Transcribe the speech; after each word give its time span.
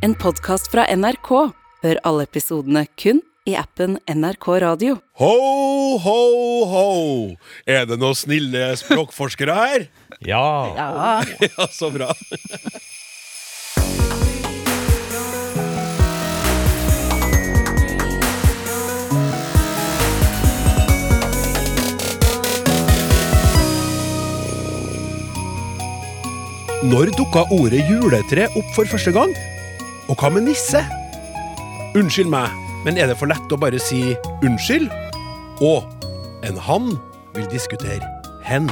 En 0.00 0.14
podkast 0.16 0.70
fra 0.72 0.86
NRK. 0.96 1.28
Hør 1.84 1.98
alle 2.08 2.24
episodene 2.24 2.86
kun 3.00 3.20
i 3.48 3.52
appen 3.60 3.98
NRK 4.08 4.46
Radio. 4.64 4.94
Ho, 5.20 5.32
ho, 6.00 6.20
ho! 6.70 6.86
Er 7.68 7.84
det 7.88 7.98
noen 8.00 8.16
snille 8.16 8.70
språkforskere 8.80 9.56
her? 9.60 9.84
Ja. 10.24 10.40
Ja, 10.76 11.68
så 11.80 11.92
bra. 11.92 12.14
Når 26.90 27.12
dukka 27.12 27.44
ordet 27.52 27.84
juletre 27.84 28.48
opp 28.56 28.72
for 28.72 28.88
første 28.88 29.12
gang? 29.12 29.36
Og 30.10 30.16
hva 30.18 30.26
med 30.34 30.42
nisse? 30.42 30.80
Unnskyld 31.94 32.32
meg, 32.32 32.50
men 32.82 32.96
er 32.98 33.06
det 33.06 33.14
for 33.20 33.30
lett 33.30 33.52
å 33.54 33.58
bare 33.62 33.78
si 33.78 34.00
unnskyld? 34.42 34.88
Og 35.62 35.84
en 36.42 36.56
han 36.66 36.88
vil 37.36 37.44
diskutere 37.52 38.02
hen. 38.42 38.66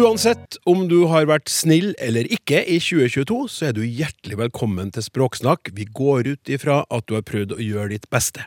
Uansett 0.00 0.56
om 0.64 0.86
du 0.88 1.02
har 1.12 1.28
vært 1.28 1.52
snill 1.52 1.92
eller 2.00 2.24
ikke 2.32 2.62
i 2.72 2.78
2022, 2.80 3.36
så 3.52 3.68
er 3.68 3.76
du 3.76 3.82
hjertelig 3.84 4.38
velkommen 4.40 4.94
til 4.96 5.04
Språksnakk. 5.04 5.74
Vi 5.76 5.84
går 5.92 6.30
ut 6.32 6.52
ifra 6.56 6.86
at 6.88 7.04
du 7.04 7.18
har 7.18 7.26
prøvd 7.28 7.52
å 7.58 7.60
gjøre 7.60 7.92
ditt 7.92 8.08
beste. 8.08 8.46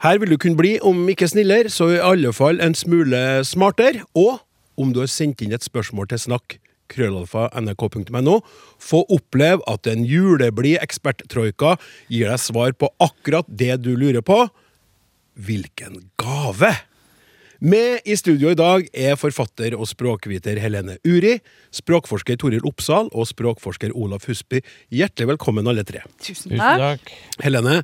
Her 0.00 0.22
vil 0.22 0.32
du 0.32 0.38
kunne 0.40 0.56
bli, 0.56 0.78
om 0.80 1.04
ikke 1.12 1.28
snillere, 1.28 1.68
så 1.68 1.90
i 1.92 2.00
alle 2.00 2.32
fall 2.32 2.62
en 2.64 2.72
smule 2.72 3.44
smartere. 3.44 4.06
Og 4.16 4.38
om 4.80 4.96
du 4.96 5.02
har 5.04 5.12
sendt 5.12 5.44
inn 5.44 5.52
et 5.52 5.68
spørsmål 5.68 6.08
til 6.14 6.24
snakk, 6.30 6.56
krøllalfa 6.92 7.48
nrk.no, 7.60 8.40
få 8.82 9.04
oppleve 9.14 9.64
at 9.70 9.88
en 9.90 10.04
juleblid 10.08 10.80
eksperttroika 10.82 11.76
gir 12.08 12.30
deg 12.32 12.42
svar 12.42 12.74
på 12.76 12.90
akkurat 13.02 13.48
det 13.48 13.76
du 13.84 13.94
lurer 13.96 14.24
på. 14.24 14.44
Hvilken 15.38 16.08
gave! 16.20 16.74
Med 17.58 18.04
i 18.06 18.14
studio 18.14 18.52
i 18.52 18.58
dag 18.58 18.84
er 18.94 19.16
forfatter 19.18 19.74
og 19.74 19.88
språkviter 19.90 20.60
Helene 20.62 20.94
Uri, 21.02 21.40
språkforsker 21.74 22.38
Toril 22.38 22.62
Oppsal 22.68 23.10
og 23.10 23.26
språkforsker 23.26 23.90
Olaf 23.98 24.28
Husby. 24.30 24.60
Hjertelig 24.94 25.32
velkommen, 25.32 25.66
alle 25.66 25.82
tre. 25.86 26.04
Tusen 26.22 26.54
takk. 26.54 27.10
Helene, 27.42 27.80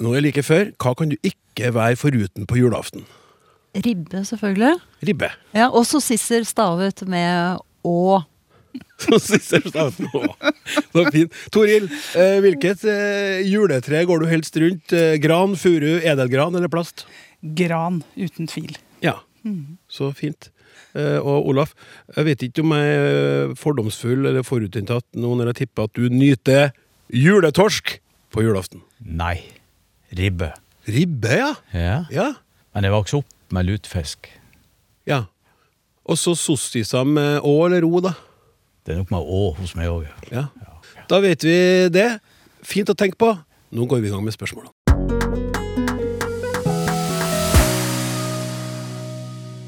nå 0.00 0.14
er 0.16 0.24
like 0.24 0.44
før. 0.46 0.72
Hva 0.80 0.94
kan 0.96 1.12
du 1.12 1.18
ikke 1.20 1.74
være 1.76 2.00
foruten 2.00 2.48
på 2.48 2.56
julaften? 2.56 3.04
Ribbe, 3.76 4.24
selvfølgelig. 4.24 4.78
Ribbe. 5.04 5.28
Ja, 5.52 5.68
og 5.68 5.84
sossisser 5.86 6.48
stavet 6.48 7.04
med 7.04 7.60
å. 7.88 8.18
Så 10.92 11.04
fint. 11.14 11.32
Toril, 11.54 11.86
eh, 12.18 12.38
hvilket 12.44 12.82
eh, 12.90 13.38
juletre 13.48 14.02
går 14.08 14.22
du 14.24 14.26
helst 14.30 14.58
rundt? 14.60 14.92
Eh, 14.94 15.16
gran, 15.22 15.54
furu, 15.58 15.98
edelgran 16.02 16.56
eller 16.58 16.70
plast? 16.72 17.06
Gran, 17.56 18.02
uten 18.18 18.50
tvil. 18.50 18.74
Ja, 19.04 19.16
så 19.88 20.10
fint. 20.18 20.50
Eh, 20.98 21.16
og 21.22 21.46
Olaf, 21.52 21.72
jeg 22.16 22.26
vet 22.28 22.42
ikke 22.48 22.64
om 22.64 22.74
jeg 22.76 22.98
er 22.98 23.54
fordomsfull 23.60 24.26
eller 24.32 24.44
forutinntatt 24.46 25.06
nå 25.20 25.30
når 25.38 25.52
jeg 25.52 25.60
tipper 25.62 25.88
at 25.88 25.94
du 25.96 26.08
nyter 26.12 26.72
juletorsk 27.14 27.98
på 28.34 28.44
julaften. 28.44 28.82
Nei. 29.00 29.38
Ribbe. 30.18 30.50
Ribbe, 30.88 31.34
ja. 31.38 31.52
Ja. 31.76 31.98
Ja. 32.12 32.28
Men 32.74 32.88
jeg 32.88 32.94
vokste 32.96 33.22
opp 33.22 33.34
med 33.54 33.68
lutefisk. 33.70 34.28
ja. 35.08 35.24
Og 36.08 36.16
så 36.16 36.32
sossiser 36.38 37.04
med 37.04 37.42
å 37.44 37.52
eller 37.66 37.84
ro, 37.84 38.00
da. 38.00 38.14
Det 38.86 38.94
er 38.94 39.02
nok 39.02 39.12
med 39.12 39.20
å 39.28 39.42
hos 39.58 39.74
meg 39.76 39.90
òg. 39.92 40.06
Ja. 40.32 40.46
Da 41.08 41.20
vet 41.20 41.44
vi 41.44 41.58
det. 41.92 42.08
Fint 42.64 42.88
å 42.88 42.96
tenke 42.96 43.20
på. 43.20 43.34
Nå 43.76 43.84
går 43.84 44.00
vi 44.00 44.08
i 44.08 44.12
gang 44.14 44.24
med 44.24 44.32
spørsmålene. 44.32 44.72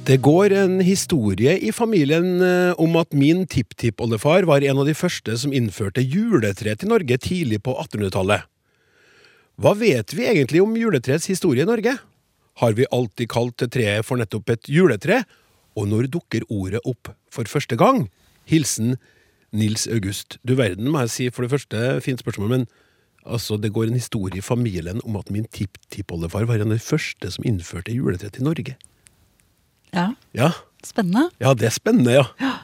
Det 0.09 0.17
går 0.25 0.55
en 0.57 0.79
historie 0.83 1.53
i 1.61 1.71
familien 1.77 2.41
eh, 2.43 2.73
om 2.81 2.97
at 2.99 3.13
min 3.15 3.45
tipptippoldefar 3.47 4.49
var 4.49 4.65
en 4.65 4.81
av 4.81 4.89
de 4.89 4.95
første 4.97 5.37
som 5.39 5.53
innførte 5.55 6.03
juletre 6.03 6.73
til 6.81 6.91
Norge 6.91 7.21
tidlig 7.21 7.61
på 7.63 7.77
1800-tallet. 7.85 8.49
Hva 9.61 9.75
vet 9.77 10.17
vi 10.17 10.25
egentlig 10.27 10.65
om 10.65 10.73
juletrets 10.75 11.29
historie 11.31 11.63
i 11.63 11.69
Norge? 11.69 11.95
Har 12.65 12.75
vi 12.75 12.89
alltid 12.91 13.31
kalt 13.31 13.63
treet 13.71 14.09
for 14.09 14.19
nettopp 14.19 14.57
et 14.57 14.73
juletre? 14.73 15.21
Og 15.79 15.89
når 15.91 16.11
dukker 16.11 16.47
ordet 16.51 16.83
opp 16.89 17.13
for 17.31 17.49
første 17.51 17.77
gang? 17.79 18.09
Hilsen 18.51 18.97
Nils 19.53 19.87
August. 19.91 20.39
Du 20.47 20.55
verden, 20.59 20.91
må 20.91 21.03
jeg 21.05 21.11
si, 21.15 21.29
for 21.35 21.47
det 21.47 21.53
første, 21.53 22.01
fint 22.05 22.23
spørsmål, 22.23 22.51
men 22.51 22.67
altså, 23.27 23.59
det 23.61 23.73
går 23.75 23.91
en 23.91 23.99
historie 23.99 24.39
i 24.39 24.45
familien 24.45 25.03
om 25.05 25.19
at 25.21 25.31
min 25.31 25.47
tipptippoldefar 25.51 26.47
var 26.51 26.63
den 26.63 26.79
første 26.79 27.31
som 27.35 27.47
innførte 27.47 27.95
juletre 27.95 28.31
til 28.31 28.47
Norge. 28.47 28.77
Ja, 29.95 30.13
Ja, 30.33 30.53
spennende. 30.87 31.31
ja 31.43 31.55
det 31.55 31.67
er 31.67 31.75
spennende, 31.75 32.13
ja. 32.21 32.55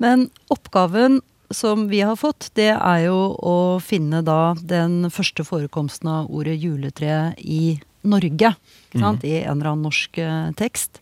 Men 0.00 0.30
oppgaven 0.50 1.20
som 1.52 1.88
vi 1.88 2.00
har 2.00 2.16
fått, 2.16 2.48
det 2.56 2.72
er 2.72 3.04
jo 3.04 3.36
å 3.36 3.56
finne 3.84 4.22
da 4.24 4.54
den 4.58 5.10
første 5.12 5.44
forekomsten 5.44 6.08
av 6.08 6.30
ordet 6.32 6.56
juletre 6.58 7.34
i 7.38 7.78
Norge. 8.02 8.54
Ikke 8.88 9.00
sant? 9.00 9.24
I 9.24 9.42
en 9.44 9.58
eller 9.58 9.74
annen 9.74 9.86
norsk 9.86 10.18
eh, 10.18 10.50
tekst. 10.58 11.00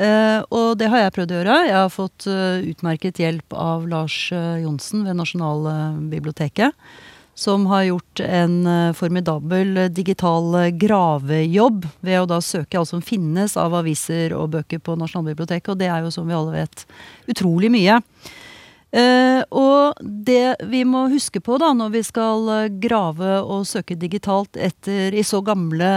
Eh, 0.00 0.40
og 0.48 0.78
det 0.80 0.88
har 0.88 1.02
jeg 1.02 1.14
prøvd 1.16 1.32
å 1.32 1.38
gjøre. 1.40 1.60
Jeg 1.68 1.76
har 1.76 1.92
fått 1.92 2.26
eh, 2.30 2.66
utmerket 2.72 3.20
hjelp 3.20 3.52
av 3.52 3.86
Lars 3.90 4.16
eh, 4.32 4.62
Johnsen 4.64 5.04
ved 5.04 5.18
Nasjonalbiblioteket. 5.20 6.76
Som 7.40 7.66
har 7.70 7.86
gjort 7.86 8.20
en 8.20 8.66
formidabel 8.92 9.86
digital 9.94 10.72
gravejobb 10.76 11.86
ved 12.04 12.18
å 12.20 12.26
da 12.28 12.40
søke 12.44 12.76
alt 12.76 12.90
som 12.90 13.00
finnes 13.00 13.54
av 13.56 13.72
aviser 13.78 14.34
og 14.36 14.50
bøker 14.56 14.82
på 14.84 14.96
Nasjonalbiblioteket. 15.00 15.70
Og 15.72 15.78
det 15.80 15.88
er 15.88 16.04
jo, 16.04 16.10
som 16.12 16.28
vi 16.28 16.36
alle 16.36 16.58
vet, 16.58 16.84
utrolig 17.32 17.70
mye. 17.72 17.96
Uh, 18.90 19.40
og 19.54 20.02
det 20.02 20.66
vi 20.66 20.82
må 20.84 21.04
huske 21.12 21.40
på 21.40 21.56
da, 21.62 21.70
når 21.78 21.94
vi 21.94 22.02
skal 22.04 22.50
grave 22.82 23.38
og 23.38 23.62
søke 23.70 23.94
digitalt 23.96 24.58
etter 24.58 25.14
i 25.14 25.22
så 25.24 25.40
gamle 25.46 25.92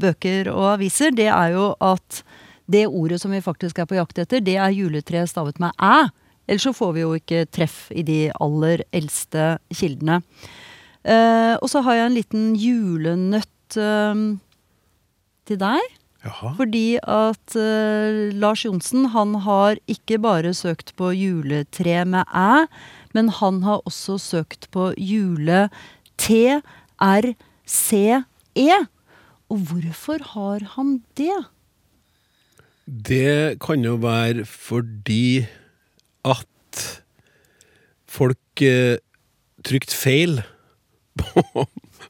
bøker 0.00 0.48
og 0.54 0.72
aviser, 0.72 1.12
det 1.14 1.28
er 1.28 1.52
jo 1.52 1.74
at 1.84 2.24
det 2.68 2.86
ordet 2.86 3.20
som 3.22 3.32
vi 3.32 3.40
faktisk 3.44 3.78
er 3.80 3.88
på 3.88 3.96
jakt 3.98 4.18
etter, 4.20 4.42
det 4.44 4.56
er 4.60 4.74
juletre 4.76 5.24
stavet 5.28 5.60
med 5.62 5.72
æ. 5.80 6.08
Ellers 6.48 6.64
så 6.64 6.72
får 6.76 6.94
vi 6.96 7.04
jo 7.04 7.12
ikke 7.16 7.46
treff 7.52 7.90
i 7.92 8.02
de 8.06 8.30
aller 8.40 8.84
eldste 8.96 9.58
kildene. 9.74 10.22
Eh, 11.04 11.54
og 11.60 11.68
så 11.70 11.80
har 11.84 11.94
jeg 11.96 12.06
en 12.08 12.16
liten 12.16 12.44
julenøtt 12.58 13.76
eh, 13.80 14.14
til 15.48 15.58
deg. 15.60 15.80
Jaha. 16.24 16.50
Fordi 16.58 16.98
at 16.98 17.56
eh, 17.56 18.34
Lars 18.36 18.64
Johnsen 18.64 19.06
han 19.14 19.34
har 19.44 19.78
ikke 19.88 20.18
bare 20.20 20.54
søkt 20.56 20.96
på 20.98 21.12
juletre 21.14 22.04
med 22.08 22.24
æ, 22.34 22.66
men 23.14 23.28
han 23.38 23.62
har 23.64 23.80
også 23.88 24.18
søkt 24.20 24.70
på 24.74 24.92
jule-T-R-C-E. 24.98 25.68
Og 29.48 29.56
hvorfor 29.70 30.18
har 30.34 30.60
han 30.74 31.00
det? 31.16 31.38
Det 32.88 33.60
kan 33.60 33.84
jo 33.84 33.98
være 34.00 34.46
fordi 34.48 35.44
at 36.24 36.84
folk 38.08 38.62
eh, 38.64 38.96
trykte 39.64 39.96
feil 39.96 40.40
på, 41.20 41.66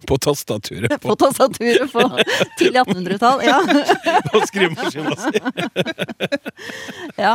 på 0.08 0.16
tastaturet 0.22 0.94
på, 0.96 1.10
På 1.10 1.16
tastaturet 1.20 1.92
på 1.92 2.04
tidlig 2.58 2.80
1800-tall. 2.80 3.42
Ja. 3.44 3.58
på 4.32 4.40
skrivemaskina 4.48 5.14
si. 5.20 5.42
ja. 7.24 7.34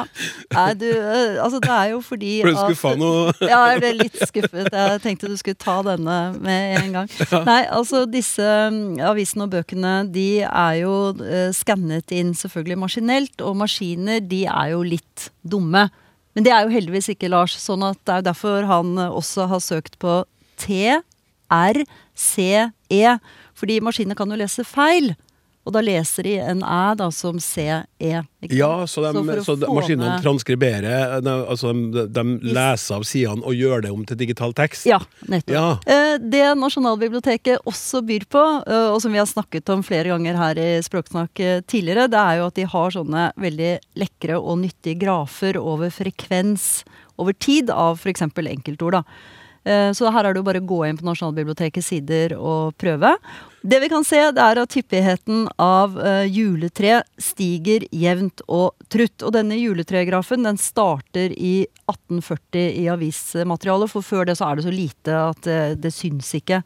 Nei, 0.54 0.68
du, 0.80 0.88
eh, 0.90 1.38
altså 1.44 1.62
det 1.64 1.74
er 1.76 1.92
jo 1.94 2.02
fordi 2.06 2.34
Ble 2.46 2.56
du 2.56 2.62
skuffa 2.62 2.96
nå? 3.00 3.12
Ja, 3.54 3.62
jeg 3.74 3.84
ble 3.84 3.94
litt 4.02 4.20
skuffet. 4.20 4.72
Jeg 4.74 5.02
tenkte 5.06 5.32
du 5.32 5.38
skulle 5.40 5.60
ta 5.60 5.80
denne 5.86 6.20
med 6.44 6.78
en 6.82 6.98
gang. 6.98 7.12
Nei, 7.48 7.62
altså 7.68 8.06
disse 8.10 8.44
mm, 8.74 9.02
avisene 9.14 9.48
og 9.48 9.54
bøkene 9.54 9.96
de 10.14 10.28
er 10.48 10.80
jo 10.82 10.96
eh, 11.22 11.50
skannet 11.56 12.14
inn 12.16 12.34
selvfølgelig 12.38 12.80
maskinelt, 12.86 13.36
og 13.46 13.60
maskiner 13.62 14.24
de 14.24 14.46
er 14.50 14.74
jo 14.74 14.84
litt 14.88 15.30
dumme. 15.42 15.88
Men 16.34 16.46
det 16.46 16.54
er 16.54 16.66
jo 16.66 16.74
heldigvis 16.74 17.12
ikke 17.14 17.30
Lars, 17.30 17.56
sånn 17.62 17.86
at 17.86 18.00
det 18.02 18.14
er 18.14 18.22
jo 18.24 18.30
derfor 18.32 18.70
han 18.70 18.96
eh, 18.98 19.18
også 19.22 19.50
har 19.52 19.62
søkt 19.64 20.00
på 20.02 20.24
T, 20.62 21.00
R, 21.54 21.84
C, 22.16 22.70
E. 22.90 23.18
Fordi 23.54 23.80
maskiner 23.86 24.18
kan 24.18 24.32
jo 24.34 24.40
lese 24.40 24.66
feil. 24.68 25.14
Og 25.64 25.72
da 25.72 25.80
leser 25.80 26.28
de 26.28 26.34
en 26.44 26.60
æ 26.68 26.96
da 27.00 27.06
som 27.16 27.38
CE. 27.40 27.84
Ja, 28.04 28.72
så, 28.90 29.04
de, 29.16 29.36
så, 29.46 29.56
så 29.56 29.70
maskinene 29.72 30.18
transkriberer 30.20 31.22
de, 31.24 31.36
Altså, 31.40 31.72
de, 31.72 32.04
de 32.12 32.24
leser 32.44 32.98
av 32.98 33.06
sidene 33.08 33.46
og 33.48 33.56
gjør 33.56 33.86
det 33.86 33.94
om 33.96 34.02
til 34.08 34.20
digital 34.20 34.52
tekst? 34.58 34.84
Ja, 34.90 35.00
nettopp. 35.32 35.56
Ja. 35.56 35.68
Eh, 35.88 36.18
Det 36.20 36.44
Nasjonalbiblioteket 36.60 37.64
også 37.70 38.02
byr 38.04 38.26
på, 38.28 38.42
eh, 38.68 38.90
og 38.92 39.00
som 39.04 39.16
vi 39.16 39.22
har 39.22 39.30
snakket 39.30 39.72
om 39.72 39.86
flere 39.88 40.12
ganger 40.12 40.40
her 40.42 40.60
i 40.60 40.68
Språksnakk 40.84 41.40
eh, 41.40 41.62
tidligere, 41.64 42.10
det 42.12 42.20
er 42.20 42.42
jo 42.42 42.50
at 42.52 42.60
de 42.60 42.68
har 42.76 42.98
sånne 42.98 43.30
veldig 43.40 43.72
lekre 44.04 44.42
og 44.42 44.60
nyttige 44.66 45.00
grafer 45.06 45.62
over 45.62 45.94
frekvens 45.96 46.84
over 47.16 47.32
tid 47.40 47.72
av 47.72 48.02
f.eks. 48.02 48.26
enkeltord. 48.28 49.00
da. 49.00 49.04
Eh, 49.66 49.92
Så 49.96 50.12
her 50.12 50.26
er 50.26 50.34
det 50.34 50.42
jo 50.44 50.48
bare 50.50 50.62
å 50.64 50.68
gå 50.68 50.80
inn 50.88 50.98
på 51.00 51.08
Nasjonalbibliotekets 51.08 51.88
sider 51.94 52.36
og 52.38 52.76
prøve. 52.78 53.16
Det 53.64 53.80
vi 53.80 53.88
kan 53.88 54.04
se, 54.04 54.18
det 54.36 54.44
er 54.44 54.60
at 54.60 54.74
hyppigheten 54.76 55.46
av 55.62 55.94
uh, 55.96 56.26
juletre 56.28 56.98
stiger 57.16 57.86
jevnt 57.96 58.44
og 58.52 58.76
trutt. 58.92 59.24
Og 59.24 59.32
denne 59.38 59.56
juletregrafen 59.56 60.44
den 60.44 60.60
starter 60.60 61.32
i 61.32 61.54
1840 61.88 62.66
i 62.82 62.90
avismaterialet, 62.92 63.94
for 63.94 64.04
før 64.04 64.28
det 64.28 64.36
så 64.36 64.50
er 64.50 64.60
det 64.60 64.68
så 64.68 64.76
lite 64.76 65.16
at 65.30 65.42
det, 65.48 65.62
det 65.86 65.94
syns 65.96 66.34
ikke. 66.36 66.60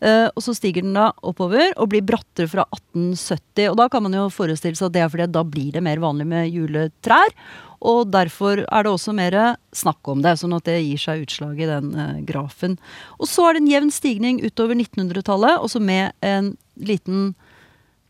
Uh, 0.00 0.32
og 0.32 0.40
så 0.46 0.56
stiger 0.56 0.88
den 0.88 0.96
da 0.96 1.10
oppover 1.20 1.76
og 1.76 1.92
blir 1.92 2.08
brattere 2.08 2.48
fra 2.48 2.64
1870. 2.64 3.68
Og 3.68 3.76
da 3.82 3.90
kan 3.92 4.08
man 4.08 4.16
jo 4.16 4.30
forestille 4.32 4.80
seg 4.80 4.88
at 4.88 4.96
det 4.96 5.04
er 5.04 5.12
fordi 5.12 5.28
da 5.36 5.44
blir 5.44 5.76
det 5.76 5.84
mer 5.84 6.00
vanlig 6.00 6.30
med 6.32 6.48
juletrær. 6.48 7.36
Og 7.78 8.08
derfor 8.10 8.64
er 8.64 8.84
det 8.84 8.90
også 8.90 9.12
mer 9.14 9.36
snakk 9.76 10.08
om 10.10 10.22
det, 10.24 10.32
sånn 10.40 10.56
at 10.56 10.66
det 10.66 10.80
gir 10.80 10.98
seg 10.98 11.22
utslag 11.22 11.60
i 11.60 11.68
den 11.68 11.92
uh, 11.94 12.16
grafen. 12.26 12.74
Og 13.20 13.28
så 13.30 13.46
er 13.46 13.54
det 13.54 13.62
en 13.62 13.70
jevn 13.70 13.92
stigning 13.94 14.40
utover 14.42 14.74
1900-tallet, 14.74 15.60
også 15.62 15.82
med 15.82 16.16
en 16.26 16.37
liten 16.78 17.32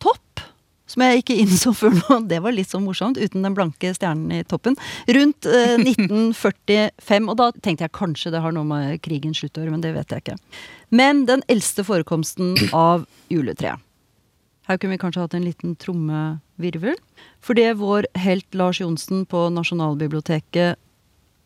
topp. 0.02 0.42
Som 0.88 1.02
jeg 1.04 1.20
ikke 1.20 1.36
innså 1.42 1.74
før 1.76 1.92
nå, 1.98 2.18
det 2.30 2.38
var 2.44 2.54
litt 2.56 2.70
så 2.72 2.78
morsomt, 2.80 3.18
uten 3.20 3.44
den 3.44 3.56
blanke 3.56 3.90
stjernen 3.96 4.32
i 4.38 4.44
toppen. 4.48 4.76
Rundt 5.18 5.48
eh, 5.50 5.74
1945, 5.84 7.28
og 7.28 7.36
da 7.40 7.50
tenkte 7.58 7.84
jeg 7.84 7.96
kanskje 7.98 8.32
det 8.32 8.40
har 8.44 8.54
noe 8.56 8.64
med 8.68 9.02
krigens 9.04 9.42
slutt 9.42 9.58
å 9.58 9.64
gjøre, 9.64 9.74
men 9.74 9.84
det 9.84 9.92
vet 9.98 10.14
jeg 10.14 10.24
ikke. 10.24 10.38
Men 10.96 11.26
den 11.28 11.44
eldste 11.52 11.84
forekomsten 11.84 12.54
av 12.72 13.04
juletreet. 13.32 13.84
Her 14.68 14.76
kunne 14.76 14.96
vi 14.98 15.00
kanskje 15.00 15.22
hatt 15.24 15.34
en 15.36 15.46
liten 15.48 15.76
trommevirvel. 15.80 16.96
For 17.40 17.56
det 17.56 17.70
vår 17.80 18.04
helt 18.20 18.56
Lars 18.56 18.82
Johnsen 18.82 19.22
på 19.28 19.46
Nasjonalbiblioteket 19.56 20.76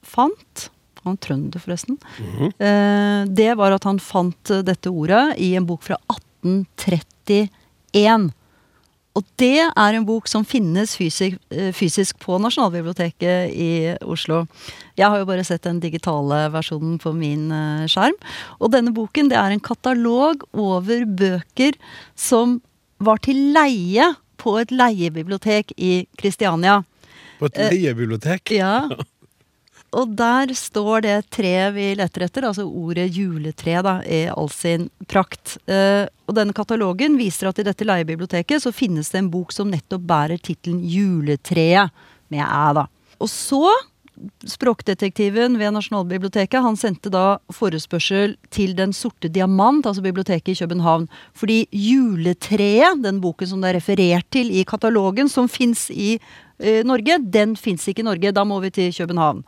fant 0.02 0.68
Han 1.04 1.14
er 1.16 1.22
trønder, 1.22 1.58
forresten. 1.62 1.96
eh, 2.62 3.22
det 3.26 3.48
var 3.58 3.74
at 3.74 3.86
han 3.86 3.98
fant 4.02 4.52
dette 4.66 4.90
ordet 4.90 5.34
i 5.42 5.52
en 5.58 5.66
bok 5.66 5.82
fra 5.82 5.96
1831. 6.44 8.30
Og 9.12 9.24
det 9.36 9.58
er 9.60 9.96
en 9.96 10.06
bok 10.08 10.28
som 10.30 10.44
finnes 10.48 10.94
fysisk, 10.96 11.36
eh, 11.52 11.68
fysisk 11.76 12.16
på 12.22 12.38
Nasjonalbiblioteket 12.40 13.52
i 13.52 13.72
Oslo. 14.08 14.46
Jeg 14.96 15.10
har 15.10 15.20
jo 15.20 15.28
bare 15.28 15.44
sett 15.44 15.66
den 15.66 15.80
digitale 15.80 16.46
versjonen 16.54 16.96
på 17.02 17.12
min 17.12 17.50
eh, 17.52 17.84
skjerm. 17.92 18.16
Og 18.58 18.72
denne 18.72 18.94
boken 18.96 19.28
det 19.28 19.36
er 19.36 19.52
en 19.52 19.60
katalog 19.60 20.46
over 20.56 21.04
bøker 21.04 21.76
som 22.16 22.62
var 23.02 23.20
til 23.20 23.52
leie 23.52 24.14
på 24.40 24.56
et 24.62 24.72
leiebibliotek 24.72 25.76
i 25.76 26.06
Kristiania. 26.16 26.80
På 27.38 27.50
et 27.50 27.60
leiebibliotek? 27.68 28.54
Ja. 28.56 28.88
Og 29.92 30.14
der 30.16 30.54
står 30.56 31.02
det 31.04 31.16
treet 31.34 31.74
vi 31.76 31.90
leter 31.98 32.24
etter, 32.24 32.46
altså 32.48 32.64
ordet 32.64 33.10
juletre, 33.12 33.82
da, 33.84 33.98
i 34.08 34.24
all 34.32 34.48
sin 34.52 34.88
prakt. 35.04 35.58
Eh, 35.68 36.06
og 36.24 36.36
denne 36.38 36.56
katalogen 36.56 37.18
viser 37.20 37.50
at 37.50 37.60
i 37.60 37.66
dette 37.66 37.84
leiebiblioteket 37.84 38.64
så 38.64 38.72
finnes 38.72 39.12
det 39.12 39.20
en 39.20 39.30
bok 39.32 39.52
som 39.52 39.68
nettopp 39.68 40.06
bærer 40.08 40.40
tittelen 40.40 40.80
Juletreet, 40.88 41.92
med 42.32 42.40
æ, 42.40 42.68
da. 42.80 42.86
Og 43.20 43.28
så 43.28 43.66
Språkdetektiven 44.46 45.56
ved 45.58 45.72
Nasjonalbiblioteket 45.74 46.62
han 46.62 46.76
sendte 46.78 47.10
da 47.10 47.40
forespørsel 47.50 48.36
til 48.54 48.74
Den 48.78 48.92
sorte 48.94 49.30
diamant, 49.32 49.86
altså 49.88 50.04
biblioteket 50.04 50.52
i 50.52 50.60
København. 50.60 51.08
Fordi 51.34 51.66
Juletreet, 51.72 53.02
den 53.02 53.20
boken 53.24 53.48
som 53.48 53.64
det 53.64 53.72
er 53.72 53.78
referert 53.80 54.28
til 54.30 54.52
i 54.52 54.62
katalogen, 54.68 55.28
som 55.32 55.48
fins 55.50 55.88
i 55.90 56.18
eh, 56.60 56.84
Norge, 56.86 57.18
den 57.24 57.56
fins 57.56 57.88
ikke 57.88 58.04
i 58.04 58.08
Norge. 58.10 58.34
Da 58.36 58.44
må 58.44 58.60
vi 58.62 58.70
til 58.70 58.94
København. 58.94 59.42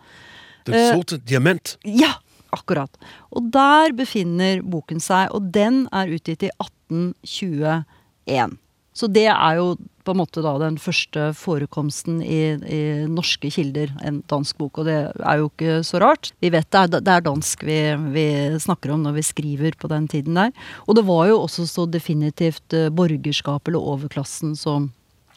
Den 0.71 0.95
sorte 0.95 1.21
uh, 1.21 1.25
diamant. 1.27 1.77
Ja, 1.85 2.15
akkurat. 2.55 2.93
Og 3.35 3.51
der 3.55 3.95
befinner 3.97 4.63
boken 4.63 5.03
seg, 5.03 5.33
og 5.35 5.51
den 5.55 5.85
er 5.93 6.13
utgitt 6.15 6.47
i 6.47 6.53
1821. 6.57 8.59
Så 8.95 9.09
det 9.11 9.27
er 9.27 9.59
jo 9.59 9.75
på 10.05 10.13
en 10.13 10.21
måte 10.21 10.43
da 10.45 10.53
den 10.61 10.77
første 10.79 11.31
forekomsten 11.39 12.19
i, 12.23 12.41
i 12.69 12.81
norske 13.11 13.49
kilder, 13.51 13.91
en 14.05 14.21
dansk 14.31 14.59
bok. 14.61 14.83
Og 14.83 14.89
det 14.89 14.99
er 15.17 15.41
jo 15.41 15.49
ikke 15.49 15.79
så 15.87 16.01
rart. 16.03 16.31
Vi 16.45 16.51
vet 16.55 16.69
det 16.69 16.83
er, 16.83 17.01
det 17.01 17.15
er 17.15 17.25
dansk 17.25 17.65
vi, 17.67 17.79
vi 18.15 18.27
snakker 18.63 18.93
om 18.95 19.07
når 19.07 19.17
vi 19.17 19.25
skriver 19.27 19.79
på 19.81 19.91
den 19.91 20.07
tiden 20.13 20.39
der. 20.39 20.53
Og 20.85 20.99
det 20.99 21.07
var 21.09 21.31
jo 21.31 21.41
også 21.41 21.67
så 21.71 21.89
definitivt 21.91 22.77
eh, 22.77 22.93
borgerskapet 22.93 23.73
eller 23.73 23.89
overklassen 23.95 24.55
som 24.61 24.93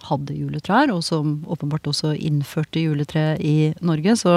hadde 0.07 0.35
juletrær, 0.37 0.91
og 0.93 1.01
som 1.03 1.39
åpenbart 1.49 1.87
også 1.89 2.13
innførte 2.13 2.83
juletre 2.83 3.31
i 3.41 3.73
Norge. 3.81 4.13
Så 4.19 4.35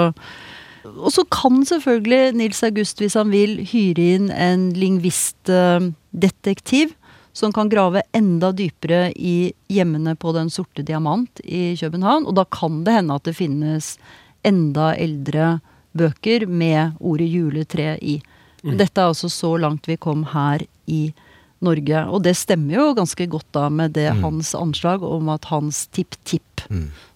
og 0.85 1.11
så 1.13 1.23
kan 1.29 1.65
selvfølgelig 1.67 2.33
Nils 2.37 2.63
August, 2.63 2.99
hvis 3.01 3.13
han 3.19 3.31
vil, 3.33 3.65
hyre 3.69 4.01
inn 4.15 4.27
en 4.33 4.73
lingvistdetektiv 4.77 6.87
som 7.33 7.53
kan 7.55 7.69
grave 7.71 8.01
enda 8.17 8.51
dypere 8.51 9.11
i 9.15 9.53
hjemmene 9.71 10.15
på 10.19 10.31
Den 10.35 10.49
sorte 10.51 10.83
diamant 10.83 11.39
i 11.43 11.77
København. 11.79 12.25
Og 12.27 12.35
da 12.35 12.43
kan 12.51 12.83
det 12.83 12.93
hende 12.97 13.15
at 13.15 13.23
det 13.27 13.35
finnes 13.37 13.97
enda 14.43 14.95
eldre 14.99 15.59
bøker 15.97 16.45
med 16.47 16.91
ordet 16.99 17.29
juletre 17.31 17.97
i. 18.01 18.21
Men 18.63 18.77
dette 18.77 19.01
er 19.01 19.07
altså 19.11 19.29
så 19.31 19.57
langt 19.57 19.87
vi 19.89 19.97
kom 19.97 20.23
her 20.33 20.59
i 20.87 21.13
Norge. 21.61 22.05
Og 22.09 22.23
det 22.25 22.35
stemmer 22.37 22.75
jo 22.75 22.93
ganske 22.97 23.27
godt 23.29 23.47
da 23.53 23.69
med 23.69 23.89
det 23.97 24.09
hans 24.21 24.55
anslag 24.57 25.03
om 25.05 25.29
at 25.29 25.45
hans 25.51 25.87
tipp-tipp, 25.93 26.61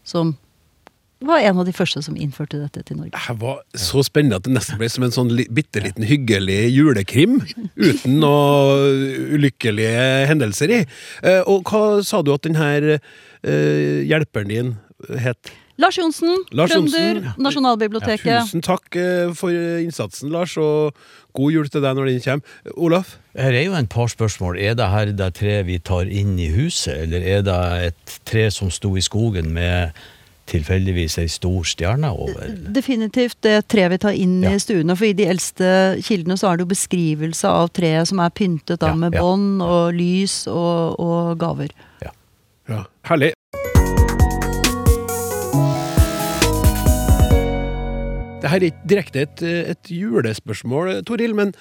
som 0.04 0.36
var 1.24 1.40
en 1.40 1.60
av 1.62 1.66
de 1.68 1.74
første 1.76 2.02
som 2.04 2.16
innførte 2.20 2.60
dette 2.60 2.84
til 2.88 3.00
Norge. 3.00 3.16
Det 3.16 3.36
var 3.42 3.62
så 3.80 4.04
spennende 4.06 4.40
at 4.40 4.48
det 4.48 4.56
nesten 4.56 4.80
ble 4.80 4.90
som 4.92 5.06
en 5.08 5.16
sånn 5.16 5.32
bitte 5.56 5.84
liten 5.84 6.06
hyggelig 6.08 6.62
julekrim. 6.76 7.38
Uten 7.80 8.20
noe 8.22 8.90
ulykkelige 9.38 10.26
hendelser 10.32 10.74
i. 10.76 10.82
Eh, 11.24 11.42
og 11.48 11.70
hva 11.70 12.02
sa 12.06 12.22
du 12.22 12.34
at 12.36 12.48
denne 12.48 12.98
eh, 12.98 14.02
hjelperen 14.06 14.52
din 14.52 14.74
het? 15.22 15.54
Lars 15.82 15.98
Johnsen, 16.00 16.38
Lars 16.56 16.72
trønder, 16.72 17.18
Nasjonalbiblioteket. 17.36 17.42
Nasjonalbiblioteket. 17.44 18.48
Tusen 18.48 18.64
takk 18.64 18.96
eh, 18.96 19.32
for 19.36 19.52
innsatsen, 19.84 20.32
Lars, 20.32 20.56
og 20.62 20.96
god 21.36 21.52
jul 21.52 21.72
til 21.72 21.84
deg 21.84 21.98
når 21.98 22.12
den 22.12 22.22
kommer. 22.24 22.56
Olaf? 22.76 23.18
Her 23.36 23.52
er 23.52 23.66
jo 23.66 23.76
en 23.76 23.90
par 23.92 24.08
spørsmål. 24.12 24.60
Er 24.64 24.78
det 24.80 24.88
her 24.94 25.12
det 25.12 25.34
treet 25.36 25.68
vi 25.68 25.80
tar 25.84 26.08
inn 26.08 26.38
i 26.40 26.48
huset, 26.56 26.96
eller 27.08 27.28
er 27.28 27.44
det 27.44 27.62
et 27.90 28.20
tre 28.28 28.48
som 28.56 28.72
sto 28.72 28.94
i 28.96 29.04
skogen 29.04 29.52
med 29.58 29.92
tilfeldigvis 30.46 31.18
ei 31.22 31.28
stor 31.32 31.64
stjerne 31.66 32.12
over? 32.14 32.52
Definitivt 32.76 33.40
det 33.46 33.68
treet 33.72 33.92
vi 33.96 33.98
tar 33.98 34.14
inn 34.18 34.42
Ja. 34.44 34.52
i 34.56 34.60
stuene. 34.62 34.96
For 34.96 35.06
i 35.10 35.14
de 35.18 35.26
eldste 35.32 35.70
kildene 36.06 36.38
så 36.38 36.52
er 36.52 36.58
det 36.58 36.66
jo 36.68 36.74
beskrivelse 36.74 37.50
av 37.50 37.70
treet 37.74 38.08
som 38.08 38.20
er 38.20 38.30
pyntet 38.30 38.80
da 38.80 38.88
Ja, 38.94 38.96
med 38.96 39.14
ja. 39.18 39.22
bånd 39.26 39.62
og 39.66 39.94
lys 39.98 40.46
og, 40.48 41.00
og 41.00 41.38
gaver. 41.42 41.74
Ja, 42.68 42.84
herlig. 43.06 43.34
Det 48.42 48.52
her 48.52 48.62
er 48.62 48.68
ikke 48.70 48.90
direkte 48.90 49.22
et, 49.26 49.42
et 49.74 49.90
julespørsmål, 49.90 51.00
Toril, 51.08 51.34
men 51.38 51.54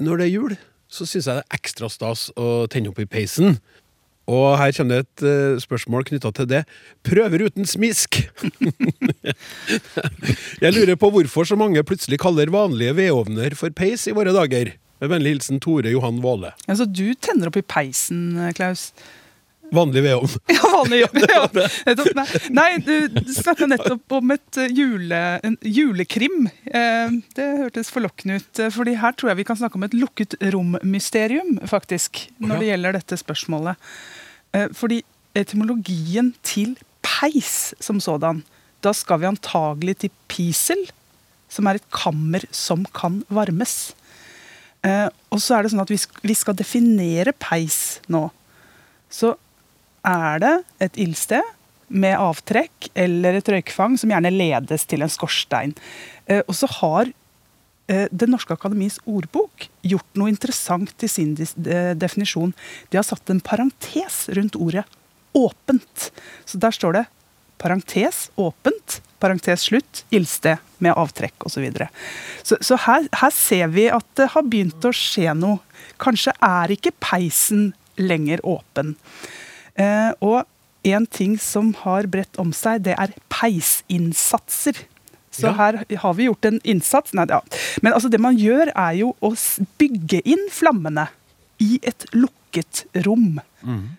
når 0.00 0.16
det 0.22 0.26
er 0.28 0.32
jul, 0.32 0.54
så 0.88 1.04
syns 1.04 1.26
jeg 1.28 1.36
det 1.36 1.42
er 1.44 1.58
ekstra 1.58 1.90
stas 1.92 2.28
å 2.40 2.64
tenne 2.72 2.88
opp 2.92 3.00
i 3.02 3.08
peisen. 3.10 3.58
Og 4.28 4.58
her 4.60 4.74
kommer 4.76 4.98
det 4.98 5.06
et 5.06 5.24
uh, 5.24 5.60
spørsmål 5.62 6.04
knytta 6.10 6.32
til 6.36 6.48
det. 6.50 6.64
Prøver 7.06 7.46
uten 7.48 7.68
smisk! 7.68 8.20
jeg 10.64 10.74
lurer 10.74 10.98
på 11.00 11.10
hvorfor 11.14 11.48
så 11.48 11.56
mange 11.56 11.84
plutselig 11.86 12.20
kaller 12.20 12.52
vanlige 12.52 12.96
vedovner 12.98 13.56
for 13.56 13.72
peis 13.72 14.04
i 14.08 14.16
våre 14.16 14.34
dager. 14.36 14.74
Med 15.00 15.12
vennlig 15.12 15.36
hilsen 15.36 15.62
Tore 15.62 15.92
Johan 15.94 16.20
Våle. 16.24 16.52
Altså, 16.66 16.84
du 16.84 17.14
tenner 17.22 17.48
opp 17.48 17.56
i 17.60 17.64
peisen, 17.64 18.34
Klaus. 18.58 18.90
Vanlig 19.74 20.02
vedovn. 20.06 20.28
Ja, 20.54 20.68
vanlig 20.72 21.00
jobb. 21.02 21.18
Ja. 21.28 21.42
Nettopp. 21.86 22.14
Nei, 22.16 22.26
nei, 22.56 22.68
du 23.12 23.32
snakka 23.34 23.66
nettopp 23.68 24.14
om 24.18 24.30
et 24.34 24.58
eh, 24.62 24.70
jule, 24.74 25.18
en 25.44 25.56
julekrim. 25.66 26.46
Eh, 26.66 27.16
det 27.36 27.46
hørtes 27.62 27.90
forlokkende 27.92 28.38
ut. 28.40 28.60
eh, 28.64 28.70
fordi 28.74 28.94
her 29.00 29.12
tror 29.18 29.32
jeg 29.32 29.40
vi 29.42 29.46
kan 29.48 29.58
snakke 29.60 29.76
om 29.80 29.84
et 29.88 29.96
lukket 29.96 30.36
rom-mysterium, 30.54 31.58
faktisk. 31.68 32.26
Når 32.40 32.54
Ja. 32.56 32.60
det 32.62 32.70
gjelder 32.72 32.96
dette 32.98 33.18
spørsmålet. 33.20 33.76
Eh, 34.56 34.68
fordi 34.74 35.02
etymologien 35.36 36.32
til 36.42 36.76
peis 37.04 37.74
som 37.80 38.00
sådan, 38.00 38.42
da 38.82 38.92
skal 38.94 39.20
vi 39.20 39.26
antagelig 39.30 39.98
til 40.04 40.10
pisel, 40.30 40.86
som 41.50 41.66
er 41.66 41.78
et 41.80 41.86
kammer 41.94 42.44
som 42.54 42.84
kan 42.94 43.20
varmes. 43.32 43.92
Eh, 44.86 45.08
og 45.34 45.40
så 45.42 45.58
er 45.58 45.62
det 45.66 45.72
sånn 45.72 45.82
at 45.82 45.90
vi 45.92 45.98
vi 46.22 46.34
skal 46.38 46.54
definere 46.54 47.32
peis 47.42 47.98
nå. 48.08 48.28
Så 49.10 49.34
er 50.08 50.42
det 50.42 50.54
et 50.88 50.98
ildsted 51.04 51.54
med 51.88 52.18
avtrekk 52.20 52.90
eller 52.98 53.38
et 53.38 53.48
røykfang 53.48 53.96
som 54.00 54.12
gjerne 54.12 54.32
ledes 54.34 54.84
til 54.88 55.04
en 55.04 55.12
skorstein. 55.12 55.74
Eh, 56.26 56.42
og 56.46 56.54
så 56.56 56.70
har 56.80 57.08
den 57.08 57.14
Det 57.88 58.26
norske 58.28 58.52
akademis 58.52 58.98
ordbok 59.08 59.64
gjort 59.80 60.18
noe 60.20 60.28
interessant 60.28 60.92
i 61.00 61.08
sin 61.08 61.30
eh, 61.40 61.94
definisjon. 61.96 62.52
De 62.92 62.98
har 62.98 63.06
satt 63.08 63.30
en 63.32 63.40
parentes 63.40 64.28
rundt 64.36 64.58
ordet 64.60 64.84
'åpent'. 65.32 66.10
Så 66.44 66.58
der 66.60 66.70
står 66.70 66.92
det 66.92 67.04
parentes 67.58 68.30
åpent, 68.36 69.00
parentes 69.18 69.66
slutt, 69.70 70.04
ildsted 70.10 70.58
med 70.78 70.94
avtrekk 70.94 71.46
osv. 71.46 71.54
Så, 71.54 71.60
videre. 71.60 71.88
så 72.42 72.56
Så 72.60 72.76
her, 72.76 73.08
her 73.12 73.30
ser 73.30 73.66
vi 73.68 73.88
at 73.88 74.06
det 74.14 74.30
har 74.34 74.42
begynt 74.42 74.84
å 74.84 74.92
skje 74.94 75.34
noe. 75.34 75.58
Kanskje 75.98 76.32
er 76.44 76.70
ikke 76.70 76.94
peisen 77.00 77.72
lenger 77.98 78.44
åpen. 78.46 78.96
Eh, 79.78 80.12
og 80.24 80.44
en 80.88 81.06
ting 81.06 81.36
som 81.42 81.72
har 81.84 82.06
bredt 82.10 82.38
om 82.40 82.52
seg, 82.56 82.82
det 82.86 82.94
er 82.98 83.12
peisinnsatser. 83.32 84.84
Så 85.30 85.46
Ja. 85.48 85.52
her 85.52 85.84
har 85.98 86.14
vi 86.14 86.24
gjort 86.26 86.44
en 86.44 86.60
innsats. 86.64 87.12
Nei, 87.14 87.26
ja. 87.28 87.40
Men 87.82 87.92
altså 87.92 88.10
det 88.10 88.18
man 88.20 88.36
gjør, 88.36 88.72
er 88.74 88.92
jo 88.98 89.14
å 89.22 89.30
bygge 89.78 90.20
inn 90.24 90.48
flammene 90.50 91.08
i 91.60 91.78
et 91.82 92.06
lukket 92.12 92.86
rom. 93.06 93.40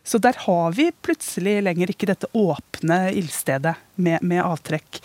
Så 0.04 0.20
der 0.20 0.34
har 0.46 0.72
vi 0.72 0.92
plutselig 1.04 1.62
lenger 1.64 1.88
ikke 1.92 2.08
dette 2.08 2.28
åpne 2.34 3.12
ildstedet 3.14 3.76
med, 3.98 4.22
med 4.24 4.44
avtrekk. 4.44 5.00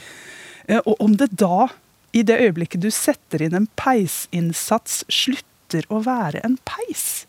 Eh, 0.69 0.81
Og 0.87 0.97
om 1.00 1.14
det 1.16 1.31
da, 1.37 1.69
i 2.14 2.23
det 2.23 2.40
øyeblikket 2.40 2.81
du 2.81 2.90
setter 2.90 3.43
inn 3.43 3.54
en 3.54 3.69
peisinnsats, 3.76 5.04
slutter 5.11 5.85
å 5.90 6.02
være 6.04 6.40
en 6.45 6.57
peis, 6.64 7.26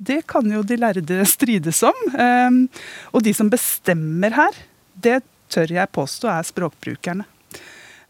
det 0.00 0.22
kan 0.30 0.46
jo 0.48 0.62
de 0.64 0.78
lærde 0.80 1.20
strides 1.28 1.82
om. 1.84 1.98
Eh, 2.16 2.82
Og 3.12 3.22
de 3.26 3.34
som 3.36 3.50
bestemmer 3.52 4.32
her, 4.32 4.56
det 4.96 5.20
tør 5.52 5.72
jeg 5.76 5.92
påstå 5.92 6.30
er 6.32 6.46
språkbrukerne. 6.48 7.26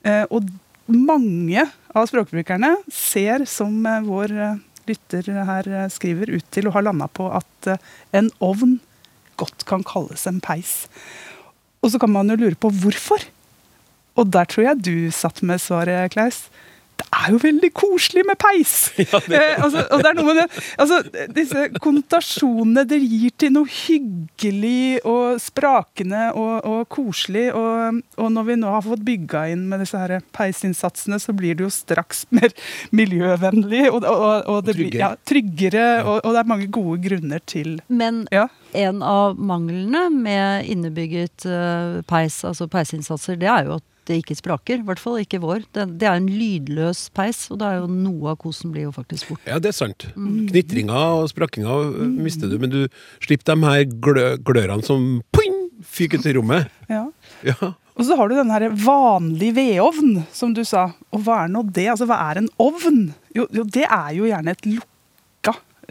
Eh, 0.05 0.25
Og 0.31 0.47
mange 0.87 1.65
av 1.95 2.07
språkbrukerne 2.07 2.77
ser, 2.91 3.45
som 3.47 3.75
eh, 3.87 4.05
vår 4.07 4.37
eh, 4.37 4.61
lytter 4.87 5.33
her 5.47 5.89
skriver, 5.93 6.31
ut 6.39 6.47
til 6.51 6.69
å 6.69 6.75
ha 6.75 6.81
landa 6.83 7.07
på 7.09 7.29
at 7.31 7.75
en 8.17 8.31
ovn 8.41 8.79
godt 9.39 9.65
kan 9.69 9.85
kalles 9.87 10.27
en 10.27 10.41
peis. 10.41 10.89
Og 11.83 11.93
så 11.93 12.01
kan 12.01 12.11
man 12.13 12.29
jo 12.29 12.37
lure 12.37 12.59
på 12.59 12.71
hvorfor. 12.83 13.23
Og 14.19 14.29
der 14.35 14.49
tror 14.51 14.67
jeg 14.67 14.83
du 14.85 14.97
satt 15.15 15.43
med 15.47 15.63
svaret, 15.63 16.11
Klaus. 16.13 16.49
Er 17.11 17.33
jo 17.35 17.41
veldig 17.43 17.73
koselig 17.75 18.23
med 18.29 18.39
peis! 18.39 18.75
eh, 18.99 19.57
altså, 19.59 19.83
og 19.91 20.03
det 20.03 20.11
er 20.13 20.17
noe 20.19 20.27
med 20.29 20.39
det, 20.39 20.45
altså, 20.79 21.01
disse 21.35 21.65
konnotasjonene 21.83 22.85
det 22.87 23.01
gir 23.03 23.33
til 23.41 23.51
noe 23.57 23.67
hyggelig 23.71 25.01
og 25.09 25.41
sprakende 25.43 26.29
og, 26.39 26.55
og 26.71 26.85
koselig. 26.95 27.49
Og, 27.59 27.99
og 28.21 28.31
når 28.37 28.47
vi 28.51 28.59
nå 28.63 28.71
har 28.77 28.87
fått 28.87 29.03
bygga 29.07 29.43
inn 29.55 29.67
med 29.73 29.83
disse 29.83 29.99
her 29.99 30.21
peisinnsatsene, 30.37 31.19
så 31.23 31.35
blir 31.37 31.59
det 31.59 31.67
jo 31.67 31.73
straks 31.75 32.25
mer 32.37 32.55
miljøvennlig 32.95 33.89
og, 33.91 34.07
og, 34.07 34.47
og 34.47 34.63
det 34.69 34.77
blir, 34.79 34.95
ja, 35.03 35.13
tryggere. 35.27 35.87
Og, 36.05 36.23
og 36.23 36.35
det 36.37 36.45
er 36.45 36.51
mange 36.55 36.71
gode 36.71 37.01
grunner 37.09 37.43
til 37.51 37.79
Men 37.89 38.25
Ja. 38.31 38.47
en 38.77 39.03
av 39.03 39.39
manglene 39.39 40.07
med 40.15 40.71
innebygget 40.71 41.47
eh, 41.49 42.01
peis, 42.07 42.41
altså 42.47 42.71
peisinnsatser, 42.71 43.39
det 43.41 43.51
er 43.51 43.67
jo 43.67 43.81
at 43.81 43.87
det 44.09 44.21
ikke 44.23 44.37
spraker. 44.39 44.81
I 44.81 44.87
hvert 44.89 45.03
fall 45.03 45.21
ikke 45.23 45.41
vår. 45.43 45.65
Det, 45.75 45.87
det 46.01 46.09
er 46.09 46.21
en 46.21 46.31
lydløs 46.31 47.07
peis, 47.17 47.45
og 47.53 47.61
da 47.63 47.73
er 47.73 47.83
jo 47.83 47.91
noe 47.93 48.35
av 48.35 48.41
kosen 48.43 48.73
blir 48.75 48.89
jo 48.89 48.95
faktisk 48.97 49.33
borte. 49.33 49.47
Ja, 49.51 49.61
det 49.63 49.73
er 49.73 49.79
sant. 49.79 50.09
Knitringa 50.15 51.03
og 51.21 51.31
sprakkinga 51.33 51.77
mm. 51.91 52.17
mister 52.25 52.51
du, 52.51 52.59
men 52.63 52.73
du 52.73 52.81
slipper 53.23 53.55
de 53.55 53.69
her 53.69 53.85
glø 54.03 54.27
glørene 54.47 54.87
som 54.87 55.21
poing, 55.35 55.57
fyker 55.81 56.21
til 56.23 56.41
rommet. 56.41 56.69
ja. 56.93 57.07
Ja. 57.47 57.75
Og 58.01 58.07
så 58.09 58.17
har 58.17 58.31
du 58.31 58.37
den 58.39 58.49
her 58.49 58.65
vanlig 58.81 59.51
vedovn, 59.59 60.23
som 60.33 60.55
du 60.57 60.63
sa. 60.65 60.87
Og 61.13 61.21
hva 61.27 61.43
er 61.45 61.51
nå 61.53 61.67
det? 61.69 61.85
Altså, 61.93 62.07
hva 62.09 62.17
er 62.31 62.41
en 62.41 62.49
ovn? 62.63 63.11
Jo, 63.37 63.45
jo, 63.53 63.65
det 63.69 63.85
er 63.85 64.15
jo 64.17 64.25
gjerne 64.31 64.55
et 64.57 64.65
lukka 64.65 64.90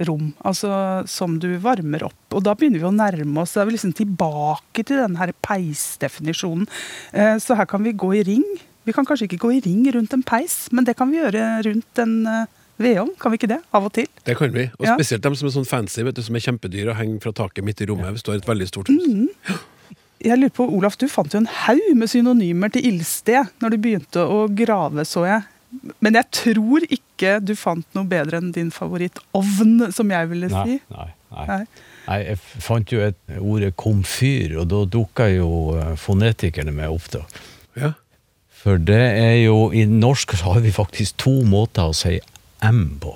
rom, 0.07 0.29
altså 0.47 0.69
som 1.09 1.37
du 1.41 1.49
varmer 1.63 2.03
opp. 2.07 2.17
Og 2.37 2.43
da 2.45 2.53
begynner 2.55 2.79
vi 2.81 2.87
å 2.89 2.93
nærme 2.95 3.41
oss, 3.43 3.53
da 3.55 3.61
er 3.63 3.69
vi 3.69 3.75
liksom 3.77 3.93
tilbake 3.97 4.85
til 4.85 5.01
den 5.01 5.17
her 5.19 5.33
peisdefinisjonen. 5.45 6.67
Eh, 7.13 7.35
så 7.41 7.57
her 7.59 7.65
kan 7.69 7.83
vi 7.83 7.91
gå 7.93 8.13
i 8.19 8.23
ring. 8.23 8.45
Vi 8.87 8.93
kan 8.95 9.05
kanskje 9.05 9.27
ikke 9.29 9.41
gå 9.43 9.51
i 9.57 9.61
ring 9.65 9.83
rundt 9.93 10.13
en 10.15 10.23
peis, 10.23 10.67
men 10.71 10.87
det 10.87 10.95
kan 10.97 11.11
vi 11.11 11.19
gjøre 11.19 11.43
rundt 11.67 12.01
en 12.03 12.15
eh, 12.27 12.45
vedovn, 12.79 13.11
kan 13.19 13.33
vi 13.33 13.37
ikke 13.41 13.51
det? 13.51 13.59
Av 13.75 13.85
og 13.89 13.93
til. 13.97 14.07
Det 14.25 14.37
kan 14.39 14.53
vi. 14.55 14.69
Og 14.79 14.85
Ja. 14.87 14.95
spesielt 14.95 15.21
de 15.25 15.35
som 15.35 15.47
er 15.49 15.51
sånn 15.57 15.67
fancy, 15.67 16.03
vet 16.07 16.15
du, 16.15 16.23
som 16.23 16.35
er 16.35 16.45
kjempedyr 16.45 16.89
og 16.93 16.95
henger 16.95 17.19
fra 17.21 17.31
taket 17.43 17.65
midt 17.67 17.81
i 17.83 17.89
rommet 17.91 18.15
hvis 18.15 18.23
du 18.23 18.31
har 18.31 18.39
et 18.39 18.47
veldig 18.47 18.67
stort 18.71 18.87
hus. 18.87 19.03
Mm. 19.05 19.27
Jeg 20.19 20.35
lurer 20.39 20.51
på, 20.51 20.65
Olaf, 20.75 20.97
du 20.99 21.07
fant 21.07 21.31
jo 21.31 21.39
en 21.39 21.45
haug 21.47 21.93
med 21.95 22.09
synonymer 22.11 22.71
til 22.73 22.83
ildsted 22.89 23.51
når 23.63 23.71
du 23.71 23.77
begynte 23.77 24.19
å 24.27 24.47
grave, 24.51 25.05
så 25.07 25.23
jeg. 25.27 25.43
Men 26.01 26.17
jeg 26.17 26.27
tror 26.33 26.85
ikke 26.89 27.37
du 27.45 27.53
fant 27.59 27.85
noe 27.97 28.09
bedre 28.09 28.39
enn 28.41 28.51
din 28.55 28.71
favoritt-ovn, 28.73 29.89
som 29.93 30.11
jeg 30.13 30.29
ville 30.31 30.49
si. 30.49 30.79
nei, 30.89 31.09
nei. 31.29 31.45
Nei. 31.49 31.63
Nei, 32.09 32.19
jeg 32.25 32.39
fant 32.65 32.89
jo 32.89 33.03
et 33.05 33.17
ordet 33.37 33.75
komfyr, 33.77 34.55
og 34.57 34.69
da 34.71 34.83
dukka 34.89 35.27
jo 35.29 35.49
eh, 35.77 35.93
fonetikerne 35.99 36.73
med 36.73 36.89
opp, 36.89 37.09
da. 37.13 37.21
Ja. 37.77 37.91
For 38.59 38.81
det 38.81 38.99
er 38.99 39.35
jo 39.43 39.69
I 39.71 39.85
norsk 39.87 40.33
så 40.35 40.55
har 40.55 40.63
vi 40.65 40.73
faktisk 40.75 41.19
to 41.21 41.39
måter 41.47 41.91
å 41.91 41.95
si 41.95 42.17
M 42.65 42.97
på. 42.99 43.13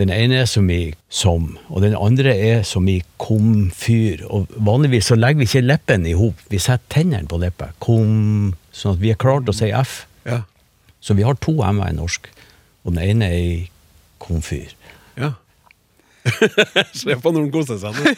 Den 0.00 0.08
ene 0.14 0.40
er 0.40 0.48
som 0.48 0.64
i 0.72 0.94
som, 1.12 1.58
og 1.68 1.82
den 1.84 1.92
andre 1.92 2.32
er 2.32 2.62
som 2.64 2.86
i 2.88 3.02
komfyr. 3.20 4.24
Og 4.32 4.48
vanligvis 4.56 5.10
så 5.10 5.18
legger 5.18 5.42
vi 5.42 5.48
ikke 5.50 5.66
leppene 5.66 6.08
i 6.08 6.16
hop, 6.16 6.40
vi 6.48 6.58
setter 6.62 6.88
tennene 6.96 7.28
på 7.28 7.38
leppa. 7.42 7.74
Kom, 7.84 8.54
sånn 8.72 8.96
at 8.96 9.02
vi 9.02 9.12
er 9.12 9.20
klare 9.20 9.44
til 9.44 9.52
å 9.52 9.58
si 9.60 9.68
F. 9.76 9.98
Ja. 10.24 10.40
Så 11.00 11.16
vi 11.16 11.24
har 11.24 11.38
to 11.40 11.56
M-er 11.64 11.90
i 11.90 11.96
norsk, 11.96 12.28
og 12.84 12.92
den 12.92 13.02
ene 13.02 13.28
er 13.30 13.38
i 13.38 13.70
komfyr. 14.20 14.72
Ja. 16.30 16.84
Se 17.00 17.16
på 17.20 17.32
når 17.34 17.46
han 17.46 17.50
koser 17.54 17.78
seg. 17.82 17.96
nå. 17.96 18.14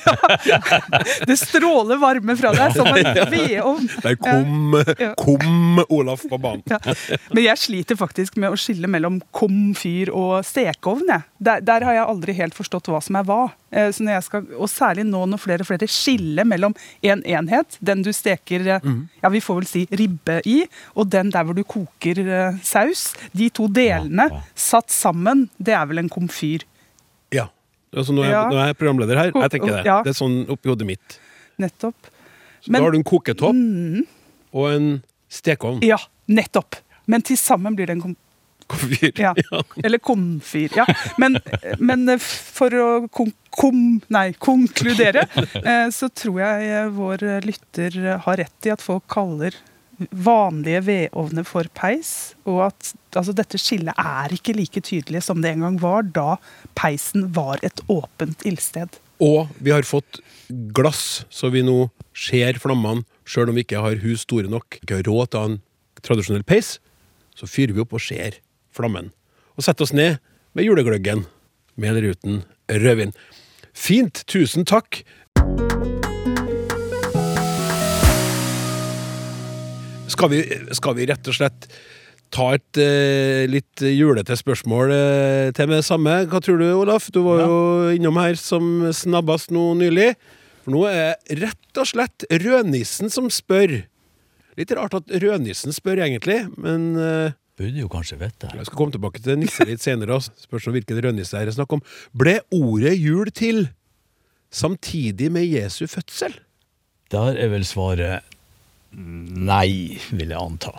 Det 1.28 1.36
stråler 1.40 2.00
varme 2.02 2.36
fra 2.38 2.52
deg 2.56 2.74
som 2.76 2.88
en 2.92 3.08
vedovn. 3.32 3.88
Der 4.04 4.16
kom, 4.20 4.76
kom 5.20 5.82
Olaf 5.88 6.24
på 6.30 6.38
banen. 6.42 6.62
Ja. 6.70 6.78
Men 7.32 7.44
jeg 7.46 7.60
sliter 7.62 7.98
faktisk 7.98 8.36
med 8.40 8.52
å 8.54 8.58
skille 8.60 8.90
mellom 8.90 9.20
komfyr 9.34 10.10
og 10.14 10.40
stekeovn. 10.46 11.08
Der, 11.42 11.62
der 11.64 11.86
har 11.86 11.96
jeg 11.98 12.06
aldri 12.08 12.36
helt 12.38 12.56
forstått 12.58 12.90
hva 12.92 13.00
som 13.04 13.18
er 13.20 13.26
hva. 13.28 13.40
Eh, 13.72 13.90
Så 13.94 14.04
når 14.04 14.16
jeg 14.18 14.26
skal, 14.28 14.46
og 14.58 14.68
særlig 14.70 15.06
nå 15.08 15.24
når 15.32 15.40
flere 15.42 15.64
og 15.64 15.70
flere 15.70 15.88
skiller 15.90 16.46
mellom 16.48 16.74
en 17.02 17.22
enhet, 17.24 17.78
den 17.80 18.02
du 18.04 18.12
steker 18.14 18.66
eh, 18.76 18.90
ja 19.22 19.30
vi 19.32 19.40
får 19.42 19.60
vel 19.62 19.68
si 19.70 19.84
ribbe 19.96 20.40
i, 20.48 20.62
og 20.98 21.08
den 21.12 21.30
der 21.32 21.46
hvor 21.48 21.56
du 21.56 21.62
koker 21.64 22.20
eh, 22.22 22.58
saus. 22.66 23.12
De 23.36 23.48
to 23.54 23.68
delene 23.72 24.28
Ja, 24.28 24.36
ja. 24.38 24.42
satt 24.58 24.92
sammen, 24.92 25.46
det 25.58 25.74
er 25.76 25.86
vel 25.90 26.02
en 26.02 26.10
komfyr. 26.12 26.62
Altså, 27.92 28.12
nå, 28.16 28.22
er, 28.24 28.30
Ja. 28.30 28.42
nå 28.48 28.56
er 28.56 28.66
jeg 28.72 28.78
programleder 28.80 29.16
her. 29.20 29.32
Jeg 29.34 29.50
tenker 29.50 29.76
det. 29.76 29.84
Ja. 29.84 30.02
Det 30.02 30.14
er 30.14 30.18
sånn 30.24 30.46
oppi 30.48 30.68
hodet 30.72 30.86
mitt. 30.88 31.18
Nettopp. 31.60 32.08
Så 32.62 32.70
Men- 32.70 32.80
da 32.80 32.86
har 32.86 32.92
du 32.92 32.98
en 32.98 33.04
koketopp 33.04 33.56
og 34.54 34.66
en 34.72 35.02
stekeovn. 35.28 35.82
Ja, 35.84 35.98
nettopp. 36.28 36.76
Men 37.06 37.22
til 37.22 37.36
sammen 37.36 37.74
blir 37.76 37.86
det 37.86 37.96
en 37.98 38.02
kom 38.02 38.16
Komfyr. 38.72 39.12
Ja. 39.18 39.34
Eller 39.84 39.98
komfyr. 39.98 40.70
Ja. 40.76 40.86
Men, 41.18 41.36
men 41.78 42.06
for 42.18 42.70
å 42.70 42.86
kon 43.12 43.32
kom, 43.52 44.00
nei, 44.08 44.32
konkludere, 44.40 45.26
eh, 45.60 45.90
så 45.92 46.08
tror 46.08 46.38
jeg 46.40 46.86
vår 46.96 47.24
lytter 47.44 47.98
har 48.24 48.36
rett 48.40 48.64
i 48.64 48.70
at 48.72 48.80
folk 48.80 49.04
kaller 49.12 49.52
vanlige 50.10 50.82
vedovner 50.86 51.46
for 51.46 51.68
peis, 51.76 52.34
og 52.48 52.68
at 52.68 52.92
altså, 53.14 53.34
dette 53.36 53.60
skillet 53.60 53.96
er 53.98 54.34
ikke 54.34 54.56
like 54.56 54.82
tydelig 54.84 55.24
som 55.26 55.42
det 55.42 55.54
en 55.54 55.66
gang 55.66 55.78
var, 55.82 56.06
da 56.06 56.36
peisen 56.78 57.28
var 57.36 57.62
et 57.66 57.82
åpent 57.92 58.46
ildsted. 58.48 58.98
Og 59.22 59.50
vi 59.62 59.70
har 59.70 59.86
fått 59.86 60.20
glass, 60.74 61.24
så 61.30 61.52
vi 61.54 61.62
nå 61.66 61.86
ser 62.16 62.58
flammene, 62.62 63.06
sjøl 63.28 63.52
om 63.52 63.58
vi 63.58 63.64
ikke 63.66 63.82
har 63.84 64.00
hus 64.02 64.26
store 64.26 64.50
nok. 64.50 64.80
Ikke 64.82 64.98
har 64.98 65.06
råd 65.08 65.32
til 65.32 65.52
en 65.52 65.60
tradisjonell 66.02 66.46
peis, 66.46 66.76
så 67.38 67.48
fyrer 67.48 67.76
vi 67.76 67.84
opp 67.84 67.94
og 67.94 68.02
ser 68.02 68.40
flammen. 68.74 69.12
Og 69.56 69.66
setter 69.66 69.86
oss 69.86 69.94
ned 69.94 70.18
med 70.56 70.66
julegløggen, 70.66 71.26
med 71.76 71.94
eller 71.94 72.12
uten 72.12 72.42
rødvin. 72.68 73.14
Fint, 73.72 74.24
tusen 74.28 74.66
takk. 74.68 75.04
Skal 80.12 80.32
vi, 80.32 80.40
skal 80.76 80.96
vi 80.98 81.08
rett 81.08 81.28
og 81.30 81.36
slett 81.36 81.68
ta 82.32 82.46
et 82.56 82.80
eh, 82.80 83.44
litt 83.50 83.82
julete 83.84 84.36
spørsmål 84.38 84.92
eh, 84.94 85.48
til 85.56 85.68
med 85.68 85.80
det 85.80 85.86
samme? 85.88 86.14
Hva 86.32 86.40
tror 86.44 86.60
du, 86.60 86.66
Olaf? 86.76 87.10
Du 87.12 87.20
var 87.26 87.42
jo 87.44 87.58
innom 87.96 88.20
her 88.20 88.38
som 88.40 88.86
snabbast 88.96 89.52
nå 89.52 89.72
nylig. 89.80 90.12
For 90.64 90.74
nå 90.76 90.84
er 90.88 90.96
det 91.28 91.40
rett 91.42 91.80
og 91.82 91.88
slett 91.90 92.26
rødnissen 92.30 93.12
som 93.12 93.28
spør. 93.32 93.82
Litt 94.60 94.72
rart 94.76 94.96
at 94.98 95.12
rødnissen 95.22 95.72
spør, 95.74 96.02
egentlig, 96.04 96.42
men 96.60 96.92
eh, 97.00 97.38
Burde 97.60 97.82
jo 97.82 97.88
kanskje 97.92 98.16
vite. 98.16 98.48
jeg 98.48 98.64
skal 98.68 98.78
komme 98.78 98.94
tilbake 98.94 99.20
til 99.20 99.36
nisse 99.40 99.64
litt 99.68 99.82
senere. 99.84 100.16
også. 100.16 100.32
Spørs 100.46 100.68
om 100.70 100.76
hvilken 100.76 101.02
rødnisse 101.04 101.36
det 101.36 101.52
er 101.52 101.56
snakk 101.58 101.76
om. 101.76 101.82
Ble 102.16 102.38
ordet 102.52 102.94
jul 102.96 103.28
til 103.28 103.66
samtidig 104.52 105.28
med 105.32 105.44
Jesu 105.48 105.84
fødsel? 105.86 106.38
Der 107.12 107.36
er 107.36 107.52
vel 107.52 107.64
svaret 107.68 108.24
nei, 108.92 109.98
vil 110.10 110.32
jeg 110.32 110.38
anta. 110.40 110.74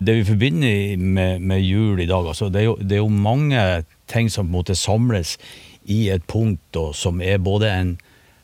Det 0.00 0.14
vi 0.16 0.24
forbinder 0.24 0.96
med, 0.96 1.42
med 1.44 1.60
jul 1.60 2.00
i 2.00 2.08
dag, 2.08 2.26
altså, 2.26 2.48
det, 2.48 2.62
er 2.62 2.70
jo, 2.70 2.76
det 2.80 2.96
er 2.96 3.02
jo 3.02 3.12
mange 3.12 3.84
ting 4.08 4.30
som 4.32 4.46
på 4.46 4.50
en 4.50 4.56
måte 4.56 4.78
samles 4.78 5.36
i 5.84 6.08
et 6.12 6.24
punkt, 6.28 6.62
da, 6.74 6.90
som 6.96 7.20
er 7.20 7.40
både 7.42 7.70
en 7.72 7.94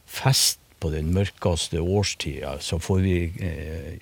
fest 0.06 0.60
på 0.80 0.90
den 0.92 1.12
mørkeste 1.14 1.80
årstida. 1.80 2.58
Så 2.60 2.78
får 2.78 3.00
vi 3.04 3.16
eh, 3.40 3.96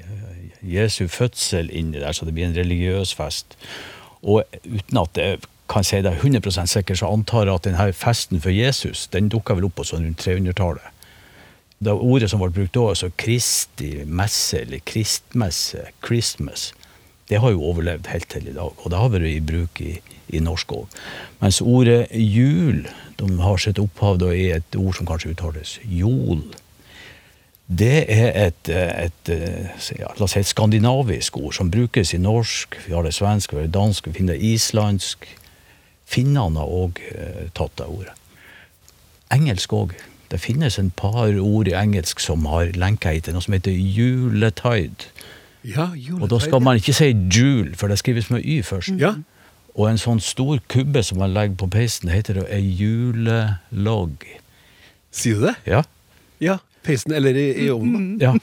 Jesu 0.67 1.07
fødsel 1.09 1.71
inni 1.73 2.01
der, 2.01 2.13
så 2.13 2.27
det 2.27 2.35
blir 2.35 2.49
en 2.49 2.57
religiøs 2.57 3.15
fest. 3.15 3.59
Og 4.23 4.43
uten 4.65 4.99
at 4.99 5.21
jeg 5.21 5.39
kan 5.71 5.85
si 5.85 6.03
det 6.03 6.19
100% 6.19 6.67
sikkert, 6.67 6.99
så 6.99 7.13
antar 7.13 7.47
jeg 7.47 7.55
at 7.55 7.69
denne 7.69 7.93
festen 7.93 8.41
for 8.41 8.51
Jesus 8.51 9.07
den 9.13 9.31
dukka 9.33 9.57
vel 9.57 9.69
opp 9.69 9.79
på 9.79 9.87
sånn 9.89 10.05
rundt 10.05 10.27
300-tallet. 10.27 10.91
Det 11.85 11.93
ordet 11.93 12.31
som 12.33 12.41
ble 12.41 12.53
brukt 12.55 12.75
da, 12.77 12.89
altså 12.95 13.11
Kristi 13.21 13.91
messe, 14.07 14.63
eller 14.63 14.81
kristmesse, 14.89 15.89
Christmas, 16.07 16.73
det 17.29 17.41
har 17.41 17.55
jo 17.55 17.65
overlevd 17.65 18.09
helt 18.13 18.29
til 18.33 18.49
i 18.49 18.57
dag. 18.57 18.73
Og 18.77 18.91
det 18.91 19.01
har 19.01 19.13
vært 19.13 19.29
i 19.29 19.41
bruk 19.45 19.81
i, 19.85 19.95
i 20.33 20.41
norsk 20.45 20.75
òg. 20.77 20.99
Mens 21.41 21.61
ordet 21.65 22.07
jul 22.13 22.85
de 23.19 23.31
har 23.41 23.61
sitt 23.63 23.81
opphav 23.81 24.19
da 24.21 24.33
i 24.35 24.51
et 24.57 24.77
ord 24.77 24.97
som 24.99 25.09
kanskje 25.09 25.33
uttales 25.35 25.79
jol. 25.87 26.43
Det 27.65 28.05
er 28.13 28.35
et, 28.37 28.69
et, 28.69 29.31
ja, 29.97 30.11
la 30.19 30.27
oss 30.27 30.35
si 30.35 30.43
et 30.43 30.51
skandinavisk 30.51 31.39
ord 31.41 31.55
som 31.57 31.71
brukes 31.73 32.13
i 32.13 32.21
norsk. 32.21 32.77
Vi 32.85 32.93
har 32.93 33.07
det 33.07 33.15
svensk, 33.17 33.55
vi 33.55 33.63
har 33.63 33.69
det 33.71 33.77
dansk, 33.77 34.11
vi 34.11 34.19
finner 34.19 34.37
det 34.37 34.53
islandsk. 34.53 35.25
Finnene 36.05 36.61
har 36.61 36.75
òg 36.83 37.01
eh, 37.15 37.47
tatt 37.57 37.79
det 37.81 37.89
ordet. 37.89 38.19
Engelsk 39.33 39.73
òg. 39.73 39.95
Det 40.31 40.41
finnes 40.41 40.79
en 40.79 40.91
par 40.97 41.35
ord 41.41 41.69
i 41.69 41.75
engelsk 41.77 42.21
som 42.21 42.47
har 42.51 42.73
lenka 42.75 43.13
hit 43.13 43.29
noe 43.33 43.43
som 43.45 43.53
heter 43.55 43.73
juletide. 43.77 45.11
Ja, 45.65 45.87
Og 46.21 46.29
da 46.31 46.39
skal 46.45 46.61
man 46.61 46.77
ikke 46.77 46.93
si 46.93 47.13
jule, 47.33 47.75
for 47.77 47.89
det 47.89 47.99
skrives 47.99 48.31
med 48.31 48.45
y 48.45 48.61
først. 48.63 48.99
Ja, 49.01 49.15
Og 49.75 49.89
en 49.91 49.99
sånn 49.99 50.21
stor 50.23 50.59
kubbe 50.71 51.03
som 51.03 51.19
man 51.19 51.33
legger 51.35 51.57
på 51.59 51.67
peisen, 51.73 52.07
det 52.09 52.15
heter 52.21 52.45
ei 52.47 52.61
julelogg. 52.79 54.23
Sier 55.11 55.35
du 55.41 55.47
det? 55.49 55.55
Ja. 55.67 55.81
Ja. 56.41 56.59
Peisen 56.85 57.13
eller 57.17 57.35
i, 57.35 57.47
i 57.65 57.71
ovnen. 57.73 58.21
ja. 58.21 58.35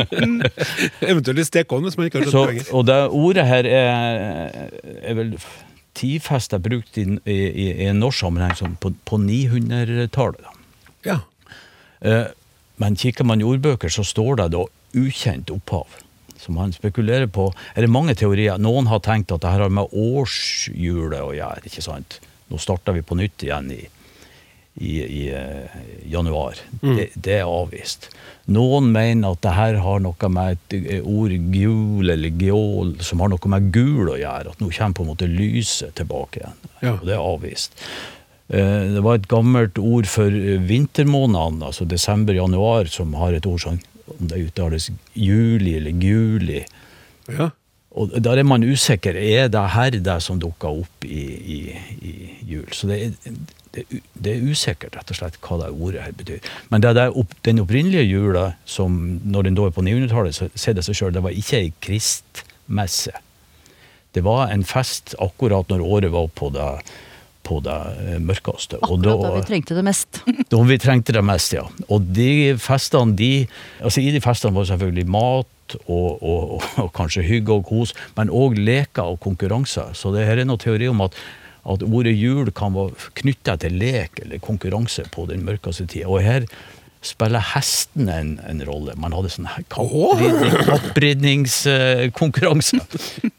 Eventuelt 1.10 1.38
i 1.38 1.44
stekeovnen, 1.46 1.86
hvis 1.88 1.96
man 1.98 2.06
ikke 2.10 2.18
har 2.24 2.30
Så, 2.30 2.44
poenget. 2.44 2.68
og 2.72 2.86
det 2.86 2.98
ordet 3.08 3.46
her 3.46 3.64
er, 3.64 4.70
er 5.02 5.14
vel 5.14 5.34
tidfesta 5.94 6.58
brukt 6.58 6.98
i, 6.98 7.06
i, 7.26 7.38
i 7.70 7.86
en 7.90 8.00
norsk 8.02 8.20
sammenheng 8.24 8.56
sånn 8.58 8.76
på, 8.80 8.92
på 9.08 9.18
900-tallet. 9.22 10.44
Ja. 11.06 11.20
Eh, 12.00 12.26
Men 12.80 12.96
kikker 12.96 13.24
man 13.28 13.40
i 13.40 13.44
ordbøker, 13.44 13.92
så 13.92 14.00
står 14.04 14.36
det 14.40 14.48
da 14.54 14.64
ukjent 14.96 15.50
opphav. 15.52 15.86
som 16.40 16.54
man 16.56 16.72
spekulerer 16.72 17.26
på 17.28 17.52
Er 17.76 17.82
det 17.82 17.90
mange 17.90 18.14
teorier? 18.16 18.56
Noen 18.58 18.86
har 18.88 19.00
tenkt 19.04 19.30
at 19.32 19.42
det 19.42 19.50
her 19.50 19.60
har 19.60 19.68
med 19.68 19.92
årshjulet 19.92 21.20
å 21.20 21.34
gjøre. 21.36 21.64
ikke 21.66 21.82
sant? 21.84 22.20
Nå 22.50 22.58
starter 22.58 22.92
vi 22.96 23.02
på 23.02 23.14
nytt 23.18 23.42
igjen 23.44 23.68
i, 23.70 23.82
i, 24.80 24.94
i 25.04 25.20
eh, 25.28 25.74
januar. 26.08 26.56
Det, 26.80 27.10
det 27.14 27.34
er 27.42 27.44
avvist. 27.50 28.08
Noen 28.50 28.88
mener 28.92 29.36
at 29.36 29.42
det 29.44 29.52
her 29.54 29.76
har 29.84 30.00
noe 30.00 30.28
med 30.32 30.56
et 30.56 30.78
eh, 30.96 31.02
ord 31.04 31.30
gul 31.52 32.08
eller 32.10 32.32
geol 32.40 32.94
som 33.04 33.20
har 33.20 33.28
noe 33.28 33.52
med 33.52 33.68
gul 33.76 34.08
å 34.08 34.16
gjøre. 34.18 34.54
At 34.56 34.64
nå 34.64 34.70
kommer 34.72 34.96
på 34.96 35.04
en 35.04 35.12
måte 35.12 35.28
lyset 35.28 35.94
tilbake 36.00 36.40
igjen. 36.40 36.56
Ja. 36.80 36.96
Og 36.96 37.04
det 37.06 37.14
er 37.18 37.20
avvist. 37.22 37.76
Eh, 38.50 38.94
Det 38.94 39.02
var 39.04 39.14
et 39.20 39.28
gammelt 39.30 39.78
ord 39.78 40.06
for 40.10 40.26
eh, 40.26 40.58
vintermånedene, 40.66 41.66
altså 41.70 41.84
desember-januar, 41.86 42.90
som 42.90 43.14
har 43.14 43.32
et 43.32 43.46
ord 43.46 43.60
som 43.62 43.78
om 44.10 44.26
det 44.26 44.40
uttales 44.48 44.90
juli 45.14 45.76
eller 45.78 45.92
guli. 45.92 46.64
ja. 47.30 47.50
Og 47.90 48.12
der 48.22 48.38
er 48.38 48.46
man 48.46 48.62
usikker. 48.62 49.16
Er 49.18 49.48
det 49.50 49.62
her 49.74 49.90
det 49.90 50.22
som 50.22 50.38
dukker 50.38 50.68
opp 50.84 51.04
i, 51.04 51.22
i, 51.56 51.56
i 52.06 52.12
jul? 52.46 52.68
Så 52.70 52.86
det 52.86 52.98
er, 53.02 53.32
det, 53.74 53.82
det 54.14 54.34
er 54.36 54.44
usikkert, 54.46 54.94
rett 54.94 55.10
og 55.10 55.18
slett, 55.18 55.38
hva 55.42 55.58
det 55.58 55.72
ordet 55.74 56.04
her 56.04 56.14
betyr. 56.14 56.38
Men 56.70 56.84
det 56.84 56.92
der 56.94 57.10
den 57.48 57.58
opprinnelige 57.64 58.06
jula, 58.06 58.52
som 58.64 59.18
når 59.26 59.48
den 59.48 59.58
da 59.58 59.66
er 59.66 59.74
på 59.74 59.82
900-tallet, 59.82 60.38
så 60.38 60.46
sier 60.54 60.78
det 60.78 60.86
seg 60.86 61.00
sjøl, 61.00 61.12
det 61.18 61.24
var 61.26 61.34
ikke 61.34 61.58
ei 61.64 61.72
kristmesse. 61.82 63.16
Det 64.14 64.22
var 64.22 64.54
en 64.54 64.62
fest 64.62 65.16
akkurat 65.18 65.66
når 65.70 65.82
året 65.82 66.14
var 66.14 66.30
på 66.30 66.52
det, 66.54 66.68
på 67.50 67.60
det 67.64 67.76
eh, 68.04 68.18
mørkeste. 68.22 68.78
Akkurat 68.80 69.24
da 69.24 69.34
vi 69.34 69.44
trengte 69.48 69.76
det 69.76 69.84
mest. 69.86 70.22
da 70.52 70.62
vi 70.68 70.78
trengte 70.82 71.16
det 71.16 71.24
mest, 71.26 71.56
ja. 71.56 71.66
Og 71.88 72.06
de 72.16 72.56
festene, 72.60 73.16
de 73.18 73.32
Altså 73.80 74.02
i 74.02 74.12
de 74.14 74.20
festene 74.22 74.54
var 74.54 74.66
det 74.66 74.72
selvfølgelig 74.72 75.06
mat 75.10 75.76
og, 75.86 76.22
og, 76.22 76.56
og 76.82 76.90
kanskje 76.96 77.24
hygge 77.26 77.54
og 77.54 77.68
kos, 77.68 77.94
men 78.16 78.32
òg 78.34 78.58
leker 78.58 79.14
og 79.14 79.20
konkurranser. 79.22 79.94
Så 79.98 80.12
det 80.14 80.26
her 80.28 80.42
er 80.42 80.48
noen 80.48 80.60
teori 80.62 80.90
om 80.90 81.04
at, 81.06 81.16
at 81.70 81.84
ordet 81.86 82.16
jul 82.16 82.50
kan 82.56 82.74
være 82.76 83.12
knytta 83.22 83.56
til 83.62 83.78
lek 83.80 84.22
eller 84.24 84.42
konkurranse 84.42 85.06
på 85.14 85.26
den 85.30 85.44
mørkeste 85.46 85.86
tida. 85.86 86.10
Og 86.10 86.22
her 86.26 86.48
spiller 87.02 87.40
hesten 87.54 88.08
en, 88.12 88.34
en 88.44 88.60
rolle. 88.68 88.92
Man 89.00 89.14
hadde 89.16 89.30
sånn 89.32 89.46
her 89.48 89.64
kappridning- 89.72 91.46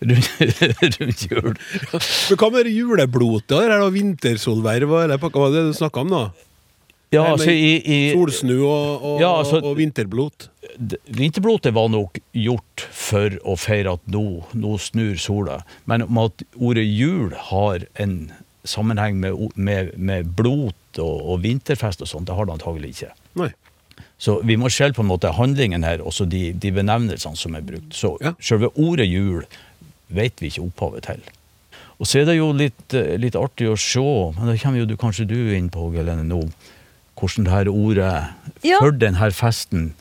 rundt, 0.10 0.98
rundt 1.00 1.26
jul. 1.30 1.52
Men 1.92 2.40
hva 2.42 2.50
med 2.56 2.70
juleblotet? 2.72 3.58
Er 3.62 3.76
det 3.76 3.92
vintersolverv 3.98 4.96
eller? 5.04 5.22
Hva 5.22 5.46
er 5.50 5.54
det 5.60 5.66
du 5.70 5.76
snakka 5.78 6.06
om 6.06 6.10
nå? 6.16 6.24
Ja, 7.12 7.26
Nei, 7.26 7.32
altså 7.36 7.52
i, 7.52 7.72
i 7.84 7.96
Solsnu 8.16 8.54
og, 8.64 9.02
og, 9.04 9.16
Ja, 9.20 9.34
altså- 9.42 9.60
og 9.68 9.76
vinterblot? 9.82 10.48
Vinterblotet 11.12 11.74
var 11.76 11.90
nok 11.92 12.22
gjort 12.32 12.86
for 12.96 13.36
å 13.44 13.58
feire 13.60 13.98
at 13.98 14.06
nå, 14.08 14.24
nå 14.56 14.78
snur 14.80 15.18
sola. 15.20 15.60
Men 15.86 16.06
om 16.08 16.22
at 16.24 16.46
ordet 16.56 16.86
jul 16.88 17.36
har 17.52 17.84
en 18.00 18.32
sammenheng 18.64 19.18
med, 19.20 19.36
med, 19.60 19.92
med 20.00 20.32
blot 20.38 20.78
og, 21.02 21.18
og 21.34 21.42
vinterfest 21.44 22.02
og 22.06 22.10
sånt, 22.10 22.30
det 22.30 22.38
har 22.38 22.48
det 22.48 22.56
antagelig 22.56 22.94
ikke. 22.96 23.12
Nei. 23.36 23.52
Så 24.22 24.40
vi 24.46 24.56
må 24.58 24.70
skjelle 24.70 24.94
på 24.94 25.02
en 25.02 25.10
måte 25.10 25.32
handlingen 25.34 25.84
her, 25.84 25.98
også 26.06 26.28
de, 26.30 26.52
de 26.54 26.72
benevnelsene 26.72 27.38
som 27.38 27.56
er 27.58 27.62
brukt. 27.66 27.94
Så 27.98 28.18
Ja. 28.22 28.34
selve 28.40 28.70
ordet 28.78 29.08
jul 29.10 29.46
vet 30.14 30.40
vi 30.42 30.50
ikke 30.52 30.66
opphavet 30.68 31.04
til. 31.08 31.22
Og 32.00 32.08
så 32.10 32.22
er 32.22 32.26
det 32.26 32.38
jo 32.38 32.52
litt, 32.54 32.94
eh, 32.94 33.18
litt 33.18 33.36
artig 33.38 33.68
å 33.70 33.78
se, 33.78 34.02
men 34.38 34.48
da 34.50 34.58
kommer 34.58 34.80
jo 34.82 34.86
du, 34.90 34.96
kanskje 34.98 35.28
du 35.30 35.54
inn 35.56 35.70
på, 35.70 35.92
Helene, 35.94 36.24
nå, 36.26 36.44
hvordan 37.18 37.46
det 37.46 37.52
her 37.54 37.66
ordet 37.70 38.14
Ja. 38.64 38.80
for 38.80 38.92
den 38.92 39.16
her 39.16 39.30
festen 39.32 39.94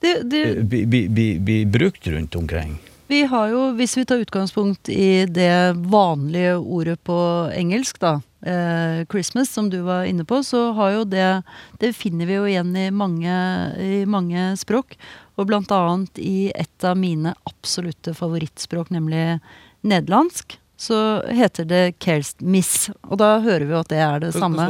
Det, 0.00 0.28
det, 0.30 0.44
eh, 0.56 0.62
blir 0.64 0.86
bli, 0.86 1.08
bli, 1.08 1.38
bli 1.38 1.64
brukt 1.66 2.06
rundt 2.08 2.34
omkring. 2.36 2.78
Vi 3.08 3.24
har 3.26 3.48
jo, 3.50 3.72
hvis 3.76 3.96
vi 3.96 4.04
tar 4.06 4.22
utgangspunkt 4.24 4.88
i 4.88 5.26
det 5.26 5.76
vanlige 5.76 6.56
ordet 6.56 6.98
på 7.04 7.52
engelsk, 7.52 7.98
da, 8.00 8.20
eh, 8.42 9.04
Christmas, 9.10 9.50
som 9.50 9.70
du 9.70 9.80
var 9.86 10.04
inne 10.08 10.24
på, 10.24 10.42
så 10.46 10.72
har 10.76 10.92
jo 10.98 11.04
det 11.04 11.42
Det 11.80 11.92
finner 11.96 12.26
vi 12.26 12.38
jo 12.38 12.46
igjen 12.48 12.74
i 12.76 12.90
mange, 12.90 13.34
i 13.80 14.04
mange 14.06 14.56
språk. 14.60 14.96
Og 15.36 15.46
blant 15.48 15.70
annet 15.72 16.18
i 16.20 16.50
et 16.54 16.84
av 16.84 16.96
mine 17.00 17.34
absolutte 17.48 18.14
favorittspråk, 18.14 18.90
nemlig 18.90 19.40
nederlandsk, 19.82 20.58
så 20.80 21.22
heter 21.28 21.64
det 21.68 21.84
kerstmiss. 22.00 22.90
Og 23.08 23.18
da 23.20 23.38
hører 23.44 23.64
vi 23.66 23.72
jo 23.74 23.80
at 23.80 23.88
det 23.92 24.00
er 24.04 24.20
det 24.26 24.34
samme. 24.36 24.68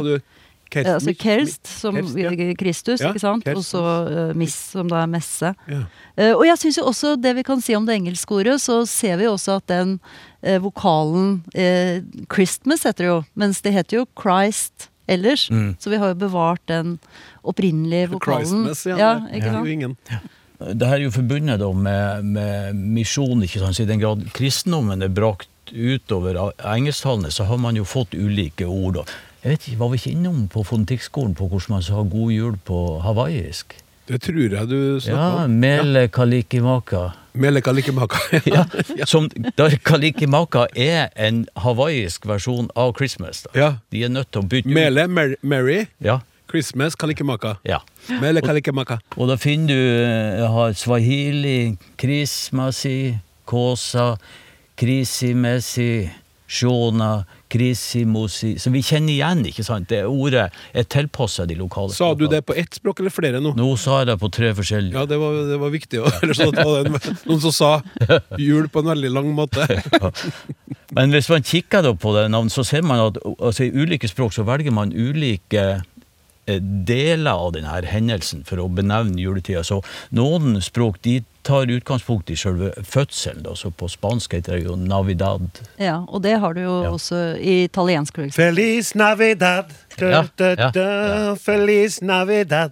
Kerst- 0.71 0.87
Altså 0.87 1.11
kerst, 1.19 1.67
som 1.67 1.95
Kerst, 1.95 2.15
ja. 2.15 2.29
Kristus, 2.55 3.01
Ja, 3.01 3.09
ikke 3.11 3.19
sant? 3.19 3.47
Og 3.51 3.59
så 3.67 3.81
uh, 4.07 4.33
miss, 4.39 4.55
som 4.71 4.87
da 4.87 5.01
er 5.03 5.09
messe. 5.11 5.53
Ja. 5.67 5.81
Eh, 6.15 6.31
og 6.31 6.45
jeg 6.47 6.57
syns 6.61 6.77
jo 6.79 6.85
også 6.87 7.17
det 7.19 7.33
vi 7.35 7.43
kan 7.43 7.59
si 7.59 7.75
om 7.75 7.83
det 7.85 7.97
engelske 7.99 8.31
ordet, 8.31 8.55
så 8.63 8.85
ser 8.87 9.17
vi 9.19 9.27
også 9.27 9.57
at 9.59 9.67
den 9.67 9.97
eh, 10.41 10.59
vokalen 10.61 11.41
eh, 11.53 12.01
Christmas 12.33 12.85
heter 12.87 13.05
det 13.05 13.11
jo, 13.11 13.19
mens 13.39 13.61
det 13.65 13.75
heter 13.75 14.01
jo 14.01 14.05
Christ 14.19 14.89
ellers. 15.11 15.49
Mm. 15.51 15.75
Så 15.79 15.89
vi 15.91 15.99
har 16.01 16.13
jo 16.13 16.19
bevart 16.19 16.61
den 16.71 16.97
opprinnelige 17.41 18.13
vokalen. 18.15 18.45
Christmas, 18.45 18.85
ja. 18.85 18.99
ja, 18.99 19.13
det 19.25 19.41
ikke 19.41 19.49
er 19.49 19.57
sant? 19.57 19.67
jo 19.67 19.79
ingen. 19.79 19.97
Det 20.61 20.87
her 20.87 20.99
er 20.99 21.07
jo 21.07 21.13
forbundet 21.15 21.61
da 21.61 21.71
med, 21.73 22.27
med 22.37 22.83
misjon, 22.97 23.41
ikke 23.43 23.63
sant? 23.63 23.81
I 23.81 23.89
den 23.89 24.01
grad 24.01 24.27
kristendommen 24.37 25.01
er 25.01 25.09
brakt 25.09 25.49
utover 25.71 26.37
engelsktalene, 26.67 27.31
så 27.33 27.47
har 27.49 27.59
man 27.61 27.79
jo 27.79 27.87
fått 27.87 28.13
ulike 28.13 28.67
ord. 28.67 29.01
Jeg 29.41 29.55
vet 29.55 29.67
ikke, 29.67 29.79
Var 29.79 29.89
vi 29.89 29.97
ikke 29.97 30.11
innom 30.13 30.41
på 30.53 30.63
fonetikkskolen 30.67 31.33
på 31.37 31.47
hvordan 31.49 31.77
man 31.77 31.85
sa 31.85 32.03
god 32.05 32.33
jul 32.35 32.59
på 32.61 32.81
hawaiisk? 33.01 33.73
Det 34.07 34.21
tror 34.21 34.39
jeg 34.57 34.67
du 34.67 34.99
snakker 34.99 35.17
Ja, 35.37 35.43
om. 35.45 35.51
mele 35.59 36.07
kalikimaka. 36.07 37.11
Mele 37.33 37.61
kalikimaka. 37.61 38.17
Ja, 38.97 39.05
som, 39.05 39.29
der 39.57 39.77
kalikimaka 39.85 40.65
er 40.75 41.09
en 41.15 41.45
hawaiisk 41.55 42.25
versjon 42.27 42.67
av 42.75 42.93
Christmas. 42.97 43.43
da. 43.45 43.49
Ja. 43.59 43.69
De 43.91 44.03
er 44.03 44.09
nødt 44.09 44.31
til 44.31 44.41
å 44.41 44.47
bytte. 44.51 44.67
Mele, 44.73 45.07
Mer 45.07 45.35
Mary, 45.41 45.85
Ja, 46.01 46.19
Christmas, 46.51 46.95
kalikimaka. 46.95 47.55
ja. 47.63 47.77
Mele 48.19 48.41
kalikimaka. 48.41 48.97
Og 49.15 49.29
da 49.29 49.35
finner 49.39 49.67
du 49.67 50.03
eh, 50.03 50.47
har 50.51 50.73
swahili, 50.73 51.77
krismasi, 51.97 53.17
kosa, 53.45 54.17
krisimesi, 54.77 56.09
Shona, 56.51 57.23
Krisimosi 57.51 58.53
Som 58.61 58.75
vi 58.75 58.81
kjenner 58.85 59.13
igjen, 59.13 59.43
ikke 59.49 59.65
sant? 59.65 59.89
Det 59.91 60.01
ordet 60.07 60.47
er 60.77 60.87
tilpassa 60.87 61.45
de 61.49 61.57
lokale 61.59 61.93
Sa 61.95 62.11
du 62.17 62.27
det 62.31 62.43
på 62.47 62.55
ett 62.57 62.79
språk 62.79 63.01
eller 63.03 63.13
flere 63.13 63.41
nå? 63.43 63.53
Nå 63.57 63.69
sa 63.79 64.01
jeg 64.01 64.11
det 64.11 64.17
på 64.21 64.29
tre 64.33 64.51
forskjellige. 64.57 64.95
Ja, 64.95 65.05
det 65.09 65.19
var, 65.21 65.37
det 65.49 65.57
var 65.61 65.73
viktig. 65.73 66.01
Eller 66.21 66.37
sånn 66.37 66.51
at 66.51 66.59
det 66.59 66.67
var 66.67 66.87
en, 66.87 67.15
noen 67.27 67.41
som 67.43 67.55
sa 67.55 67.71
jul 68.39 68.69
på 68.71 68.83
en 68.83 68.91
veldig 68.93 69.11
lang 69.13 69.31
måte. 69.35 69.65
Men 70.95 71.15
hvis 71.15 71.29
man 71.31 71.45
kikker 71.47 71.85
da 71.85 71.93
på 71.95 72.13
det 72.15 72.27
navnet, 72.31 72.53
så 72.53 72.65
ser 72.67 72.85
man 72.87 73.03
at 73.09 73.19
altså, 73.37 73.65
i 73.67 73.71
ulike 73.71 74.09
språk 74.11 74.35
så 74.35 74.45
velger 74.47 74.73
man 74.75 74.93
ulike 74.93 75.65
eh, 75.79 76.61
deler 76.61 77.31
av 77.31 77.53
denne 77.57 77.81
hendelsen 77.87 78.45
for 78.47 78.61
å 78.63 78.69
benevne 78.71 79.19
juletida. 79.21 79.63
Så 79.67 79.81
noen 80.15 80.59
språk 80.63 81.01
de 81.07 81.21
tar 81.43 81.69
utgangspunkt 81.71 82.29
i 82.29 82.35
selve 82.35 82.71
fødselen. 82.83 83.45
Altså 83.49 83.69
på 83.69 83.87
spansk 83.87 84.33
heter 84.33 84.55
det 84.59 84.65
jo 84.65 84.75
navidad. 84.75 85.47
Ja, 85.79 85.99
og 86.07 86.23
det 86.23 86.39
har 86.39 86.53
du 86.53 86.61
jo 86.61 86.83
Ja. 86.83 86.89
også 86.91 87.37
i 87.39 87.63
italiensk. 87.63 88.19
Feliz 88.33 88.95
Navidad, 88.95 89.65
Ja, 90.01 90.23
ja, 90.39 90.71
ja. 90.75 91.33
Feliz 91.35 92.01
Navidad. 92.01 92.71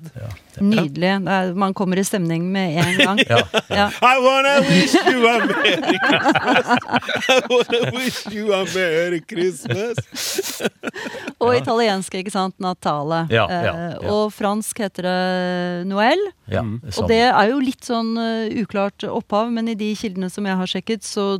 Nydelig. 0.61 1.09
Er, 1.27 1.53
man 1.55 1.73
kommer 1.73 1.97
i 1.99 2.03
stemning 2.03 2.45
med 2.51 2.77
en 2.83 2.97
gang. 2.97 3.19
Ja. 3.29 3.39
Ja. 3.69 3.87
I 4.01 4.15
wanna 4.23 4.55
wish 4.67 4.95
you 4.95 5.25
a 5.27 5.39
Merry 5.45 5.99
Christmas. 5.99 6.67
I 7.29 7.41
wanna 7.49 7.91
wish 7.97 8.19
you 8.33 8.53
a 8.53 8.63
Merry 8.75 9.21
Christmas. 9.29 10.61
Og 11.39 11.53
italiensk, 11.55 12.15
ikke 12.19 12.31
sant? 12.33 12.55
Natale. 12.59 13.21
Ja, 13.31 13.45
ja, 13.47 13.59
ja. 13.63 13.73
Eh, 14.01 14.09
og 14.11 14.33
fransk 14.35 14.81
heter 14.83 15.07
det 15.07 15.87
Noël. 15.91 16.19
Ja, 16.49 16.63
Mm. 16.65 16.79
Og 16.97 17.05
det 17.07 17.19
er 17.29 17.51
jo 17.51 17.59
litt 17.61 17.85
sånn 17.85 18.09
eh, 18.17 18.49
uklart 18.63 19.03
opphav, 19.05 19.51
men 19.53 19.67
i 19.69 19.75
de 19.77 19.91
kildene 19.95 20.31
som 20.33 20.47
jeg 20.49 20.57
har 20.57 20.67
sjekket, 20.67 21.05
så 21.05 21.37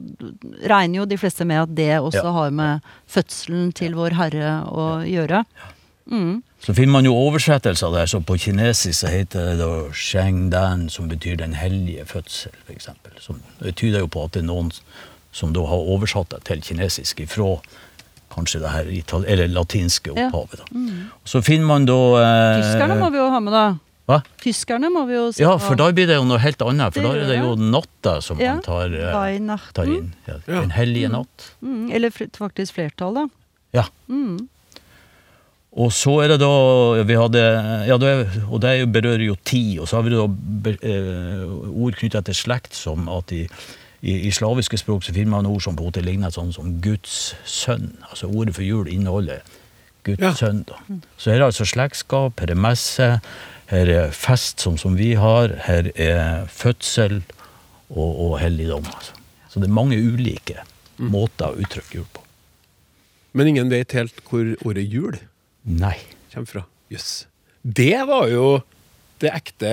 regner 0.69 1.01
jo 1.01 1.07
de 1.09 1.17
fleste 1.17 1.47
med 1.49 1.63
at 1.63 1.73
det 1.75 1.89
også 1.97 2.21
Ja. 2.23 2.31
har 2.35 2.51
med 2.53 2.85
fødselen 3.09 3.73
til 3.75 3.95
Vår 3.97 4.13
Herre 4.19 4.51
å 4.69 4.85
gjøre. 5.03 5.41
Mm. 6.09 6.41
Så 6.59 6.73
finner 6.73 6.91
man 6.91 7.05
jo 7.05 7.13
oversettelser 7.13 7.91
der, 7.93 8.05
Så 8.09 8.19
på 8.25 8.35
kinesisk 8.37 8.99
så 8.99 9.07
heter 9.13 9.51
det 9.51 9.59
da 9.59 9.91
Shengdan, 9.93 10.89
som 10.89 11.07
betyr 11.09 11.37
den 11.37 11.53
hellige 11.53 12.05
fødsel, 12.05 12.51
f.eks. 12.67 12.89
Det 13.61 13.75
tyder 13.75 13.99
jo 13.99 14.07
på 14.07 14.23
at 14.25 14.33
det 14.33 14.41
er 14.43 14.47
noen 14.49 14.71
som 15.31 15.53
da 15.53 15.61
har 15.69 15.77
oversatt 15.93 16.29
det 16.33 16.43
til 16.49 16.61
kinesisk 16.65 17.19
ifra 17.21 17.59
kanskje 18.33 18.59
det 18.61 18.69
her 18.73 18.89
eller 19.27 19.47
latinske 19.47 20.11
opphavet. 20.11 20.59
da. 20.59 20.81
Så 21.25 21.41
finner 21.45 21.65
man 21.65 21.85
da 21.85 21.97
eh, 22.23 22.61
Tyskerne 22.63 22.97
må 22.99 23.09
vi 23.13 23.17
jo 23.21 23.29
ha 23.29 23.39
med, 23.39 23.53
da. 23.53 23.63
Hva? 24.09 24.19
Tyskerne 24.41 24.89
må 24.89 25.05
vi 25.05 25.13
jo 25.13 25.31
Ja, 25.37 25.57
for 25.61 25.77
da 25.77 25.91
blir 25.93 26.07
det 26.09 26.15
jo 26.17 26.25
noe 26.25 26.39
helt 26.41 26.61
annet. 26.65 26.93
For 26.95 27.05
da 27.05 27.11
er 27.13 27.27
det 27.29 27.39
jo 27.43 27.55
natta 27.61 28.15
som 28.25 28.39
Ja. 28.41 28.55
man 28.55 28.63
tar, 28.65 28.89
eh, 28.89 29.57
tar 29.73 29.85
inn. 29.85 30.13
Ja, 30.27 30.33
Ja. 30.47 30.61
Den 30.61 30.71
hellige 30.71 31.09
natt. 31.09 31.51
Mm, 31.61 31.91
eller 31.93 32.09
faktisk 32.09 32.73
flertall, 32.73 33.13
da. 33.13 33.27
Ja. 33.73 33.85
Mm. 34.09 34.47
Og 35.79 35.93
så 35.95 36.11
er 36.23 36.33
det 36.33 36.39
da 36.41 36.49
vi 37.07 37.15
hadde, 37.15 37.41
ja, 37.87 37.95
det 38.01 38.07
er, 38.11 38.31
Og 38.49 38.59
det 38.63 38.73
berører 38.91 39.23
jo 39.29 39.35
tid. 39.47 39.77
Og 39.79 39.87
så 39.87 39.99
har 39.99 40.03
vi 40.03 40.11
da 40.11 40.25
eh, 40.83 41.43
ord 41.71 41.95
knytta 41.95 42.21
til 42.27 42.35
slekt, 42.35 42.75
som 42.75 43.07
at 43.13 43.31
i, 43.31 43.45
i, 44.03 44.17
i 44.27 44.31
slaviske 44.35 44.77
språk 44.81 45.05
så 45.07 45.13
finner 45.15 45.31
man 45.37 45.47
ord 45.47 45.61
som 45.63 45.77
på 45.77 45.85
en 45.85 45.91
måte 45.91 46.03
ligner 46.03 46.33
sånn 46.35 46.51
som 46.55 46.73
Guds 46.83 47.33
sønn. 47.47 47.93
Altså 48.09 48.27
ordet 48.27 48.57
for 48.57 48.67
jul 48.67 48.91
inneholder 48.91 49.39
Guds 50.03 50.19
Ja. 50.23 50.33
sønn. 50.35 50.65
da. 50.67 50.81
Så 51.17 51.31
her 51.31 51.39
er 51.39 51.47
altså 51.47 51.65
slektskap, 51.67 52.39
her 52.43 52.51
er 52.51 52.59
messe, 52.59 53.09
her 53.71 53.93
er 53.95 54.11
fest 54.11 54.59
som, 54.59 54.75
som 54.81 54.95
vi 54.99 55.13
har, 55.15 55.55
her 55.69 55.91
er 55.95 56.45
fødsel 56.51 57.21
og, 57.89 58.11
og 58.19 58.37
helligdom. 58.43 58.83
Altså. 58.95 59.15
Så 59.49 59.59
det 59.63 59.69
er 59.69 59.77
mange 59.79 59.95
ulike 59.99 60.59
måter 60.99 61.53
å 61.53 61.59
uttrykke 61.63 62.01
jul 62.01 62.07
på. 62.13 62.23
Men 63.31 63.47
ingen 63.53 63.69
vet 63.71 63.93
helt 63.95 64.19
hvor 64.27 64.43
ordet 64.65 64.87
jul 64.91 65.15
Nei. 65.65 65.95
kommer 66.33 66.47
fra. 66.47 66.63
Jøss. 66.91 67.25
Det 67.63 67.93
var 68.07 68.27
jo 68.31 68.61
det 69.19 69.31
ekte 69.35 69.71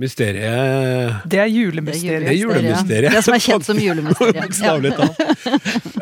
mysteriet. 0.00 1.22
Det 1.28 1.38
er 1.40 1.46
julemysteriet. 1.50 2.24
Det 2.26 2.32
er 2.32 2.38
julemysteriet. 2.40 3.12
Det 3.12 3.22
som 3.24 3.34
er 3.36 3.42
kjent 3.44 3.66
som 3.68 3.78
julemysteriet. 3.86 4.36
Ja. 4.36 4.44
Bokstavelig 4.46 4.92
talt. 4.96 5.16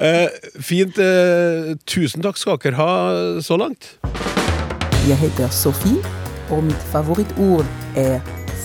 Eh, 0.01 0.29
fint. 0.63 0.99
eh, 0.99 1.75
tusen 1.87 2.23
takk 2.25 2.39
skal 2.41 2.59
dere 2.63 2.79
ha 2.79 2.91
så 3.45 3.59
langt. 3.61 3.93
Jeg 5.09 5.19
heter 5.21 5.51
Sofie, 5.53 6.01
og 6.51 6.65
mitt 6.65 6.87
favorittord 6.93 7.67
er 8.01 8.19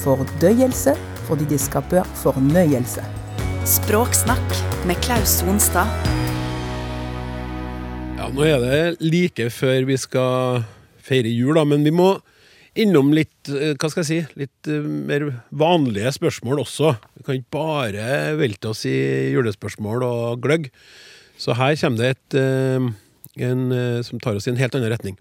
fordøyelse, 0.04 0.94
fordi 1.28 1.46
det 1.52 1.60
skaper 1.62 2.08
fornøyelse. 2.24 3.04
Språksnakk 3.68 4.56
med 4.88 4.98
Klaus 5.04 5.42
Sonstad. 5.42 5.90
Nå 8.30 8.46
er 8.46 8.60
det 8.62 8.82
like 9.02 9.50
før 9.52 9.88
vi 9.90 9.96
skal 10.00 10.62
feire 11.04 11.32
jul, 11.32 11.56
da, 11.58 11.64
men 11.68 11.82
vi 11.84 11.94
må 11.94 12.14
innom 12.80 13.12
litt, 13.16 13.50
eh, 13.50 13.74
hva 13.74 13.90
skal 13.90 14.04
jeg 14.04 14.10
si, 14.10 14.20
litt 14.40 14.70
eh, 14.70 14.86
mer 14.86 15.26
vanlige 15.50 16.12
spørsmål 16.20 16.62
også. 16.64 16.94
Vi 17.18 17.26
kan 17.26 17.40
ikke 17.40 17.56
bare 17.58 18.10
velte 18.40 18.72
oss 18.72 18.86
i 18.88 18.96
julespørsmål 19.34 20.06
og 20.06 20.44
gløgg. 20.44 20.70
Så 21.40 21.56
her 21.58 21.78
kommer 21.82 22.04
det 22.04 22.12
et 22.14 22.40
eh, 22.40 22.90
en, 23.50 23.64
som 24.04 24.20
tar 24.20 24.36
oss 24.36 24.50
i 24.50 24.52
en 24.52 24.60
helt 24.60 24.76
annen 24.76 24.92
retning. 24.92 25.16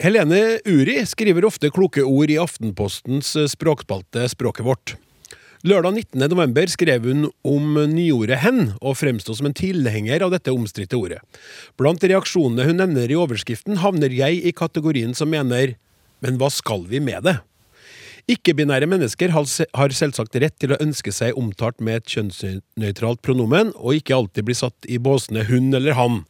Helene 0.00 0.58
Uri 0.64 0.96
skriver 1.04 1.44
ofte 1.44 1.68
kloke 1.74 2.02
ord 2.06 2.32
i 2.32 2.38
Aftenpostens 2.40 3.34
språkspalte 3.52 4.24
Språket 4.32 4.64
vårt. 4.64 4.94
Lørdag 5.60 5.92
19. 5.92 6.22
november 6.32 6.70
skrev 6.72 7.04
hun 7.04 7.26
om 7.44 7.74
nyordet 7.92 8.38
'hen', 8.40 8.78
og 8.80 8.96
fremsto 8.96 9.34
som 9.36 9.44
en 9.44 9.52
tilhenger 9.52 10.22
av 10.24 10.30
dette 10.32 10.48
omstridte 10.48 10.96
ordet. 10.96 11.18
Blant 11.76 12.00
reaksjonene 12.00 12.64
hun 12.64 12.80
nevner 12.80 13.12
i 13.12 13.18
overskriften, 13.20 13.76
havner 13.76 14.08
jeg 14.08 14.40
i 14.40 14.52
kategorien 14.56 15.12
som 15.14 15.28
mener 15.28 15.76
'men 16.22 16.38
hva 16.38 16.48
skal 16.50 16.86
vi 16.88 16.98
med 16.98 17.24
det'? 17.24 17.42
Ikke-binære 18.26 18.88
mennesker 18.88 19.28
har 19.28 19.92
selvsagt 19.92 20.40
rett 20.40 20.58
til 20.58 20.72
å 20.72 20.80
ønske 20.80 21.12
seg 21.12 21.36
omtalt 21.36 21.78
med 21.78 21.96
et 21.96 22.06
kjønnsnøytralt 22.08 23.20
pronomen, 23.20 23.74
og 23.76 24.00
ikke 24.00 24.16
alltid 24.16 24.44
bli 24.44 24.54
satt 24.54 24.88
i 24.88 24.96
båsene 24.96 25.44
hun 25.44 25.74
eller 25.74 25.92
han. 25.92 26.24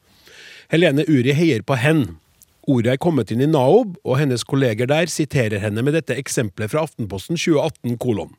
Helene 0.70 1.06
Uri 1.06 1.34
heier 1.34 1.62
på 1.62 1.78
hen. 1.78 2.18
Ordet 2.66 2.94
er 2.94 2.96
kommet 2.96 3.30
inn 3.30 3.40
i 3.40 3.46
Naob, 3.46 3.96
og 4.04 4.18
hennes 4.18 4.42
kolleger 4.42 4.86
der 4.86 5.06
siterer 5.06 5.60
henne 5.60 5.84
med 5.84 5.94
dette 5.94 6.18
eksempelet 6.18 6.70
fra 6.70 6.82
Aftenposten 6.82 7.36
2018 7.36 7.96
kolon. 7.96 8.34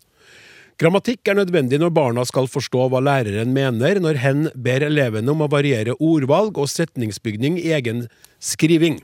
Grammatikk 0.81 1.29
er 1.29 1.37
nødvendig 1.37 1.77
når 1.77 1.91
barna 1.93 2.23
skal 2.25 2.47
forstå 2.49 2.87
hva 2.89 2.97
læreren 3.05 3.51
mener 3.53 3.99
når 4.01 4.17
hen 4.17 4.39
ber 4.57 4.81
elevene 4.81 5.29
om 5.29 5.43
å 5.45 5.49
variere 5.51 5.93
ordvalg 6.01 6.57
og 6.57 6.71
setningsbygning 6.71 7.59
i 7.61 7.69
egen 7.75 8.07
skriving. 8.41 8.97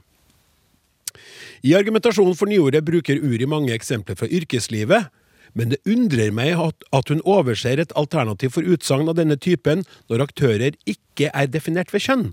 I 1.62 1.76
argumentasjonen 1.78 2.34
for 2.40 2.50
nyordet 2.50 2.82
bruker 2.88 3.22
Uri 3.22 3.46
mange 3.46 3.76
eksempler 3.76 4.18
fra 4.18 4.26
yrkeslivet, 4.26 5.12
men 5.54 5.76
det 5.76 5.80
undrer 5.86 6.34
meg 6.34 6.58
at, 6.58 6.82
hun 7.14 7.22
overser 7.22 7.78
et 7.78 7.94
alternativ 7.94 8.56
for 8.58 8.66
utsagn 8.66 9.14
av 9.14 9.20
denne 9.22 9.38
typen 9.38 9.86
når 10.10 10.26
aktører 10.26 10.74
ikke 10.90 11.30
er 11.30 11.54
definert 11.54 11.94
ved 11.94 12.08
kjønn. 12.08 12.28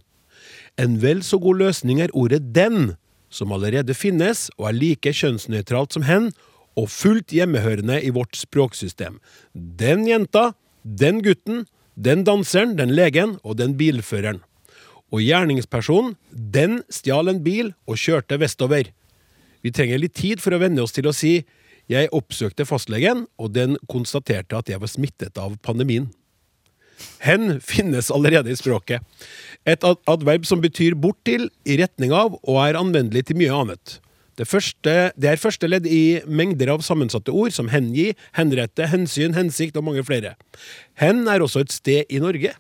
En 0.81 0.97
vel 1.05 1.21
så 1.21 1.37
god 1.37 1.61
løsning 1.61 2.01
er 2.01 2.17
ordet 2.17 2.41
den, 2.57 2.95
som 3.29 3.53
allerede 3.53 3.93
finnes 3.93 4.49
og 4.57 4.71
er 4.71 4.81
like 4.81 5.13
kjønnsnøytralt 5.13 5.93
som 5.93 6.09
hen, 6.09 6.33
og 6.81 6.91
fullt 6.91 7.35
hjemmehørende 7.35 8.01
i 8.03 8.11
vårt 8.15 8.37
språksystem. 8.39 9.21
Den 9.53 10.07
jenta, 10.09 10.53
den 10.83 11.23
gutten, 11.25 11.65
den 11.95 12.25
danseren, 12.27 12.77
den 12.79 12.95
legen 12.95 13.39
og 13.43 13.59
den 13.61 13.77
bilføreren. 13.79 14.43
Og 15.15 15.23
gjerningspersonen, 15.23 16.17
den 16.31 16.81
stjal 16.91 17.31
en 17.31 17.43
bil 17.45 17.73
og 17.87 18.01
kjørte 18.01 18.41
vestover. 18.43 18.91
Vi 19.63 19.73
trenger 19.73 20.01
litt 20.03 20.17
tid 20.19 20.43
for 20.43 20.57
å 20.57 20.61
venne 20.61 20.83
oss 20.83 20.95
til 20.97 21.07
å 21.09 21.15
si 21.15 21.39
jeg 21.91 22.11
oppsøkte 22.17 22.65
fastlegen, 22.65 23.27
og 23.37 23.53
den 23.53 23.77
konstaterte 23.93 24.57
at 24.57 24.71
jeg 24.73 24.81
var 24.81 24.91
smittet 24.91 25.41
av 25.41 25.57
pandemien. 25.65 26.09
Hen 27.25 27.59
finnes 27.61 28.11
allerede 28.15 28.53
i 28.53 28.57
språket. 28.57 29.05
Et 29.69 29.85
adverb 29.85 30.47
som 30.49 30.63
betyr 30.65 30.97
bort 30.97 31.21
til, 31.29 31.51
i 31.69 31.77
retning 31.81 32.15
av, 32.17 32.39
og 32.41 32.61
er 32.63 32.81
anvendelig 32.81 33.27
til 33.29 33.41
mye 33.41 33.61
annet. 33.65 33.99
Det, 34.35 34.47
første, 34.51 34.95
det 35.15 35.31
er 35.31 35.41
første 35.41 35.69
ledd 35.71 35.87
i 35.87 36.21
mengder 36.27 36.73
av 36.75 36.83
sammensatte 36.83 37.31
ord, 37.35 37.53
som 37.55 37.71
hengi, 37.71 38.13
henrette, 38.35 38.89
hensyn, 38.91 39.37
hensikt 39.37 39.79
og 39.79 39.87
mange 39.87 40.03
flere. 40.07 40.35
Hen 40.99 41.23
er 41.31 41.45
også 41.45 41.63
et 41.63 41.75
sted 41.75 42.11
i 42.11 42.23
Norge. 42.23 42.55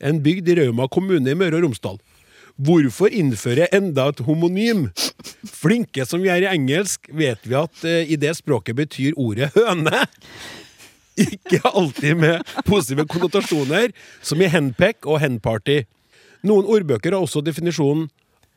En 0.00 0.22
bygd 0.24 0.48
i 0.48 0.56
Rauma 0.62 0.88
kommune 0.88 1.28
i 1.28 1.36
Møre 1.36 1.58
og 1.58 1.66
Romsdal. 1.66 1.98
Hvorfor 2.58 3.12
innføre 3.14 3.68
enda 3.74 4.08
et 4.10 4.22
homonym? 4.26 4.88
Flinke 5.46 6.06
som 6.08 6.24
vi 6.24 6.32
er 6.32 6.42
i 6.42 6.50
engelsk, 6.50 7.06
vet 7.14 7.44
vi 7.46 7.54
at 7.58 7.84
eh, 7.86 8.08
i 8.10 8.18
det 8.18 8.32
språket 8.40 8.78
betyr 8.80 9.18
ordet 9.20 9.52
høne. 9.54 10.06
Ikke 11.18 11.60
alltid 11.66 12.18
med 12.18 12.56
positive 12.66 13.06
konnotasjoner, 13.10 13.92
som 14.22 14.42
i 14.42 14.50
henpeck 14.50 15.06
og 15.06 15.20
henparty. 15.22 15.82
Noen 16.46 16.66
ordbøker 16.70 17.14
har 17.14 17.22
også 17.22 17.42
definisjonen 17.46 18.08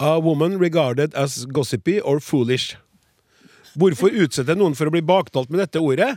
A 0.01 0.17
woman 0.19 0.57
regarded 0.57 1.13
as 1.13 1.45
gossipy 1.45 1.99
or 2.01 2.19
foolish. 2.19 2.73
Hvorfor 3.77 4.09
utsette 4.09 4.55
noen 4.57 4.73
for 4.75 4.89
å 4.89 4.93
bli 4.93 5.03
baktalt 5.05 5.51
med 5.53 5.61
dette 5.61 5.79
ordet? 5.79 6.15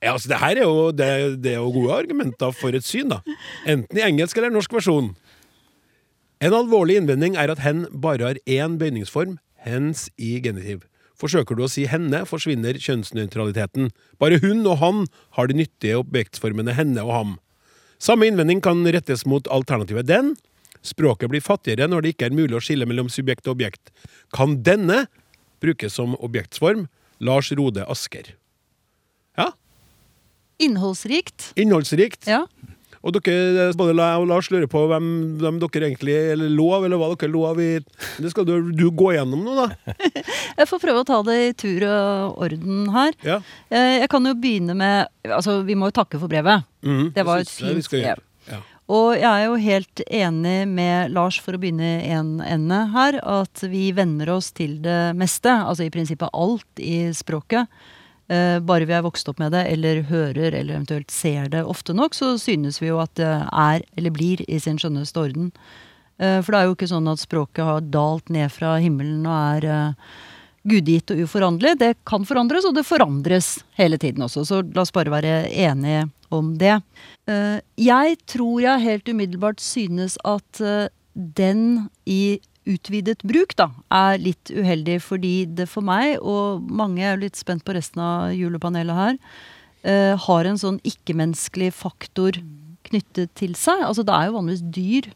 Ja, 0.00 0.14
altså, 0.14 0.30
det 0.32 0.38
her 0.40 0.56
er 0.56 0.64
jo, 0.64 0.88
det, 0.96 1.08
det 1.44 1.52
er 1.52 1.60
jo 1.60 1.72
gode 1.74 1.98
argumenter 2.00 2.54
for 2.56 2.72
et 2.74 2.86
syn, 2.86 3.12
da. 3.12 3.20
Enten 3.68 4.00
i 4.00 4.04
engelsk 4.06 4.38
eller 4.40 4.54
norsk 4.54 4.72
versjon. 4.78 5.12
En 6.40 6.54
alvorlig 6.54 6.96
innvending 7.00 7.36
er 7.36 7.52
at 7.52 7.60
hen 7.64 7.84
bare 7.92 8.30
har 8.30 8.40
én 8.48 8.78
bøyningsform, 8.80 9.36
hens 9.66 10.06
i 10.16 10.36
genitiv. 10.40 10.86
Forsøker 11.18 11.58
du 11.58 11.64
å 11.66 11.70
si 11.70 11.84
henne, 11.90 12.22
forsvinner 12.30 12.78
kjønnsnøytraliteten. 12.80 13.90
Bare 14.22 14.38
hun 14.40 14.62
og 14.62 14.78
han 14.80 15.04
har 15.36 15.50
de 15.50 15.58
nyttige 15.58 15.98
objektsformene 15.98 16.76
henne 16.78 17.04
og 17.04 17.12
ham. 17.12 17.32
Samme 17.98 18.30
innvending 18.30 18.62
kan 18.62 18.86
rettes 18.86 19.26
mot 19.26 19.50
alternativet 19.50 20.06
den. 20.06 20.36
Språket 20.82 21.30
blir 21.32 21.42
fattigere 21.44 21.88
når 21.90 22.02
det 22.06 22.14
ikke 22.14 22.26
er 22.30 22.36
mulig 22.38 22.56
å 22.58 22.62
skille 22.64 22.86
mellom 22.88 23.08
subjekt 23.12 23.46
og 23.48 23.56
objekt. 23.58 23.90
Kan 24.34 24.58
denne 24.62 25.06
brukes 25.62 25.94
som 25.98 26.14
objektsform? 26.22 26.86
Lars 27.20 27.50
Rode 27.58 27.82
Asker. 27.90 28.34
Ja, 29.38 29.50
Innholdsrikt. 30.58 31.52
innholdsrikt. 31.56 32.26
Ja. 32.26 32.44
Og 33.06 33.14
dere, 33.14 33.68
både 33.78 33.92
jeg 33.94 34.18
og 34.18 34.24
Lars 34.26 34.48
lurer 34.50 34.66
på 34.66 34.80
hvem, 34.90 35.04
hvem 35.38 35.60
dere 35.62 35.86
egentlig 35.86 36.16
eller 36.32 36.50
lov, 36.50 36.82
eller 36.84 36.98
hva 36.98 37.12
dere 37.14 37.30
lo 37.30 37.44
av 37.46 37.60
i 37.62 37.68
Det 38.18 38.32
skal 38.32 38.44
du, 38.48 38.72
du 38.74 38.88
gå 38.90 39.12
gjennom 39.14 39.44
nå, 39.46 39.54
da. 39.54 39.94
Jeg 40.58 40.66
får 40.66 40.80
prøve 40.82 41.04
å 41.04 41.06
ta 41.06 41.20
det 41.28 41.36
i 41.44 41.52
tur 41.62 41.84
og 41.86 42.40
orden 42.48 42.88
her. 42.90 43.14
Ja. 43.22 43.36
Eh, 43.70 44.00
Jeg 44.02 44.10
kan 44.10 44.26
jo 44.26 44.34
begynne 44.34 44.74
med 44.74 45.06
Altså, 45.30 45.60
vi 45.68 45.76
må 45.78 45.92
jo 45.92 45.94
takke 46.00 46.18
for 46.18 46.26
brevet. 46.30 46.66
Mm, 46.82 47.12
Det 47.14 47.24
var 47.28 47.44
et 47.44 47.52
fint 47.54 47.86
brev. 47.94 48.18
Og 48.88 49.18
jeg 49.18 49.28
er 49.28 49.44
jo 49.44 49.58
helt 49.60 50.00
enig 50.06 50.58
med 50.70 51.12
Lars, 51.12 51.36
for 51.44 51.52
å 51.56 51.60
begynne 51.60 51.90
i 52.00 52.12
en 52.16 52.38
ende 52.40 52.78
her, 52.94 53.18
at 53.20 53.60
vi 53.68 53.90
venner 53.92 54.30
oss 54.32 54.48
til 54.56 54.78
det 54.84 55.12
meste. 55.18 55.52
Altså 55.52 55.84
i 55.84 55.92
prinsippet 55.92 56.32
alt 56.32 56.80
i 56.80 57.10
språket. 57.12 57.68
Eh, 58.32 58.56
bare 58.64 58.88
vi 58.88 58.96
er 58.96 59.04
vokst 59.04 59.28
opp 59.28 59.40
med 59.40 59.52
det, 59.52 59.66
eller 59.74 60.02
hører, 60.08 60.52
eller 60.54 60.78
eventuelt 60.78 61.12
ser 61.12 61.52
det 61.52 61.66
ofte 61.68 61.92
nok, 61.96 62.16
så 62.16 62.34
synes 62.40 62.80
vi 62.80 62.90
jo 62.90 62.98
at 63.00 63.14
det 63.20 63.28
er, 63.28 63.84
eller 63.96 64.12
blir, 64.12 64.42
i 64.48 64.60
sin 64.60 64.80
skjønneste 64.80 65.20
orden. 65.20 65.52
Eh, 66.16 66.40
for 66.40 66.52
det 66.52 66.60
er 66.60 66.68
jo 66.68 66.76
ikke 66.76 66.90
sånn 66.90 67.08
at 67.12 67.24
språket 67.24 67.64
har 67.64 67.88
dalt 67.92 68.32
ned 68.32 68.52
fra 68.52 68.76
himmelen 68.80 69.24
og 69.28 69.36
er 69.36 69.68
eh, 69.72 70.12
gudgitt 70.68 71.12
og 71.12 71.24
uforanderlig. 71.24 71.78
Det 71.80 71.94
kan 72.08 72.24
forandres, 72.28 72.68
og 72.68 72.76
det 72.76 72.88
forandres 72.88 73.58
hele 73.80 74.00
tiden 74.00 74.24
også. 74.24 74.44
Så 74.48 74.60
la 74.64 74.84
oss 74.84 74.96
bare 74.96 75.12
være 75.12 75.42
enige 75.48 76.08
om 76.34 76.54
det. 76.60 76.80
Eh, 77.28 77.60
Jeg 77.76 78.16
tror 78.26 78.60
jeg 78.62 78.84
helt 78.84 79.08
umiddelbart 79.08 79.60
synes 79.60 80.16
at 80.24 80.60
eh, 80.60 80.88
den 81.14 81.88
i 82.06 82.40
utvidet 82.68 83.22
bruk 83.24 83.54
da, 83.56 83.70
er 83.90 84.18
litt 84.20 84.50
uheldig, 84.52 84.98
fordi 85.00 85.46
det 85.56 85.68
for 85.72 85.80
meg, 85.80 86.18
og 86.20 86.60
mange 86.68 87.00
er 87.02 87.16
litt 87.16 87.36
spent 87.40 87.64
på 87.64 87.72
resten 87.74 88.02
av 88.04 88.34
julepanelet 88.36 88.94
her, 88.98 89.16
eh, 89.88 90.16
har 90.20 90.44
en 90.44 90.60
sånn 90.60 90.76
ikke-menneskelig 90.84 91.72
faktor 91.72 92.36
knyttet 92.88 93.32
til 93.34 93.54
seg. 93.56 93.80
Altså 93.88 94.04
det 94.04 94.12
er 94.14 94.28
jo 94.28 94.36
vanligvis 94.36 94.66
dyr 94.74 95.08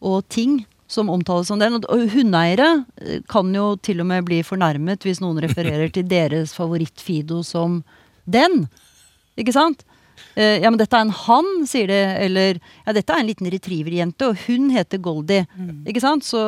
og 0.00 0.24
ting 0.32 0.64
som 0.88 1.08
omtales 1.10 1.48
som 1.50 1.58
den. 1.58 1.74
Og- 1.82 2.08
hundeeiere 2.14 2.86
kan 3.28 3.52
jo 3.54 3.76
til 3.76 4.00
og 4.00 4.06
med 4.06 4.24
bli 4.24 4.40
fornærmet 4.42 5.02
hvis 5.04 5.20
noen 5.20 5.40
refererer 5.42 5.90
til 5.92 6.04
deres 6.08 6.54
favoritt-Fido 6.54 7.42
som 7.44 7.82
den. 8.28 8.68
Ikke 9.36 9.52
sant? 9.52 9.84
Eh, 10.36 10.58
ja, 10.60 10.70
men 10.70 10.78
dette 10.80 10.96
er 10.96 11.04
en 11.06 11.18
han, 11.24 11.46
sier 11.68 11.86
de. 11.90 12.00
Eller 12.26 12.52
ja, 12.58 12.92
dette 12.96 13.12
er 13.12 13.20
en 13.22 13.30
liten 13.30 13.50
retrieverjente, 13.52 14.22
og 14.30 14.34
hun 14.46 14.64
heter 14.74 14.98
Goldie. 15.02 15.42
Ikke 15.88 16.02
sant? 16.04 16.22
Så, 16.28 16.40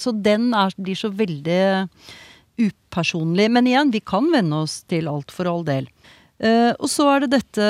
så 0.00 0.08
den 0.16 0.42
er, 0.56 0.68
blir 0.80 0.96
så 0.98 1.08
veldig 1.12 1.88
upersonlig. 2.64 3.46
Men 3.52 3.66
igjen, 3.68 3.92
vi 3.94 4.00
kan 4.00 4.32
venne 4.32 4.54
oss 4.64 4.74
til 4.90 5.04
alt 5.10 5.30
for 5.34 5.44
all 5.50 5.64
del. 5.66 5.86
Eh, 6.42 6.72
og 6.74 6.88
så 6.90 7.06
er 7.12 7.20
det 7.24 7.30
dette 7.36 7.66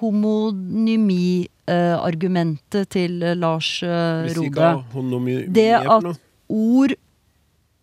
homonymi-argumentet 0.00 2.88
til 2.92 3.22
eh, 3.24 3.38
Lars 3.38 3.82
uh, 3.82 4.28
Rode. 4.36 4.84
Det 5.48 5.74
at 5.80 6.04
ord 6.52 6.92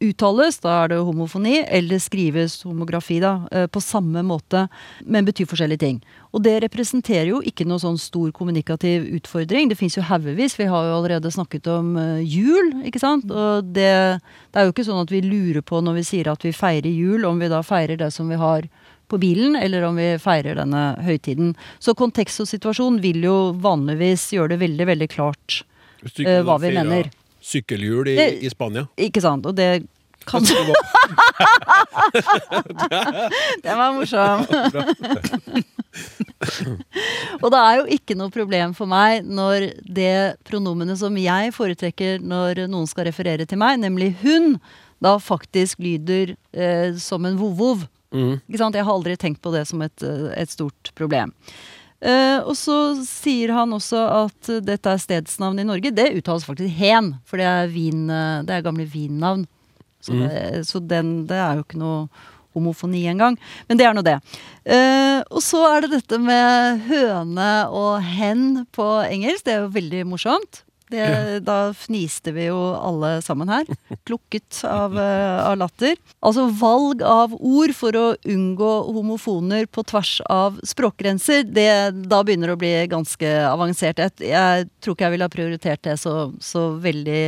uttales, 0.01 0.59
da 0.63 0.73
er 0.83 0.91
det 0.91 0.99
homofoni, 1.05 1.61
eller 1.67 2.01
skrives 2.01 2.59
homografi, 2.65 3.19
da, 3.23 3.47
eh, 3.51 3.67
på 3.67 3.81
samme 3.83 4.23
måte, 4.25 4.67
men 5.05 5.27
betyr 5.27 5.49
forskjellige 5.49 5.83
ting. 5.83 6.01
Og 6.31 6.43
det 6.43 6.61
representerer 6.63 7.29
jo 7.29 7.41
ikke 7.45 7.67
noe 7.67 7.81
sånn 7.81 7.99
stor 7.99 8.31
kommunikativ 8.31 9.05
utfordring. 9.17 9.69
Det 9.69 9.77
fins 9.79 9.97
jo 9.97 10.05
haugevis. 10.07 10.57
Vi 10.59 10.69
har 10.71 10.87
jo 10.87 10.97
allerede 10.97 11.31
snakket 11.31 11.67
om 11.67 11.95
eh, 11.97 12.21
jul, 12.23 12.73
ikke 12.87 13.01
sant. 13.03 13.29
Og 13.31 13.73
det, 13.75 13.91
det 14.51 14.61
er 14.61 14.67
jo 14.67 14.75
ikke 14.75 14.87
sånn 14.87 15.03
at 15.03 15.11
vi 15.13 15.23
lurer 15.25 15.61
på 15.61 15.83
når 15.83 15.99
vi 16.01 16.07
sier 16.07 16.31
at 16.31 16.45
vi 16.45 16.55
feirer 16.55 16.89
jul, 16.91 17.25
om 17.27 17.41
vi 17.41 17.51
da 17.51 17.61
feirer 17.65 17.99
det 17.99 18.11
som 18.15 18.31
vi 18.31 18.39
har 18.41 18.67
på 19.11 19.19
bilen, 19.19 19.57
eller 19.59 19.83
om 19.83 19.97
vi 19.99 20.13
feirer 20.23 20.55
denne 20.55 20.83
høytiden. 21.03 21.55
Så 21.83 21.95
kontekst 21.99 22.43
og 22.43 22.47
situasjon 22.47 23.01
vil 23.03 23.19
jo 23.27 23.37
vanligvis 23.59 24.29
gjøre 24.37 24.55
det 24.55 24.61
veldig, 24.63 24.87
veldig 24.93 25.09
klart 25.11 25.63
eh, 26.15 26.39
hva 26.47 26.55
vi 26.63 26.71
mener. 26.77 27.11
Sykkelhjul 27.41 28.07
i, 28.13 28.15
Det- 28.15 28.43
i 28.45 28.49
Spania. 28.53 28.85
Ikke 28.97 29.21
sant? 29.23 29.45
Og 29.49 29.55
det 29.57 29.81
kan 30.29 30.43
Det 30.45 30.53
var- 30.53 32.11
Den 33.63 33.77
var 33.77 33.91
morsom. 33.95 34.45
og 37.41 37.47
det 37.53 37.59
er 37.61 37.79
jo 37.79 37.85
ikke 37.97 38.15
noe 38.19 38.31
problem 38.33 38.73
for 38.77 38.89
meg 38.89 39.25
når 39.27 39.67
det 39.85 40.37
pronomenet 40.47 40.99
som 41.01 41.17
jeg 41.19 41.53
foretrekker 41.55 42.21
når 42.23 42.63
noen 42.71 42.87
skal 42.89 43.07
referere 43.09 43.47
til 43.49 43.59
meg, 43.61 43.79
nemlig 43.81 44.11
hun, 44.21 44.55
da 45.01 45.15
faktisk 45.21 45.79
lyder 45.81 46.35
eh, 46.53 46.93
som 47.01 47.25
en 47.25 47.39
vovvov. 47.39 47.87
Mm. 48.13 48.35
Ikke 48.45 48.59
sant? 48.61 48.75
Jeg 48.77 48.85
har 48.85 48.93
aldri 48.93 49.15
tenkt 49.17 49.41
på 49.41 49.53
det 49.55 49.63
som 49.69 49.81
et, 49.85 50.03
eh, 50.05 50.29
et 50.43 50.51
stort 50.53 50.91
problem. 50.99 51.33
Eh, 52.01 52.39
og 52.41 52.55
så 52.57 52.75
sier 53.05 53.53
han 53.53 53.75
også 53.77 54.01
at 54.25 54.51
dette 54.65 54.89
er 54.89 55.01
stedsnavn 55.01 55.61
i 55.61 55.67
Norge. 55.67 55.93
Det 55.93 56.09
uttales 56.17 56.47
faktisk 56.47 56.73
hen, 56.81 57.15
for 57.29 57.41
det 57.41 57.47
er, 57.47 57.71
vin, 57.71 58.07
eh, 58.09 58.41
det 58.47 58.57
er 58.57 58.65
gamle 58.65 58.87
vinnavn. 58.89 59.45
Så, 60.01 60.15
det, 60.17 60.63
så 60.65 60.81
den, 60.81 61.27
det 61.29 61.37
er 61.37 61.59
jo 61.59 61.65
ikke 61.67 61.77
noe 61.77 62.07
homofoni 62.57 63.03
engang. 63.07 63.37
Men 63.69 63.79
det 63.79 63.85
er 63.87 63.95
nå 63.95 64.03
det. 64.05 64.17
Uh, 64.65 65.21
og 65.29 65.39
så 65.45 65.61
er 65.69 65.85
det 65.85 65.91
dette 65.93 66.19
med 66.21 66.81
høne 66.89 67.51
og 67.69 68.01
hen 68.03 68.65
på 68.75 68.87
engelsk. 69.05 69.45
Det 69.45 69.55
er 69.55 69.63
jo 69.63 69.71
veldig 69.77 70.03
morsomt. 70.09 70.63
Det, 70.91 71.39
Da 71.47 71.71
fniste 71.77 72.33
vi 72.35 72.49
jo 72.49 72.59
alle 72.75 73.13
sammen 73.23 73.49
her. 73.51 73.69
Klukket 74.07 74.61
av, 74.67 74.97
eh, 74.99 75.39
av 75.45 75.57
latter. 75.61 75.95
Altså 76.21 76.47
valg 76.59 77.03
av 77.07 77.33
ord 77.37 77.73
for 77.77 77.97
å 77.97 78.05
unngå 78.27 78.71
homofoner 78.91 79.67
på 79.71 79.85
tvers 79.87 80.19
av 80.29 80.59
språkgrenser, 80.67 81.45
det, 81.47 81.69
da 82.11 82.21
begynner 82.23 82.51
det 82.51 82.57
å 82.57 82.61
bli 82.61 82.73
ganske 82.91 83.33
avansert. 83.47 84.01
Jeg, 84.03 84.31
jeg 84.31 84.69
tror 84.81 84.97
ikke 84.97 85.07
jeg 85.07 85.15
ville 85.15 85.27
ha 85.29 85.35
prioritert 85.37 85.83
det 85.87 85.97
så, 86.01 86.15
så 86.43 86.71
veldig 86.83 87.23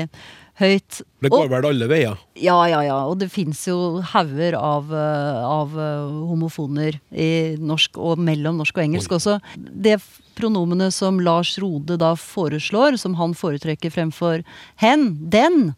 høyt. 0.59 1.01
Det 1.21 1.31
Og- 1.31 1.37
går 1.39 1.49
vel 1.49 1.65
alle 1.71 1.87
veier. 1.89 2.17
ja, 2.35 2.57
ja, 2.69 2.81
ja. 2.85 2.97
Og 3.09 3.17
det 3.19 3.31
fins 3.31 3.65
jo 3.67 4.01
hauger 4.01 4.53
av, 4.59 4.91
eh, 4.93 5.43
av 5.45 5.77
eh, 5.79 6.27
homofoner 6.29 6.99
i 7.11 7.55
norsk, 7.57 7.97
og 7.97 8.19
mellom 8.19 8.57
norsk 8.61 8.77
og 8.77 8.83
engelsk 8.83 9.09
også. 9.17 9.39
Det 9.57 9.99
pronomenet 10.35 10.93
som 10.93 11.19
Lars 11.19 11.57
Rode 11.61 11.97
da 11.97 12.13
foreslår, 12.15 12.97
som 12.99 13.15
han 13.15 13.33
foretrekker 13.33 13.91
fremfor 13.93 14.43
hen, 14.77 15.29
den, 15.29 15.75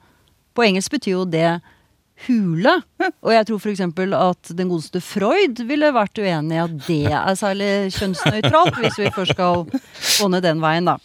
på 0.56 0.64
engelsk 0.68 0.92
betyr 0.92 1.12
jo 1.12 1.26
det 1.26 1.62
hule. 2.28 2.82
Og 3.24 3.32
jeg 3.34 3.46
tror 3.48 3.60
f.eks. 3.60 3.82
at 3.82 4.56
den 4.56 4.70
godeste 4.72 5.02
Freud 5.04 5.60
ville 5.68 5.90
vært 5.92 6.16
uenig 6.16 6.56
i 6.56 6.62
at 6.64 6.78
det 6.88 7.02
er 7.12 7.36
særlig 7.36 7.92
kjønnsnøytralt, 7.98 8.76
hvis 8.80 9.00
vi 9.02 9.10
først 9.12 9.36
skal 9.36 9.66
gå 9.68 10.30
ned 10.32 10.44
den 10.44 10.62
veien, 10.64 10.86
da. 10.88 10.98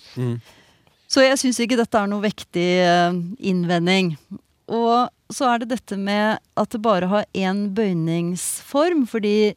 Så 1.10 1.24
jeg 1.24 1.38
syns 1.40 1.58
ikke 1.62 1.78
dette 1.80 1.98
er 1.98 2.10
noe 2.10 2.22
vektig 2.22 2.68
eh, 2.84 3.16
innvending. 3.50 4.12
Og 4.70 5.10
så 5.34 5.48
er 5.50 5.62
det 5.62 5.72
dette 5.72 5.98
med 5.98 6.38
at 6.58 6.70
det 6.70 6.82
bare 6.84 7.08
har 7.10 7.26
én 7.34 7.66
bøyningsform, 7.74 9.02
fordi 9.10 9.56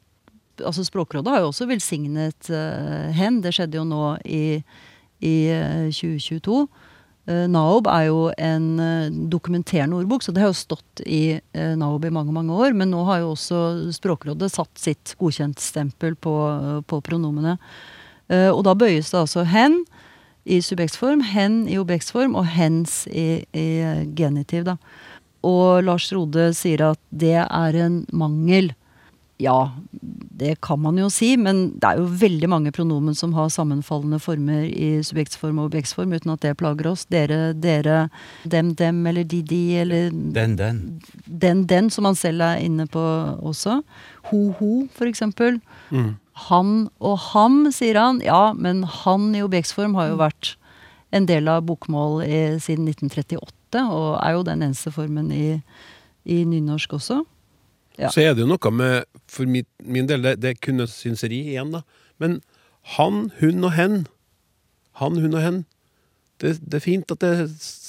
altså 0.63 0.86
Språkrådet 0.86 1.30
har 1.30 1.44
jo 1.44 1.52
også 1.52 1.70
velsignet 1.70 2.50
eh, 2.50 3.13
hen. 3.13 3.42
Det 3.46 3.54
skjedde 3.54 3.78
jo 3.78 3.86
nå 3.86 4.16
i, 4.26 4.63
i 5.22 5.36
eh, 5.54 5.94
2022. 5.94 6.66
Uh, 7.24 7.46
Naob 7.48 7.88
er 7.88 8.10
jo 8.10 8.24
en 8.36 8.66
eh, 8.84 9.13
dokumenterende 9.32 9.96
ordbok, 9.96 10.26
så 10.26 10.34
det 10.36 10.42
har 10.44 10.50
jo 10.50 10.58
stått 10.60 11.04
i 11.08 11.38
Naob 11.54 12.04
i 12.04 12.12
mange 12.12 12.34
mange 12.36 12.52
år. 12.52 12.74
Men 12.76 12.92
nå 12.92 13.06
har 13.08 13.22
jo 13.22 13.32
også 13.38 13.94
Språkrådet 13.96 14.50
satt 14.52 14.74
sitt 14.82 15.13
godkjentstempel 15.22 16.18
på, 16.20 16.34
på 16.89 17.00
pronomene. 17.06 17.60
Eh, 18.32 18.50
og 18.50 18.63
da 18.68 18.76
bøyes 18.78 19.12
det 19.12 19.20
altså 19.20 19.44
hen 19.48 19.82
i 20.46 20.60
subjektsform, 20.64 21.24
hen 21.32 21.64
i 21.72 21.80
objektsform 21.80 22.36
og 22.40 22.48
hens 22.52 23.04
i, 23.08 23.44
i 23.56 23.68
genitiv. 24.16 24.68
Da. 24.68 24.78
Og 25.44 25.84
Lars 25.88 26.08
Rode 26.16 26.52
sier 26.58 26.90
at 26.92 27.00
det 27.10 27.38
er 27.44 27.84
en 27.84 28.04
mangel. 28.16 28.72
Ja, 29.42 29.74
det 30.40 30.62
kan 30.64 30.80
man 30.80 31.00
jo 31.02 31.10
si, 31.12 31.34
men 31.42 31.74
det 31.82 31.90
er 31.90 32.00
jo 32.00 32.06
veldig 32.22 32.48
mange 32.52 32.72
pronomen 32.76 33.16
som 33.18 33.34
har 33.36 33.50
sammenfallende 33.52 34.22
former 34.24 34.68
i 34.70 35.02
subjektsform 35.04 35.60
og 35.60 35.72
objektsform, 35.72 36.14
uten 36.16 36.32
at 36.36 36.46
det 36.46 36.54
plager 36.62 36.92
oss. 36.94 37.04
Dere, 37.12 37.52
dere, 37.58 38.08
dem, 38.48 38.72
dem, 38.80 39.02
eller 39.10 39.28
de, 39.28 39.42
de, 39.50 39.62
eller 39.84 40.12
Den, 40.12 40.56
den. 40.60 40.82
den, 41.26 41.66
den, 41.68 41.90
som 41.92 42.08
han 42.08 42.20
selv 42.20 42.46
er 42.46 42.64
inne 42.64 42.88
på 42.88 43.04
også. 43.44 43.82
Ho, 44.30 44.44
ho, 44.60 44.74
for 44.96 45.12
eksempel. 45.12 45.60
Han 46.50 46.88
og 46.98 47.19
ham, 47.30 47.67
sier 47.74 48.00
han. 48.00 48.22
Ja, 48.26 48.54
men 48.58 48.84
han 48.84 49.34
i 49.38 49.43
objektsform 49.46 49.98
har 50.00 50.12
jo 50.12 50.22
vært 50.22 50.56
en 51.13 51.28
del 51.30 51.50
av 51.52 51.65
bokmål 51.67 52.24
i, 52.26 52.39
siden 52.63 52.88
1938, 52.89 53.84
og 53.84 54.08
er 54.17 54.34
jo 54.34 54.46
den 54.48 54.65
eneste 54.65 54.93
formen 54.93 55.30
i, 55.34 55.60
i 56.26 56.41
nynorsk 56.50 56.96
også. 56.98 57.22
Ja. 58.00 58.10
Så 58.10 58.24
er 58.24 58.34
det 58.34 58.41
jo 58.41 58.50
noe 58.50 58.72
med, 58.74 59.06
for 59.30 59.46
min, 59.46 59.67
min 59.86 60.10
del, 60.10 60.26
det, 60.26 60.39
det 60.41 60.54
er 60.54 60.63
kunstsynseri 60.65 61.43
igjen, 61.54 61.76
da. 61.76 61.84
Men 62.22 62.39
han, 62.98 63.28
hun 63.39 63.67
og 63.67 63.76
hen, 63.78 64.04
han, 64.98 65.19
hun 65.22 65.38
og 65.38 65.43
hen, 65.43 65.60
det, 66.41 66.58
det 66.65 66.80
er 66.80 66.88
fint 66.88 67.13
at 67.13 67.22
det, 67.22 67.34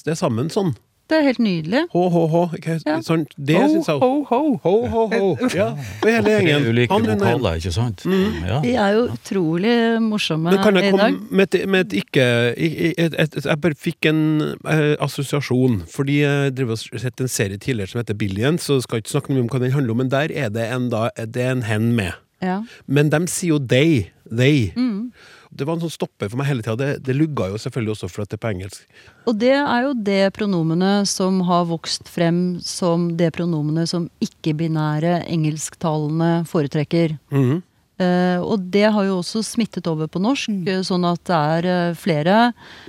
det 0.05 0.13
er 0.13 0.21
sammen 0.21 0.53
sånn. 0.53 0.75
Det 1.11 1.19
er 1.19 1.25
helt 1.27 1.41
nydelig. 1.45 1.81
Ho-ho-ho. 1.93 2.47
Ja. 2.65 2.95
Sånn, 3.05 3.27
det 3.37 3.59
Ho, 3.59 3.67
syns 3.69 3.89
jeg 3.91 3.99
ho, 4.01 4.23
ho. 4.25 4.39
Ho-ho-ho. 4.65 5.27
Ja, 5.53 5.67
og 5.77 6.07
hele 6.09 6.33
gjengen. 6.33 6.65
ulike 6.73 6.97
vokaler, 7.05 7.59
ikke 7.61 7.73
sant? 7.77 8.07
Ja. 8.09 8.63
De 8.65 8.73
er 8.73 8.95
jo 8.97 9.03
utrolig 9.13 9.75
morsomme 10.01 10.49
i 10.49 10.57
Men 10.57 10.63
kan 10.65 10.81
jeg 10.81 10.89
dag. 10.89 10.97
komme 10.97 11.37
med 11.43 11.59
et, 11.59 11.69
med 11.69 11.85
et 11.85 11.99
ikke 12.01 12.25
et, 12.57 13.19
et, 13.21 13.37
Jeg 13.45 13.61
bare 13.67 13.77
fikk 13.77 14.09
en 14.09 14.23
eh, 14.65 14.95
assosiasjon. 15.05 15.83
Fordi 15.93 16.23
jeg 16.23 16.57
driver 16.57 16.79
og 16.79 17.01
sett 17.05 17.21
en 17.21 17.29
serie 17.29 17.61
tidligere 17.61 17.93
som 17.93 18.01
heter 18.01 18.17
Billions, 18.25 18.65
så 18.65 18.81
skal 18.81 18.97
jeg 19.03 19.05
ikke 19.05 19.15
snakke 19.19 19.37
mye 19.37 19.45
om 19.45 19.53
hva 19.53 19.61
den 19.61 19.77
handler 19.77 19.93
om, 19.99 20.03
men 20.07 20.13
der 20.13 20.33
er 20.33 20.49
det 20.57 20.67
en, 20.73 20.89
da, 20.93 21.11
det 21.21 21.45
er 21.45 21.53
en 21.59 21.67
hen 21.69 21.93
med. 22.01 22.17
Ja. 22.45 22.63
Men 22.89 23.13
de 23.13 23.21
sier 23.29 23.55
jo 23.55 23.61
they. 23.61 24.07
They. 24.33 24.71
Mm. 24.77 25.13
Det 25.55 25.67
var 25.67 25.77
en 25.77 25.85
sånn 25.85 25.95
stopper 25.95 26.31
for 26.31 26.41
meg 26.41 26.49
hele 26.51 26.65
tida. 26.65 26.77
Det, 26.81 27.05
det 27.07 27.15
lugga 27.15 27.47
jo 27.53 27.61
selvfølgelig 27.63 27.95
også 27.95 28.09
for 28.11 28.25
at 28.25 28.33
det 28.33 28.39
er 28.39 28.43
på 28.43 28.51
engelsk. 28.51 28.97
Og 29.31 29.37
det 29.39 29.53
er 29.55 29.85
jo 29.87 29.93
det 30.09 30.23
pronomenet 30.35 31.11
som 31.11 31.39
har 31.49 31.69
vokst 31.71 32.11
frem 32.11 32.41
som 32.65 33.13
det 33.19 33.31
pronomenet 33.37 33.93
som 33.93 34.09
ikke-binære 34.25 35.21
engelsktalende 35.31 36.33
foretrekker. 36.51 37.19
Mm 37.31 37.47
-hmm. 37.47 37.63
Uh, 37.95 38.43
og 38.43 38.59
det 38.75 38.89
har 38.91 39.05
jo 39.07 39.21
også 39.21 39.39
smittet 39.47 39.87
over 39.87 40.09
på 40.11 40.19
norsk, 40.19 40.51
mm. 40.51 40.83
sånn 40.83 41.05
at 41.07 41.21
det 41.29 41.37
er 41.37 41.67
eh, 41.71 41.95
flere 41.95 42.39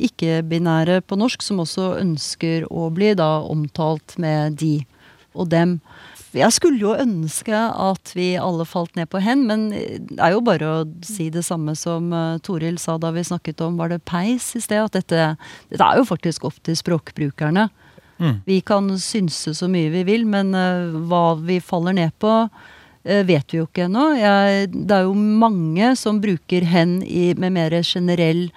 ikke-binære 0.02 1.04
på 1.06 1.18
norsk 1.22 1.46
som 1.46 1.62
også 1.62 2.00
ønsker 2.00 2.66
å 2.74 2.88
bli 2.90 3.12
da 3.14 3.46
omtalt 3.46 4.18
med 4.18 4.58
de 4.58 4.80
og 5.36 5.52
dem. 5.52 5.78
Jeg 6.36 6.52
skulle 6.56 6.82
jo 6.82 6.96
ønske 7.00 7.56
at 7.56 8.12
vi 8.18 8.34
alle 8.40 8.66
falt 8.68 8.96
ned 9.00 9.08
på 9.12 9.22
hen, 9.24 9.46
men 9.48 9.70
det 9.72 10.20
er 10.20 10.36
jo 10.36 10.44
bare 10.44 10.68
å 10.68 10.84
si 11.06 11.30
det 11.34 11.46
samme 11.48 11.78
som 11.80 12.12
uh, 12.12 12.36
Toril 12.44 12.80
sa 12.82 12.98
da 13.00 13.14
vi 13.16 13.24
snakket 13.24 13.64
om 13.64 13.80
var 13.80 13.94
det 13.94 14.04
peis 14.08 14.52
i 14.58 14.64
sted, 14.64 14.84
at 14.84 14.98
dette, 14.98 15.34
dette 15.72 15.88
er 15.88 16.02
jo 16.02 16.08
faktisk 16.08 16.48
opp 16.50 16.60
til 16.66 16.78
språkbrukerne. 16.80 17.70
Vi 18.46 18.62
kan 18.62 19.00
synse 19.00 19.54
så 19.56 19.68
mye 19.68 19.92
vi 19.92 20.06
vil, 20.08 20.26
men 20.28 20.56
eh, 20.56 20.96
hva 21.10 21.36
vi 21.36 21.60
faller 21.64 21.96
ned 21.98 22.16
på, 22.22 22.32
eh, 23.04 23.24
vet 23.28 23.52
vi 23.52 23.60
jo 23.60 23.68
ikke 23.68 23.90
ennå. 23.90 24.06
Det 24.72 24.96
er 24.96 25.08
jo 25.08 25.16
mange 25.16 25.94
som 26.00 26.22
bruker 26.24 26.66
hen 26.70 27.02
i, 27.04 27.34
med 27.36 27.56
mer 27.58 27.76
generell 27.84 28.48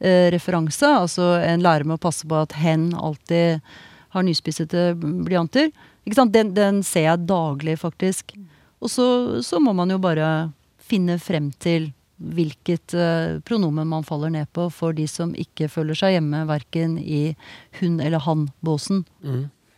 eh, 0.00 0.28
referanse. 0.34 0.86
Altså 0.86 1.36
en 1.40 1.64
lærer 1.64 1.88
med 1.88 1.96
å 1.96 2.04
passe 2.06 2.28
på 2.28 2.42
at 2.42 2.58
hen 2.60 2.90
alltid 2.94 3.62
har 4.16 4.26
nyspissete 4.26 4.90
blyanter. 5.00 5.72
Ikke 6.06 6.20
sant? 6.20 6.32
Den, 6.34 6.54
den 6.54 6.82
ser 6.86 7.08
jeg 7.10 7.26
daglig, 7.26 7.78
faktisk. 7.82 8.32
Og 8.80 8.90
så, 8.92 9.06
så 9.42 9.58
må 9.62 9.74
man 9.74 9.90
jo 9.90 9.98
bare 10.02 10.52
finne 10.86 11.18
frem 11.18 11.50
til 11.62 11.90
hvilket 12.16 12.94
uh, 12.96 13.40
pronomen 13.44 13.88
man 13.90 14.06
faller 14.06 14.30
ned 14.32 14.48
på 14.56 14.70
for 14.72 14.94
de 14.96 15.04
som 15.10 15.34
ikke 15.36 15.68
føler 15.68 15.98
seg 15.98 16.14
hjemme 16.16 16.46
verken 16.48 16.94
i 17.02 17.34
hun- 17.80 18.00
eller 18.00 18.22
han-båsen. 18.24 19.02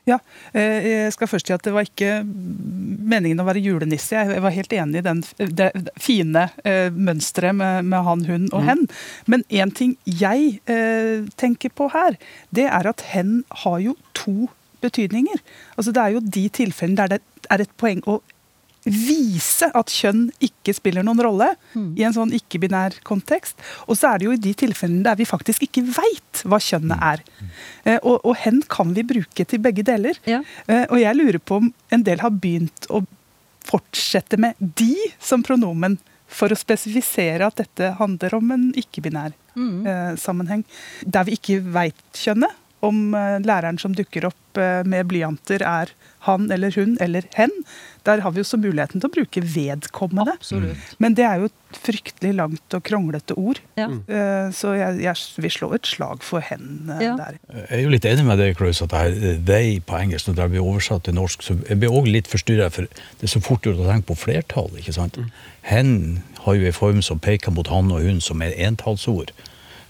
Ja, 0.09 0.17
eh, 0.57 0.87
jeg 0.87 1.13
skal 1.13 1.29
først 1.29 1.51
si 1.51 1.53
at 1.53 1.65
det 1.67 1.73
var 1.75 1.85
ikke 1.85 2.23
meningen 2.25 3.43
å 3.43 3.45
være 3.45 3.61
julenisse. 3.61 4.17
Jeg 4.17 4.41
var 4.41 4.55
helt 4.55 4.73
enig 4.73 5.03
i 5.03 5.05
den, 5.05 5.21
det 5.37 5.67
fine 6.01 6.47
eh, 6.65 6.89
mønsteret 6.95 7.57
med, 7.59 7.85
med 7.91 8.07
han, 8.07 8.25
hun 8.25 8.47
og 8.57 8.65
hen. 8.65 8.87
Men 9.29 9.45
én 9.53 9.75
ting 9.77 9.99
jeg 10.09 10.61
eh, 10.71 11.27
tenker 11.37 11.75
på 11.77 11.91
her, 11.93 12.17
det 12.57 12.65
er 12.71 12.89
at 12.89 13.05
hen 13.13 13.43
har 13.67 13.83
jo 13.85 13.99
to 14.17 14.49
betydninger. 14.85 15.41
Altså 15.77 15.95
Det 15.95 16.03
er 16.03 16.17
jo 16.17 16.25
de 16.39 16.49
tilfellene 16.49 17.07
der 17.07 17.19
det 17.19 17.51
er 17.51 17.65
et 17.65 17.79
poeng 17.81 18.03
å 18.07 18.21
vise 18.89 19.69
at 19.77 19.91
kjønn 19.93 20.29
ikke 20.45 20.73
spiller 20.77 21.05
noen 21.05 21.21
rolle 21.25 21.49
i 21.99 22.05
en 22.07 22.15
sånn 22.15 22.33
ikke-binær 22.37 23.01
kontekst. 23.07 23.59
Og 23.87 23.99
så 23.99 24.13
er 24.13 24.21
det 24.21 24.29
jo 24.29 24.35
i 24.37 24.41
de 24.43 24.55
tilfellene 24.57 25.05
der 25.05 25.19
vi 25.19 25.27
faktisk 25.29 25.67
ikke 25.67 25.85
veit 25.97 26.43
hva 26.49 26.61
kjønnet 26.63 27.05
er. 27.11 27.25
Eh, 27.85 27.99
og, 27.99 28.21
og 28.25 28.37
hen 28.45 28.63
kan 28.71 28.95
vi 28.97 29.05
bruke 29.07 29.45
til 29.45 29.63
begge 29.65 29.85
deler. 29.87 30.19
Ja. 30.29 30.43
Eh, 30.67 30.87
og 30.89 31.01
jeg 31.03 31.19
lurer 31.19 31.41
på 31.43 31.61
om 31.63 31.73
en 31.91 32.07
del 32.07 32.23
har 32.25 32.35
begynt 32.35 32.89
å 32.89 33.03
fortsette 33.69 34.39
med 34.41 34.57
de 34.59 34.95
som 35.21 35.43
pronomen 35.45 35.99
for 36.29 36.53
å 36.53 36.59
spesifisere 36.59 37.47
at 37.47 37.59
dette 37.61 37.95
handler 37.99 38.37
om 38.37 38.51
en 38.55 38.71
ikke-binær 38.79 39.35
eh, 39.57 40.15
sammenheng. 40.21 40.65
Der 41.05 41.29
vi 41.29 41.37
ikke 41.39 41.61
veit 41.65 42.03
kjønnet, 42.17 42.53
om 42.87 43.15
eh, 43.15 43.39
læreren 43.43 43.79
som 43.83 43.95
dukker 43.97 44.29
opp 44.29 44.59
eh, 44.61 44.83
med 44.87 45.09
blyanter 45.11 45.63
er 45.67 45.91
han 46.27 46.51
eller 46.53 46.75
hun 46.75 46.97
eller 47.01 47.25
hen, 47.37 47.51
der 48.05 48.21
har 48.25 48.33
vi 48.35 48.41
jo 48.43 48.47
så 48.49 48.59
muligheten 48.61 49.01
til 49.01 49.09
å 49.09 49.13
bruke 49.15 49.43
vedkommende. 49.45 50.35
Absolutt. 50.39 50.77
Men 51.03 51.15
det 51.19 51.25
er 51.27 51.43
jo 51.43 51.49
et 51.51 51.79
fryktelig 51.85 52.33
langt 52.39 52.75
og 52.77 52.83
kronglete 52.87 53.37
ord. 53.39 53.61
Ja. 53.79 53.89
Eh, 54.07 54.51
Så 54.55 54.73
jeg, 54.79 55.01
jeg 55.05 55.43
vil 55.45 55.51
slå 55.55 55.73
et 55.77 55.87
slag 55.87 56.23
for 56.27 56.41
hen 56.45 56.91
Ja. 57.01 57.17
der. 57.17 57.39
Jeg 57.53 57.67
er 57.79 57.83
jo 57.85 57.93
litt 57.95 58.05
enig 58.09 58.25
med 58.27 58.39
deg, 58.39 58.57
Klaus, 58.59 58.83
at 58.83 58.91
det 58.95 59.35
they 59.47 59.79
på 59.81 59.99
engelsk, 59.99 60.29
når 60.31 60.39
det 60.43 60.49
blir 60.57 60.65
oversatt 60.67 61.05
til 61.09 61.15
norsk, 61.19 61.43
så 61.45 61.59
jeg 61.69 61.79
blir 61.83 61.91
også 61.93 62.13
litt 62.15 62.31
forstyrret, 62.31 62.73
for 62.73 62.83
det 62.89 63.29
er 63.29 63.35
så 63.35 63.43
fort 63.45 63.63
gjort 63.67 63.83
å 63.85 63.91
tenke 63.91 64.09
på 64.13 64.19
flertall, 64.27 64.71
ikke 64.81 64.95
sant? 64.97 65.19
Hen 65.69 66.23
har 66.45 66.55
jo 66.57 66.67
en 66.67 66.73
form 66.73 67.03
som 67.05 67.19
peker 67.21 67.53
mot 67.53 67.67
han 67.69 67.91
og 67.93 68.03
hun, 68.07 68.21
som 68.25 68.43
er 68.43 68.55
entallsord. 68.57 69.33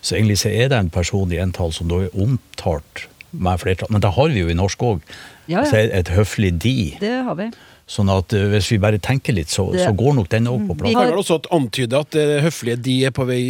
Så 0.02 0.14
egentlig 0.16 0.38
så 0.38 0.50
er 0.52 0.68
det 0.70 0.78
en 0.78 0.90
person 0.94 1.32
i 1.32 1.40
entall 1.42 1.72
som 1.74 1.88
da 1.90 2.04
er 2.06 2.14
omtalt 2.14 3.06
med 3.32 3.60
flertall. 3.60 3.90
Men 3.92 4.00
det 4.04 4.12
har 4.14 4.28
vi 4.32 4.40
jo 4.44 4.48
i 4.52 4.56
norsk 4.56 4.84
òg. 4.86 5.00
Ja, 5.48 5.58
ja. 5.58 5.64
Altså 5.64 5.80
et, 5.80 6.08
høflig 6.12 6.52
de. 6.62 6.76
Det 7.00 7.12
har 7.26 7.34
vi. 7.38 7.48
Sånn 7.88 8.10
at 8.12 8.32
eh, 8.36 8.46
hvis 8.52 8.68
vi 8.74 8.78
bare 8.84 8.98
tenker 9.00 9.32
litt, 9.32 9.48
så, 9.48 9.64
så 9.72 9.94
går 9.96 10.14
nok 10.18 10.28
den 10.32 10.48
òg 10.50 10.66
på 10.68 10.74
Vi 10.76 10.80
plass. 10.82 10.92
Kan 10.92 11.00
har- 11.02 11.10
vel 11.14 11.22
også 11.22 11.38
antyde 11.56 11.98
at 12.04 12.10
det 12.12 12.26
høflige 12.44 12.76
de 12.84 12.96
er 13.08 13.14
på 13.16 13.24
vei 13.28 13.40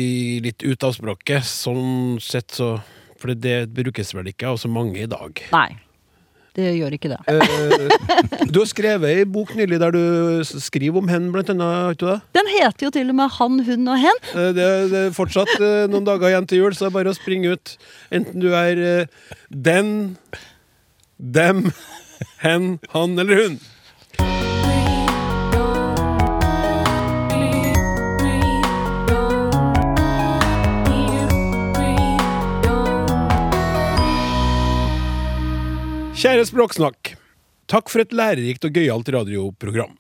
litt 0.45 0.63
ut 0.63 0.85
av 0.87 0.95
språket. 0.95 1.43
Sånn 1.47 2.21
sett 2.23 2.55
så 2.55 2.79
For 3.19 3.35
det 3.35 3.75
brukes 3.75 4.13
vel 4.15 4.29
ikke 4.31 4.47
av 4.53 4.61
så 4.63 4.69
mange 4.71 5.01
i 5.03 5.07
dag. 5.11 5.41
Nei. 5.51 5.73
Det 6.59 6.73
gjør 6.75 6.95
ikke 6.97 7.11
det. 7.13 7.19
Eh, 7.31 8.49
du 8.51 8.57
har 8.59 8.67
skrevet 8.67 9.13
ei 9.21 9.25
bok 9.31 9.53
nylig 9.55 9.79
der 9.79 9.93
du 9.95 10.01
skriver 10.49 10.99
om 10.99 11.07
hen, 11.11 11.29
blant 11.35 11.53
annet. 11.55 11.95
ikke 11.95 12.09
det? 12.09 12.17
Den 12.35 12.51
heter 12.51 12.89
jo 12.89 12.91
til 12.97 13.13
og 13.13 13.19
med 13.21 13.31
Han, 13.37 13.61
hun 13.69 13.89
og 13.95 14.01
hen. 14.03 14.19
Eh, 14.35 14.51
Det, 14.59 14.67
det 14.91 15.03
er 15.07 15.15
fortsatt 15.15 15.53
eh, 15.63 15.87
noen 15.93 16.07
dager 16.09 16.33
igjen 16.33 16.49
til 16.51 16.65
jul, 16.65 16.75
så 16.75 16.87
det 16.87 16.91
er 16.91 16.97
bare 16.99 17.15
å 17.15 17.19
springe 17.19 17.55
ut. 17.55 17.77
Enten 18.11 18.43
du 18.43 18.49
er 18.59 18.83
den, 19.55 19.93
dem, 21.19 21.69
hen, 22.43 22.79
han 22.95 23.19
eller 23.23 23.45
hun. 23.45 23.59
Kjære 36.19 36.49
Språksnakk. 36.49 37.13
Takk 37.71 37.91
for 37.93 38.03
et 38.03 38.11
lærerikt 38.11 38.65
og 38.67 38.73
gøyalt 38.75 39.07
radioprogram. 39.15 39.93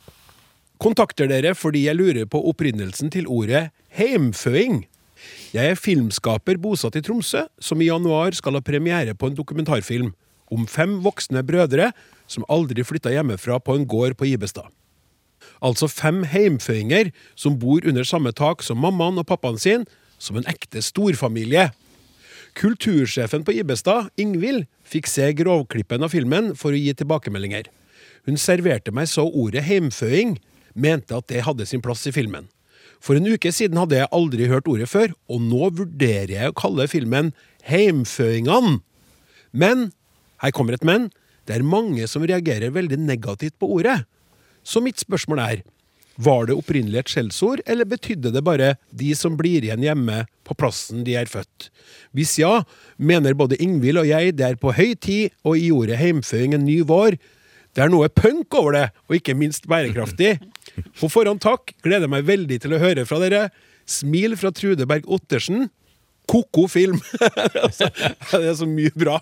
Kontakter 0.82 1.28
dere 1.30 1.52
fordi 1.54 1.84
jeg 1.84 1.94
lurer 1.94 2.26
på 2.26 2.40
opprinnelsen 2.50 3.12
til 3.14 3.28
ordet 3.30 3.68
heimføing. 3.94 4.80
Jeg 5.54 5.70
er 5.70 5.78
filmskaper 5.78 6.58
bosatt 6.58 6.98
i 6.98 7.04
Tromsø, 7.06 7.44
som 7.62 7.78
i 7.78 7.86
januar 7.86 8.34
skal 8.34 8.58
ha 8.58 8.64
premiere 8.66 9.14
på 9.14 9.30
en 9.30 9.38
dokumentarfilm 9.38 10.10
om 10.50 10.66
fem 10.66 10.98
voksne 11.06 11.44
brødre 11.46 11.92
som 12.26 12.46
aldri 12.50 12.82
flytta 12.82 13.14
hjemmefra 13.14 13.60
på 13.62 13.78
en 13.78 13.86
gård 13.86 14.18
på 14.18 14.26
Ibestad. 14.32 14.66
Altså 15.62 15.86
fem 15.86 16.24
heimføinger 16.26 17.12
som 17.38 17.60
bor 17.62 17.86
under 17.86 18.02
samme 18.02 18.34
tak 18.34 18.66
som 18.66 18.82
mammaen 18.82 19.22
og 19.22 19.30
pappaen 19.30 19.62
sin, 19.62 19.86
som 20.18 20.34
en 20.34 20.50
ekte 20.50 20.82
storfamilie. 20.82 21.68
Kultursjefen 22.58 23.44
på 23.46 23.54
Ibestad, 23.54 24.08
Ingvild, 24.18 24.64
fikk 24.82 25.06
se 25.06 25.28
grovklippen 25.38 26.02
av 26.02 26.10
filmen 26.10 26.54
for 26.58 26.74
å 26.74 26.80
gi 26.80 26.90
tilbakemeldinger. 26.98 27.68
Hun 28.26 28.40
serverte 28.40 28.90
meg 28.94 29.06
så 29.06 29.28
ordet 29.28 29.62
heimføing, 29.68 30.34
mente 30.74 31.14
at 31.14 31.28
det 31.30 31.44
hadde 31.46 31.68
sin 31.70 31.84
plass 31.84 32.02
i 32.10 32.14
filmen. 32.14 32.48
For 32.98 33.14
en 33.14 33.30
uke 33.30 33.52
siden 33.54 33.78
hadde 33.78 34.00
jeg 34.00 34.10
aldri 34.10 34.48
hørt 34.50 34.66
ordet 34.70 34.88
før, 34.90 35.14
og 35.30 35.44
nå 35.44 35.70
vurderer 35.78 36.34
jeg 36.34 36.50
å 36.50 36.58
kalle 36.58 36.88
filmen 36.90 37.30
Heimføingene. 37.68 38.80
Men, 39.54 39.90
her 40.42 40.54
kommer 40.54 40.74
et 40.74 40.86
men, 40.86 41.12
det 41.46 41.60
er 41.60 41.66
mange 41.66 42.10
som 42.10 42.26
reagerer 42.26 42.74
veldig 42.74 42.98
negativt 43.00 43.54
på 43.62 43.70
ordet. 43.78 44.00
Så 44.66 44.82
mitt 44.82 44.98
spørsmål 44.98 45.44
er, 45.46 45.62
var 46.18 46.48
det 46.48 46.56
opprinnelig 46.58 46.98
et 46.98 47.12
skjellsord, 47.12 47.60
eller 47.66 47.86
betydde 47.86 48.32
det 48.34 48.42
bare 48.42 48.72
de 48.90 49.12
som 49.14 49.36
blir 49.38 49.62
igjen 49.62 49.84
hjemme 49.86 50.24
på 50.46 50.56
plassen 50.58 51.04
de 51.06 51.14
er 51.20 51.30
født? 51.30 51.68
Hvis 52.16 52.34
ja, 52.40 52.64
mener 52.98 53.38
både 53.38 53.58
Ingvild 53.62 54.02
og 54.02 54.08
jeg 54.10 54.34
det 54.38 54.46
er 54.48 54.58
på 54.58 54.74
høy 54.74 54.96
tid 54.98 55.34
å 55.46 55.54
i 55.54 55.68
ordet 55.74 56.00
heimføing 56.00 56.56
en 56.56 56.66
ny 56.66 56.80
vår. 56.86 57.20
Det 57.76 57.84
er 57.84 57.92
noe 57.92 58.10
punk 58.10 58.54
over 58.58 58.74
det, 58.74 58.86
og 59.06 59.18
ikke 59.20 59.36
minst 59.38 59.68
bærekraftig. 59.70 60.38
På 60.98 61.10
forhånd 61.12 61.42
takk, 61.44 61.76
gleder 61.86 62.10
meg 62.10 62.26
veldig 62.26 62.58
til 62.64 62.74
å 62.74 62.82
høre 62.82 63.06
fra 63.06 63.20
dere. 63.22 63.48
Smil 63.88 64.34
fra 64.40 64.50
Trude 64.50 64.88
Berg 64.90 65.06
Ottersen. 65.06 65.68
Ko-ko 66.28 66.66
film! 66.68 66.98
altså, 67.64 67.88
det 68.34 68.42
er 68.42 68.58
så 68.58 68.66
mye 68.68 68.92
bra. 68.98 69.20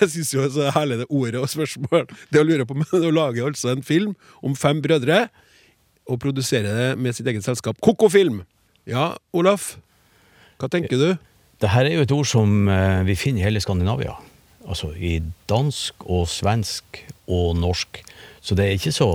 Jeg 0.00 0.08
syns 0.16 0.32
jo 0.32 0.40
det 0.40 0.48
er 0.48 0.56
så 0.56 0.72
herlig 0.74 1.02
det 1.02 1.10
ordet 1.12 1.44
og 1.44 1.52
spørsmål. 1.52 2.08
Det 2.32 2.40
å 2.40 2.48
lure 2.48 2.66
på 2.66 2.80
men 2.80 3.06
å 3.06 3.12
lage 3.14 3.44
altså 3.44 3.74
en 3.74 3.84
film 3.86 4.16
om 4.40 4.56
fem 4.58 4.80
brødre, 4.82 5.28
og 6.08 6.20
produsere 6.22 6.70
det 6.74 6.88
med 6.98 7.16
sitt 7.16 7.26
eget 7.26 7.44
selskap. 7.44 7.78
Ko-ko! 7.82 8.10
Ja, 8.88 9.14
Olaf? 9.32 9.76
Hva 10.60 10.68
tenker 10.68 10.98
du? 10.98 11.10
Det 11.60 11.70
her 11.74 11.86
er 11.86 11.98
jo 11.98 12.04
et 12.06 12.12
ord 12.12 12.28
som 12.28 12.68
eh, 12.68 13.02
vi 13.04 13.16
finner 13.18 13.42
i 13.42 13.48
hele 13.48 13.60
Skandinavia. 13.60 14.16
Altså 14.68 14.92
i 14.96 15.18
dansk 15.48 16.06
og 16.06 16.28
svensk 16.28 17.02
og 17.28 17.56
norsk. 17.60 18.00
Så 18.40 18.56
det 18.56 18.64
er 18.64 18.76
ikke 18.78 18.92
så 18.96 19.08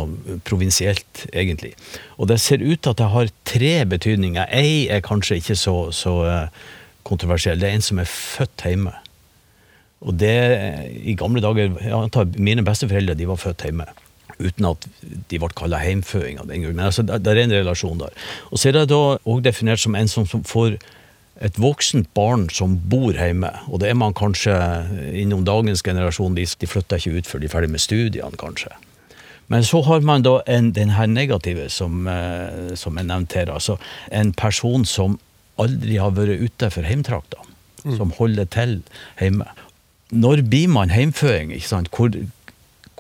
provinsielt, 0.46 1.26
egentlig. 1.34 1.74
Og 2.22 2.30
det 2.30 2.40
ser 2.42 2.62
ut 2.62 2.78
til 2.78 2.94
at 2.94 3.02
det 3.02 3.10
har 3.10 3.32
tre 3.50 3.74
betydninger. 3.90 4.46
Ei 4.54 4.86
er 4.94 5.02
kanskje 5.06 5.40
ikke 5.42 5.58
så, 5.58 5.76
så 5.92 6.14
eh, 6.30 6.64
kontroversiell. 7.06 7.60
Det 7.62 7.70
er 7.70 7.80
en 7.80 7.86
som 7.86 8.02
er 8.02 8.10
født 8.10 8.68
hjemme. 8.70 8.94
Og 10.06 10.14
det, 10.22 10.36
i 11.02 11.16
gamle 11.18 11.42
dager 11.42 11.72
jeg 11.82 11.94
antar 11.96 12.28
Mine 12.38 12.66
besteforeldre 12.66 13.16
de 13.18 13.30
var 13.30 13.42
født 13.42 13.66
hjemme. 13.66 13.88
Uten 14.40 14.68
at 14.72 14.88
de 15.32 15.40
ble 15.40 15.50
kalla 15.56 15.80
heimføing 15.80 16.42
av 16.42 16.50
den 16.52 16.66
grunn. 16.66 16.76
Men 16.76 16.90
altså, 16.90 17.06
det, 17.08 17.22
det 17.24 17.34
er 17.34 17.44
en 17.46 17.56
relasjon 17.56 18.02
der. 18.02 18.16
Og 18.52 18.60
så 18.60 18.70
er 18.70 18.80
det 18.80 18.90
da 18.92 19.02
òg 19.18 19.44
definert 19.46 19.84
som 19.84 19.96
en 19.96 20.12
som, 20.12 20.28
som 20.30 20.44
får 20.48 20.78
et 21.44 21.58
voksent 21.60 22.08
barn 22.16 22.48
som 22.54 22.78
bor 22.90 23.12
hjemme, 23.12 23.50
og 23.68 23.82
det 23.82 23.90
er 23.92 23.98
man 24.00 24.16
kanskje 24.16 24.56
innom 25.20 25.44
dagens 25.48 25.84
generasjon, 25.84 26.36
de, 26.38 26.46
de 26.48 26.70
flytter 26.70 27.02
ikke 27.02 27.20
ut 27.20 27.28
før 27.28 27.42
de 27.44 27.50
er 27.50 27.52
ferdig 27.52 27.72
med 27.74 27.84
studiene, 27.84 28.40
kanskje. 28.40 28.72
Men 29.52 29.66
så 29.68 29.82
har 29.86 30.02
man 30.02 30.24
da 30.26 30.40
en, 30.50 30.72
den 30.74 30.96
her 30.96 31.06
negative 31.12 31.68
som, 31.70 32.08
eh, 32.10 32.74
som 32.80 32.98
jeg 32.98 33.06
nevnte 33.06 33.38
her. 33.38 33.52
Altså 33.54 33.78
en 34.10 34.32
person 34.34 34.88
som 34.90 35.20
aldri 35.62 36.00
har 36.02 36.16
vært 36.18 36.42
ute 36.42 36.72
for 36.74 36.88
heimtrakta. 36.88 37.44
Som 37.86 38.16
holder 38.18 38.48
til 38.50 38.80
hjemme. 39.22 39.46
Når 40.10 40.42
blir 40.50 40.72
man 40.74 40.90
heimføing? 40.90 41.52
ikke 41.54 41.68
sant? 41.68 41.92
Hvor, 41.94 42.10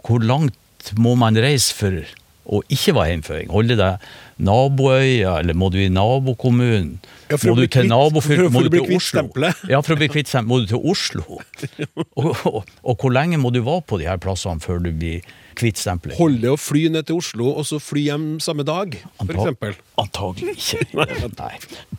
hvor 0.06 0.22
langt 0.22 0.54
må 0.98 1.16
man 1.20 1.36
reise 1.42 1.74
for 1.76 2.04
å 2.46 2.60
ikke 2.70 2.94
være 2.94 3.16
hjemføring? 3.16 3.50
Holde 3.50 3.76
deg 3.80 4.04
naboøya, 4.46 5.40
eller 5.42 5.56
må 5.58 5.70
du 5.74 5.80
i 5.82 5.88
nabokommunen? 5.90 6.98
Ja, 7.32 7.40
må 7.48 7.56
du 7.58 7.64
til 7.72 7.88
nabofylket? 7.90 8.52
for 8.54 8.68
å- 8.68 8.70
bli 8.70 8.82
kvitt 8.86 9.00
Oslo? 9.00 9.22
stempelet. 9.22 9.64
Ja, 9.72 9.80
for 9.82 9.96
å 9.96 9.98
bli 9.98 10.10
kvitt 10.14 10.30
stempelet 10.30 10.52
må 10.52 10.60
du 10.62 10.68
til 10.70 10.84
Oslo. 10.92 11.40
Og, 12.22 12.36
og, 12.46 12.60
og 12.84 12.98
hvor 13.02 13.12
lenge 13.12 13.40
må 13.42 13.50
du 13.52 13.62
være 13.66 13.82
på 13.90 13.98
de 14.00 14.06
her 14.08 14.20
plassene 14.22 14.62
før 14.64 14.78
du 14.84 14.92
blir 14.96 15.26
kvitt 15.58 15.80
stempelet? 15.82 16.16
Holde 16.20 16.42
det 16.46 16.52
å 16.54 16.60
fly 16.60 16.86
ned 16.94 17.08
til 17.10 17.18
Oslo, 17.20 17.50
og 17.58 17.66
så 17.68 17.80
fly 17.82 18.06
hjem 18.12 18.28
samme 18.44 18.64
dag, 18.68 18.94
eksempel? 19.26 19.74
Antagelig 20.00 20.54
ikke. 20.60 20.86
Nei. 21.42 21.52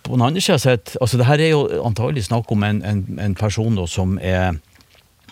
På 0.06 0.14
den 0.14 0.24
andre 0.28 0.40
sida 0.44 0.58
sett, 0.62 0.94
altså 1.00 1.18
det 1.20 1.26
her 1.28 1.42
er 1.42 1.52
jo 1.56 1.66
antagelig 1.84 2.28
snakk 2.30 2.52
om 2.54 2.62
en, 2.68 2.80
en, 2.86 3.02
en 3.26 3.34
person 3.36 3.74
da, 3.76 3.84
som 3.90 4.16
er 4.22 4.60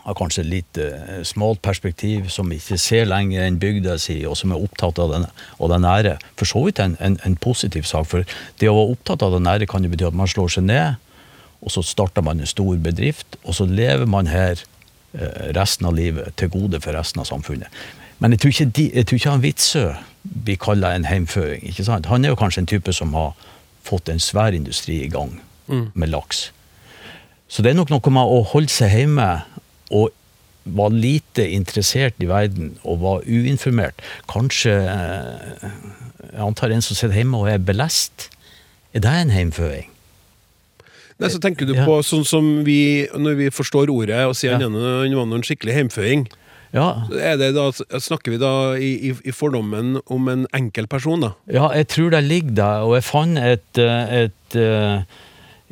har 0.04 0.16
kanskje 0.18 0.44
litt 0.44 0.78
eh, 0.80 1.22
smalt 1.24 1.62
perspektiv, 1.64 2.28
som 2.32 2.52
ikke 2.52 2.76
ser 2.80 3.08
lenger 3.08 3.46
enn 3.46 3.56
bygda 3.60 3.96
si, 4.00 4.18
og 4.28 4.36
som 4.36 4.52
er 4.52 4.60
opptatt 4.60 5.00
av, 5.00 5.14
den, 5.14 5.24
av 5.56 5.72
den 5.72 5.84
nære. 5.86 6.18
For 6.36 6.48
så 6.48 6.64
vidt 6.66 6.82
en, 6.84 6.98
en, 7.00 7.16
en 7.24 7.36
positiv 7.40 7.88
sak. 7.88 8.10
For 8.10 8.36
det 8.60 8.68
å 8.68 8.76
være 8.76 8.96
opptatt 8.98 9.24
av 9.24 9.32
den 9.36 9.46
nære 9.48 9.68
kan 9.70 9.84
jo 9.84 9.92
bety 9.92 10.06
at 10.08 10.18
man 10.18 10.30
slår 10.30 10.56
seg 10.56 10.68
ned, 10.68 11.00
og 11.64 11.72
så 11.72 11.80
starter 11.86 12.24
man 12.24 12.42
en 12.42 12.50
stor 12.50 12.76
bedrift, 12.84 13.38
og 13.44 13.56
så 13.56 13.64
lever 13.64 14.04
man 14.10 14.28
her 14.28 14.60
eh, 14.60 15.54
resten 15.56 15.88
av 15.88 15.96
livet 15.96 16.36
til 16.40 16.52
gode 16.52 16.82
for 16.84 16.96
resten 16.96 17.24
av 17.24 17.30
samfunnet. 17.30 17.72
Men 18.20 18.36
jeg 18.36 18.44
tror 18.44 18.52
ikke, 18.52 18.68
de, 18.76 18.84
jeg 18.92 19.08
tror 19.08 19.20
ikke 19.20 19.32
han 19.32 19.44
Witzøe 19.44 19.94
blir 20.44 20.60
kalla 20.60 20.92
en 20.94 21.08
heimføring. 21.08 21.64
ikke 21.64 21.86
sant? 21.88 22.12
Han 22.12 22.24
er 22.24 22.34
jo 22.34 22.40
kanskje 22.40 22.62
en 22.64 22.70
type 22.70 22.92
som 22.92 23.16
har 23.16 23.32
fått 23.84 24.12
en 24.12 24.20
svær 24.20 24.52
industri 24.56 25.00
i 25.04 25.10
gang 25.12 25.38
med 25.68 26.12
laks. 26.12 26.50
Så 27.48 27.62
det 27.62 27.72
er 27.72 27.76
nok 27.78 27.90
noe 27.92 28.12
med 28.12 28.32
å 28.34 28.40
holde 28.54 28.72
seg 28.72 28.92
hjemme 28.92 29.26
og 29.94 30.10
var 30.64 30.92
lite 30.96 31.44
interessert 31.52 32.16
i 32.24 32.28
verden 32.30 32.70
og 32.88 33.00
var 33.02 33.24
uinformert. 33.28 34.00
Kanskje 34.32 34.72
eh, 34.88 35.66
Jeg 36.34 36.40
antar 36.40 36.72
en 36.72 36.82
som 36.82 36.96
sitter 36.96 37.18
hjemme 37.20 37.36
og 37.42 37.50
er 37.52 37.60
belest. 37.62 38.30
Er 38.96 39.04
det 39.04 39.12
en 39.20 39.30
heimføring? 39.34 39.90
Nei, 41.20 41.28
så 41.30 41.38
tenker 41.38 41.68
du 41.68 41.74
Ja. 41.76 41.84
på 41.86 42.00
sånn 42.02 42.24
som 42.26 42.64
vi, 42.66 43.06
når 43.14 43.36
vi 43.38 43.50
forstår 43.54 43.92
ordet 43.92 44.24
og 44.26 44.34
sier 44.34 44.56
Ja. 44.56 44.64
han 44.66 44.72
var 44.74 45.28
noen 45.30 45.44
skikkelig 45.46 45.74
heimføring, 45.80 46.26
Ja, 46.74 47.06
Er 47.14 47.36
det 47.38 47.52
da, 47.54 47.68
snakker 48.02 48.32
vi 48.34 48.38
da 48.42 48.72
i, 48.74 49.10
i, 49.10 49.12
i 49.30 49.30
fordommen 49.30 50.00
om 50.10 50.26
en 50.28 50.40
enkel 50.52 50.88
person, 50.90 51.20
da? 51.22 51.28
Ja, 51.46 51.68
jeg 51.70 51.86
tror 51.92 52.10
det 52.10 52.24
ligger 52.24 52.50
der, 52.58 52.82
og 52.82 52.96
jeg 52.96 53.04
fant 53.06 53.38
et, 53.38 53.78
et, 53.78 54.32
et 54.56 54.56
eh, 54.58 55.04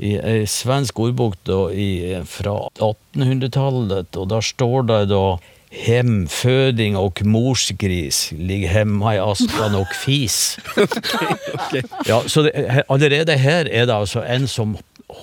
i 0.01 0.15
ei 0.17 0.45
svensk 0.49 0.99
ordbok 1.03 1.35
da, 1.49 1.67
i, 1.71 2.21
fra 2.29 2.55
1800-tallet, 2.81 4.17
og 4.17 4.31
der 4.33 4.47
står 4.53 4.87
det 4.89 5.03
da 5.13 5.25
Hemføding 5.73 6.99
og 7.01 7.23
morsgris 7.25 8.27
ligger 8.37 8.69
hemma 8.69 9.15
i 9.17 9.21
askan 9.25 9.79
og 9.79 9.89
fis. 9.97 10.59
Ja, 12.11 12.19
så 12.29 12.43
det, 12.45 12.53
allerede 12.93 13.39
her 13.41 13.71
er 13.71 13.87
det 13.89 13.95
altså 13.95 14.21
en 14.21 14.45
som 14.51 14.75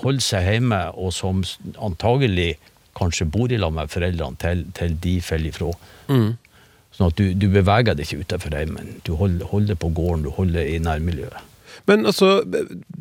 holder 0.01 0.23
seg 0.25 0.47
hjemme, 0.49 0.79
og 0.97 1.13
som 1.13 1.43
antagelig 1.77 2.55
kanskje 2.97 3.27
bor 3.29 3.51
i 3.53 3.59
lag 3.61 3.73
med 3.73 3.91
foreldrene 3.93 4.41
til, 4.41 4.65
til 4.73 4.97
de 5.03 5.19
faller 5.21 5.53
ifra. 5.53 5.69
Sånn 6.97 7.11
at 7.11 7.19
du, 7.21 7.29
du 7.37 7.45
beveger 7.53 7.93
deg 7.93 8.07
ikke 8.07 8.25
utenfor 8.25 8.57
heimen. 8.57 8.95
Du 9.05 9.13
holder, 9.21 9.45
holder 9.53 9.77
på 9.79 9.93
gården, 9.93 10.25
du 10.25 10.33
holder 10.33 10.65
i 10.65 10.79
nærmiljøet. 10.81 11.45
Men 11.89 12.05
altså, 12.05 12.43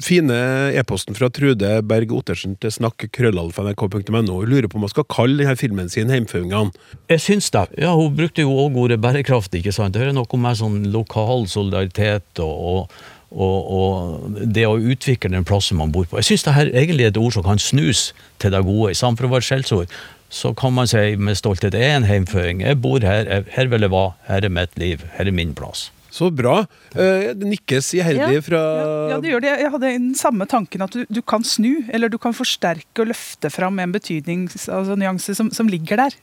fine 0.00 0.36
e-posten 0.78 1.16
fra 1.18 1.28
Trude 1.34 1.74
Berg 1.84 2.12
Ottersen 2.16 2.54
til 2.62 2.72
snakk.krøllalfa.nrk.no 2.72 4.38
lurer 4.48 4.68
på 4.70 4.78
om 4.78 4.86
man 4.86 4.92
skal 4.92 5.04
kalle 5.12 5.42
denne 5.42 5.58
filmen 5.60 5.92
sin 5.92 6.08
Heimføingene. 6.12 6.72
Jeg 7.12 7.20
syns 7.20 7.50
det. 7.52 7.66
Ja, 7.76 7.92
Hun 7.98 8.16
brukte 8.16 8.46
jo 8.46 8.54
òg 8.64 8.78
ordet 8.80 9.00
bærekraft. 9.04 9.54
ikke 9.54 9.74
sant? 9.76 9.94
Det 9.94 10.06
er 10.06 10.16
noe 10.16 10.40
med 10.40 10.56
sånn 10.56 10.86
lokal 10.94 11.44
solidaritet 11.52 12.40
og, 12.40 12.88
og, 13.28 13.58
og, 13.78 14.38
det 14.56 14.64
å 14.64 14.78
utvikle 14.80 15.34
den 15.36 15.44
plassen 15.44 15.76
man 15.76 15.92
bor 15.92 16.08
på. 16.08 16.22
Jeg 16.22 16.30
syns 16.30 16.48
det 16.48 16.56
her 16.56 16.72
egentlig 16.72 17.04
er 17.04 17.12
et 17.12 17.20
ord 17.20 17.36
som 17.36 17.44
kan 17.44 17.60
snus 17.60 18.14
til 18.40 18.56
det 18.56 18.64
gode. 18.64 18.94
I 18.94 19.12
for 19.20 19.28
å 19.28 19.34
være 19.34 19.48
skjellsord, 19.50 19.92
så 20.32 20.54
kan 20.56 20.72
man 20.72 20.88
si 20.88 21.12
med 21.16 21.36
stolthet 21.36 21.76
er 21.76 21.98
en 21.98 22.08
heimføring. 22.08 22.64
Jeg 22.64 22.80
bor 22.80 23.04
her, 23.04 23.44
her 23.52 23.68
vil 23.68 23.84
jeg 23.84 23.92
være, 23.92 24.16
her 24.32 24.48
er 24.48 24.52
mitt 24.62 24.80
liv, 24.80 25.04
her 25.16 25.28
er 25.28 25.36
min 25.36 25.54
plass. 25.56 25.90
Så 26.10 26.30
bra. 26.32 26.60
Eh, 26.94 27.34
Det 27.36 27.46
nikkes 27.46 27.92
iherdig 27.98 28.42
fra 28.46 28.60
Ja, 28.60 29.08
ja, 29.12 29.20
det 29.20 29.32
gjør 29.32 29.42
det. 29.44 29.54
Jeg 29.60 29.72
hadde 29.74 29.90
den 29.92 30.14
samme 30.18 30.46
tanken 30.48 30.84
at 30.86 30.94
du, 30.96 31.02
du 31.08 31.20
kan 31.22 31.44
snu, 31.44 31.84
eller 31.92 32.08
du 32.08 32.18
kan 32.18 32.36
forsterke 32.36 33.04
og 33.04 33.10
løfte 33.12 33.50
fram 33.52 33.78
en 33.82 33.92
betydningsnyanse 33.92 34.72
altså 34.72 35.34
som, 35.36 35.50
som 35.54 35.68
ligger 35.68 36.00
der. 36.00 36.16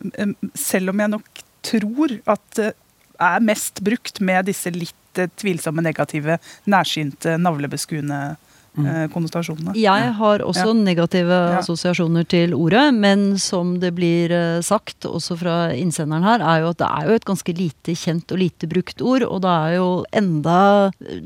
Selv 0.57 0.89
om 0.93 1.03
jeg 1.03 1.13
nok 1.13 1.43
tror 1.65 2.17
at 2.25 2.45
det 2.57 2.71
er 3.21 3.45
mest 3.45 3.79
brukt 3.85 4.19
med 4.25 4.49
disse 4.49 4.73
litt 4.73 5.21
eh, 5.21 5.29
tvilsomme, 5.39 5.83
negative, 5.85 6.39
nærsynte, 6.67 7.37
navlebeskuende 7.39 8.35
eh, 8.77 9.07
konnotasjonene. 9.13 9.75
Jeg 9.75 10.13
har 10.13 10.39
også 10.39 10.67
Ja. 10.67 10.73
negative 10.73 11.29
Ja. 11.29 11.59
assosiasjoner 11.59 12.27
til 12.27 12.53
ordet, 12.53 12.93
men 12.93 13.37
som 13.37 13.79
det 13.79 13.93
blir 13.95 14.31
eh, 14.31 14.61
sagt, 14.61 15.01
også 15.05 15.37
fra 15.37 15.71
innsenderen 15.73 16.23
her, 16.23 16.39
er 16.41 16.61
jo 16.61 16.69
at 16.69 16.77
det 16.77 16.87
er 16.89 17.07
jo 17.07 17.13
et 17.15 17.25
ganske 17.25 17.53
lite 17.57 17.95
kjent 17.95 18.31
og 18.31 18.37
lite 18.39 18.67
brukt 18.67 19.01
ord, 19.01 19.23
og 19.23 19.41
det 19.41 19.49
er 19.49 19.75
jo 19.77 20.05
enda 20.13 20.91
eh, 21.07 21.21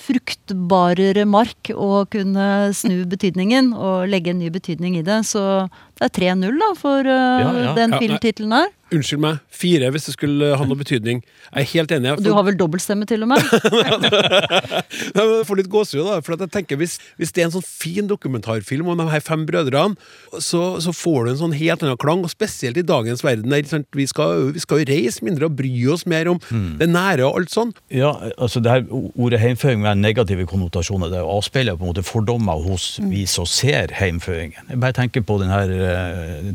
fruktbarere 0.00 1.24
mark 1.28 1.70
å 1.74 2.04
kunne 2.10 2.72
snu 2.76 3.04
betydningen 3.10 3.72
og 3.76 4.08
legge 4.10 4.32
en 4.32 4.40
ny 4.42 4.50
betydning 4.50 4.96
i 4.98 5.02
det. 5.06 5.20
Så 5.28 5.68
det 6.00 6.08
er 6.08 6.34
3-0 6.34 6.60
da 6.60 6.70
for 6.78 7.04
uh, 7.04 7.40
Ja, 7.44 7.50
ja. 7.60 7.72
den 7.76 7.96
filmtittelen 8.00 8.54
her. 8.56 8.70
Unnskyld 8.90 9.20
meg, 9.22 9.36
fire 9.54 9.90
hvis 9.94 10.08
det 10.08 10.16
skulle 10.16 10.48
ha 10.58 10.64
noe 10.66 10.78
betydning. 10.80 11.20
Jeg 11.52 11.62
er 11.62 11.68
helt 11.76 11.92
enig. 11.94 12.14
For... 12.16 12.24
du 12.26 12.32
har 12.34 12.46
vel 12.48 12.56
dobbeltstemme 12.58 13.06
til 13.06 13.22
og 13.22 13.30
med? 13.30 13.44
Jeg 15.14 15.44
får 15.46 15.60
litt 15.60 15.70
gåsehud, 15.70 16.08
da. 16.08 16.16
For 16.24 16.34
at 16.34 16.42
jeg 16.46 16.52
tenker 16.56 16.80
hvis, 16.80 16.96
hvis 17.20 17.30
det 17.34 17.44
er 17.44 17.48
en 17.48 17.54
sånn 17.54 17.66
fin 17.66 18.08
dokumentarfilm 18.10 18.88
om 18.90 18.98
de 18.98 19.06
her 19.12 19.22
fem 19.22 19.44
brødrene, 19.46 19.98
så, 20.42 20.62
så 20.82 20.94
får 20.96 21.26
du 21.26 21.30
en 21.32 21.40
sånn 21.44 21.54
helt 21.58 21.84
annen 21.84 22.00
klang. 22.00 22.24
Og 22.26 22.32
spesielt 22.32 22.80
i 22.80 22.86
dagens 22.86 23.22
verden, 23.26 23.52
der 23.52 23.68
sant, 23.70 23.86
vi, 23.94 24.08
skal, 24.10 24.50
vi 24.56 24.62
skal 24.62 24.82
jo 24.82 24.88
reise 24.90 25.26
mindre 25.26 25.46
og 25.50 25.56
bry 25.60 25.70
oss 25.92 26.06
mer 26.10 26.32
om 26.32 26.40
det 26.80 26.90
nære 26.90 27.28
og 27.28 27.42
alt 27.42 27.54
sånn. 27.54 27.74
Ja, 27.94 28.14
altså 28.40 28.62
det 28.64 28.74
her 28.74 28.88
Ordet 28.90 29.40
heimføring 29.42 29.82
med 29.82 30.00
negative 30.00 30.46
konnotasjoner 30.48 31.10
det 31.12 31.20
avspeiler 31.22 31.76
på 31.78 31.84
en 31.84 31.92
måte 31.92 32.04
fordommer 32.06 32.62
hos 32.64 32.92
vi 33.10 33.22
som 33.30 33.46
ser 33.48 33.92
heimføringen. 33.98 34.70
Jeg 34.70 34.80
bare 34.82 34.96
tenker 34.96 35.24
på 35.26 35.38
den 35.42 35.52
her 35.52 35.70
eh, 35.70 35.89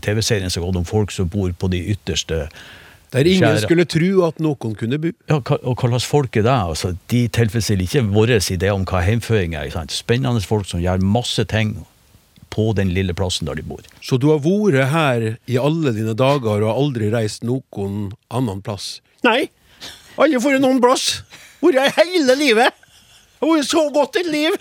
TV-serien 0.05 0.51
som 0.53 0.63
går 0.65 0.81
om 0.81 0.88
folk 0.88 1.13
som 1.15 1.29
bor 1.31 1.51
på 1.57 1.69
de 1.71 1.79
ytterste 1.95 2.47
Der 3.13 3.27
ingen 3.29 3.45
Kjære. 3.45 3.61
skulle 3.63 3.86
tro 3.88 4.25
at 4.27 4.39
noen 4.43 4.75
kunne 4.75 4.97
bo. 4.99 5.11
Ja, 5.29 5.38
og 5.39 5.75
hva 5.79 5.89
slags 5.93 6.07
folk 6.09 6.36
er 6.36 6.43
det? 6.43 6.51
Altså, 6.71 6.95
de 7.11 7.27
tilfredsstiller 7.31 7.86
ikke 7.86 8.01
vår 8.11 8.33
idé 8.51 8.71
om 8.73 8.83
hva 8.83 9.03
heimføring 9.05 9.55
er. 9.55 9.69
Ikke 9.69 9.77
sant? 9.79 9.93
Spennende 9.95 10.41
folk 10.43 10.67
som 10.67 10.81
gjør 10.83 10.99
masse 11.05 11.45
ting 11.47 11.77
på 12.55 12.73
den 12.75 12.91
lille 12.95 13.13
plassen 13.15 13.47
der 13.47 13.55
de 13.59 13.63
bor. 13.67 13.83
Så 14.03 14.17
du 14.19 14.29
har 14.31 14.39
vært 14.43 14.89
her 14.91 15.25
i 15.47 15.57
alle 15.59 15.91
dine 15.95 16.15
dager 16.15 16.63
og 16.63 16.69
har 16.69 16.79
aldri 16.79 17.11
reist 17.13 17.43
noen 17.43 18.11
annen 18.31 18.61
plass? 18.65 19.01
Nei, 19.27 19.49
aldri 20.17 20.39
vært 20.43 20.63
noen 20.63 20.81
plass. 20.83 21.21
Vært 21.63 21.79
her 21.83 21.95
hele 22.03 22.36
livet. 22.39 22.71
Det 23.39 23.43
har 23.43 23.51
vært 23.57 23.71
så 23.71 23.83
godt 23.95 24.19
et 24.21 24.29
liv. 24.31 24.55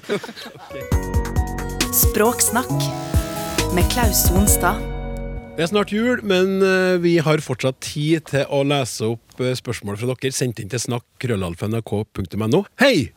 Språksnakk 1.94 2.72
med 3.74 3.90
Klaus 3.90 4.28
Sonstad. 4.28 4.78
Det 5.56 5.64
er 5.64 5.70
snart 5.70 5.92
jul, 5.94 6.20
men 6.26 6.62
eh, 6.62 6.96
vi 7.02 7.16
har 7.22 7.42
fortsatt 7.42 7.80
tid 7.82 8.26
til 8.30 8.44
å 8.52 8.60
lese 8.66 9.08
opp 9.14 9.42
eh, 9.42 9.54
spørsmål 9.58 9.98
fra 9.98 10.10
dere 10.12 10.34
sendt 10.34 10.60
inn 10.62 10.70
til 10.70 10.82
snakk.krøllalfa.nrk.no. 10.82 12.60
Hei! 12.82 13.10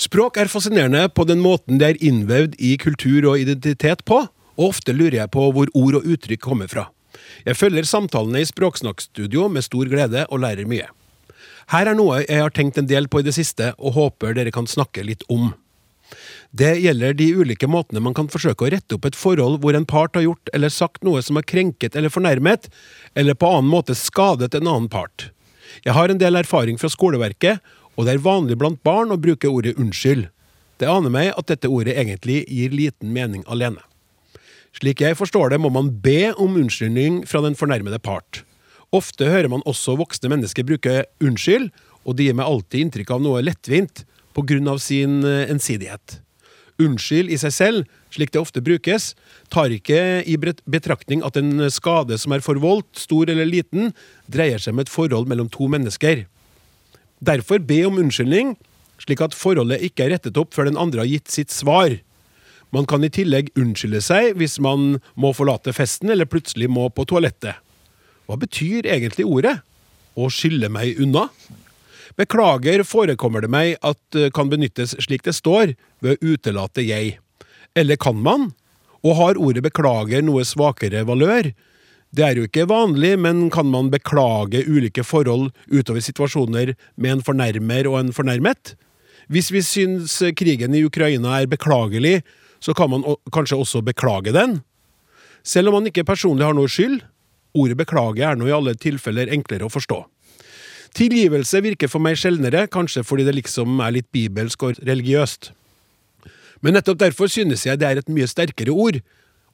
Språk 0.00 0.40
er 0.42 0.50
fascinerende 0.50 1.06
på 1.08 1.24
den 1.28 1.40
måten 1.40 1.80
det 1.80 1.88
er 1.88 2.02
innvevd 2.04 2.58
i 2.58 2.74
kultur 2.80 3.30
og 3.30 3.40
identitet 3.40 4.04
på, 4.08 4.20
og 4.58 4.66
ofte 4.66 4.92
lurer 4.96 5.22
jeg 5.22 5.32
på 5.32 5.46
hvor 5.54 5.72
ord 5.72 6.00
og 6.00 6.08
uttrykk 6.16 6.42
kommer 6.42 6.68
fra. 6.68 6.88
Jeg 7.46 7.56
følger 7.56 7.88
samtalene 7.88 8.42
i 8.42 8.48
Språksnakkstudio 8.48 9.48
med 9.52 9.64
stor 9.64 9.88
glede 9.88 10.26
og 10.28 10.42
lærer 10.44 10.68
mye. 10.68 10.90
Her 11.72 11.92
er 11.92 11.96
noe 11.96 12.20
jeg 12.26 12.42
har 12.42 12.52
tenkt 12.52 12.80
en 12.80 12.90
del 12.90 13.08
på 13.08 13.22
i 13.22 13.28
det 13.28 13.36
siste, 13.36 13.72
og 13.78 13.96
håper 13.96 14.36
dere 14.36 14.52
kan 14.52 14.68
snakke 14.68 15.06
litt 15.06 15.24
om. 15.32 15.54
Det 16.54 16.76
gjelder 16.78 17.16
de 17.18 17.32
ulike 17.34 17.66
måtene 17.66 17.98
man 17.98 18.14
kan 18.14 18.28
forsøke 18.30 18.62
å 18.62 18.68
rette 18.70 18.94
opp 18.94 19.08
et 19.08 19.16
forhold 19.18 19.56
hvor 19.62 19.74
en 19.74 19.86
part 19.90 20.14
har 20.14 20.22
gjort 20.22 20.52
eller 20.54 20.70
sagt 20.70 21.02
noe 21.02 21.18
som 21.26 21.34
har 21.34 21.46
krenket 21.50 21.96
eller 21.98 22.12
fornærmet, 22.14 22.68
eller 23.18 23.34
på 23.34 23.48
annen 23.50 23.72
måte 23.72 23.96
skadet 23.98 24.54
en 24.54 24.70
annen 24.70 24.86
part. 24.92 25.32
Jeg 25.82 25.96
har 25.96 26.12
en 26.12 26.20
del 26.20 26.38
erfaring 26.38 26.78
fra 26.78 26.92
skoleverket, 26.92 27.58
og 27.98 28.06
det 28.06 28.14
er 28.14 28.22
vanlig 28.22 28.60
blant 28.60 28.78
barn 28.86 29.10
å 29.10 29.18
bruke 29.18 29.50
ordet 29.50 29.74
unnskyld. 29.82 30.28
Det 30.78 30.86
aner 30.90 31.10
meg 31.10 31.32
at 31.34 31.50
dette 31.50 31.70
ordet 31.70 31.98
egentlig 31.98 32.44
gir 32.46 32.70
liten 32.70 33.10
mening 33.14 33.42
alene. 33.50 33.82
Slik 34.78 35.02
jeg 35.02 35.18
forstår 35.18 35.50
det, 35.50 35.62
må 35.62 35.74
man 35.74 35.90
be 36.02 36.32
om 36.38 36.54
unnskyldning 36.58 37.24
fra 37.30 37.42
den 37.42 37.58
fornærmede 37.58 37.98
part. 37.98 38.44
Ofte 38.94 39.26
hører 39.26 39.50
man 39.50 39.66
også 39.66 39.98
voksne 39.98 40.30
mennesker 40.30 40.66
bruke 40.66 41.00
unnskyld, 41.18 41.72
og 42.06 42.14
det 42.14 42.28
gir 42.28 42.38
meg 42.38 42.46
alltid 42.46 42.86
inntrykk 42.86 43.16
av 43.16 43.26
noe 43.26 43.42
lettvint 43.42 44.04
på 44.34 44.46
grunn 44.46 44.70
av 44.70 44.78
sin 44.82 45.24
eh, 45.26 45.48
ensidighet. 45.50 46.20
Unnskyld 46.82 47.30
i 47.30 47.38
seg 47.38 47.52
selv, 47.54 47.90
slik 48.10 48.32
det 48.34 48.40
ofte 48.40 48.62
brukes, 48.64 49.12
tar 49.52 49.70
ikke 49.70 50.24
i 50.26 50.34
betraktning 50.38 51.22
at 51.26 51.38
en 51.38 51.68
skade 51.70 52.18
som 52.18 52.34
er 52.34 52.42
forvoldt, 52.42 52.90
stor 52.98 53.30
eller 53.30 53.46
liten, 53.46 53.92
dreier 54.26 54.58
seg 54.58 54.74
om 54.74 54.82
et 54.82 54.90
forhold 54.90 55.30
mellom 55.30 55.50
to 55.54 55.68
mennesker. 55.70 56.24
Derfor 57.24 57.62
be 57.62 57.84
om 57.86 58.00
unnskyldning, 58.02 58.56
slik 58.98 59.22
at 59.22 59.36
forholdet 59.38 59.84
ikke 59.86 60.06
er 60.06 60.16
rettet 60.16 60.38
opp 60.40 60.54
før 60.54 60.68
den 60.68 60.80
andre 60.80 61.04
har 61.04 61.10
gitt 61.10 61.30
sitt 61.30 61.54
svar. 61.54 61.94
Man 62.74 62.88
kan 62.90 63.06
i 63.06 63.12
tillegg 63.12 63.52
unnskylde 63.54 64.00
seg 64.02 64.34
hvis 64.40 64.58
man 64.62 64.96
må 65.14 65.30
forlate 65.36 65.74
festen 65.76 66.10
eller 66.10 66.26
plutselig 66.26 66.66
må 66.72 66.88
på 66.90 67.06
toalettet. 67.06 67.60
Hva 68.26 68.38
betyr 68.40 68.88
egentlig 68.88 69.28
ordet? 69.28 69.60
Å 70.18 70.26
skylde 70.32 70.70
meg 70.72 70.98
unna? 71.02 71.28
Beklager 72.20 72.84
forekommer 72.86 73.42
det 73.42 73.50
meg 73.50 73.74
at 73.82 73.98
det 74.14 74.30
kan 74.36 74.50
benyttes 74.50 74.94
slik 75.02 75.24
det 75.26 75.34
står, 75.34 75.74
ved 76.04 76.14
å 76.14 76.34
utelate 76.34 76.84
jeg. 76.86 77.16
Eller 77.74 77.98
kan 77.98 78.20
man? 78.22 78.52
Og 79.02 79.18
har 79.18 79.40
ordet 79.40 79.64
beklager 79.66 80.22
noe 80.22 80.44
svakere 80.46 81.02
valør? 81.08 81.50
Det 82.14 82.22
er 82.22 82.38
jo 82.38 82.46
ikke 82.46 82.68
vanlig, 82.70 83.16
men 83.18 83.48
kan 83.50 83.66
man 83.66 83.90
beklage 83.90 84.62
ulike 84.70 85.02
forhold 85.02 85.50
utover 85.66 86.04
situasjoner 86.04 86.76
med 86.94 87.16
en 87.16 87.24
fornærmer 87.26 87.90
og 87.90 87.98
en 87.98 88.14
fornærmet? 88.14 88.76
Hvis 89.26 89.50
vi 89.50 89.64
syns 89.66 90.20
krigen 90.38 90.76
i 90.76 90.84
Ukraina 90.86 91.40
er 91.40 91.50
beklagelig, 91.50 92.20
så 92.62 92.76
kan 92.76 92.92
man 92.92 93.02
kanskje 93.34 93.58
også 93.58 93.82
beklage 93.82 94.32
den? 94.36 94.60
Selv 95.42 95.68
om 95.68 95.80
man 95.80 95.90
ikke 95.90 96.06
personlig 96.06 96.46
har 96.46 96.54
noe 96.54 96.70
skyld, 96.70 97.02
ordet 97.58 97.80
beklage 97.82 98.22
er 98.22 98.38
nå 98.38 98.46
i 98.46 98.54
alle 98.54 98.76
tilfeller 98.78 99.32
enklere 99.34 99.66
å 99.66 99.72
forstå. 99.72 100.04
Tilgivelse 100.94 101.58
virker 101.64 101.90
for 101.90 102.02
meg 102.02 102.18
sjeldnere, 102.20 102.68
kanskje 102.70 103.02
fordi 103.02 103.26
det 103.26 103.34
liksom 103.40 103.80
er 103.82 103.96
litt 103.96 104.10
bibelsk 104.14 104.62
og 104.62 104.78
religiøst. 104.86 105.50
Men 106.62 106.78
nettopp 106.78 107.00
derfor 107.02 107.28
synes 107.28 107.66
jeg 107.66 107.80
det 107.80 107.88
er 107.88 108.00
et 108.00 108.10
mye 108.12 108.28
sterkere 108.30 108.70
ord, 108.70 109.00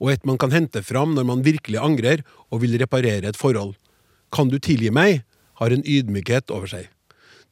og 0.01 0.12
et 0.12 0.26
man 0.28 0.38
kan 0.41 0.53
hente 0.53 0.82
fram 0.84 1.14
når 1.16 1.26
man 1.28 1.45
virkelig 1.45 1.80
angrer 1.80 2.22
og 2.53 2.61
vil 2.62 2.76
reparere 2.80 3.32
et 3.32 3.41
forhold. 3.41 3.74
Kan 4.32 4.53
du 4.53 4.59
tilgi 4.59 4.93
meg? 4.93 5.24
har 5.61 5.74
en 5.74 5.84
ydmykhet 5.84 6.49
over 6.57 6.70
seg. 6.70 6.86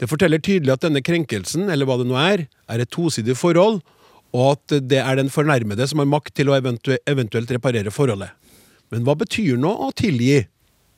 Det 0.00 0.06
forteller 0.08 0.40
tydelig 0.40 0.72
at 0.72 0.84
denne 0.86 1.02
krenkelsen, 1.04 1.66
eller 1.68 1.84
hva 1.84 1.98
det 2.00 2.06
nå 2.08 2.16
er, 2.16 2.46
er 2.64 2.80
et 2.80 2.88
tosidig 2.88 3.34
forhold, 3.36 3.82
og 4.32 4.44
at 4.54 4.78
det 4.88 5.02
er 5.02 5.18
den 5.20 5.28
fornærmede 5.32 5.84
som 5.90 6.00
har 6.00 6.08
makt 6.08 6.32
til 6.38 6.48
å 6.48 6.56
eventu 6.56 6.94
eventuelt 7.08 7.52
reparere 7.52 7.92
forholdet. 7.92 8.32
Men 8.88 9.04
hva 9.04 9.12
betyr 9.20 9.60
nå 9.60 9.68
å 9.68 9.90
tilgi? 9.92 10.46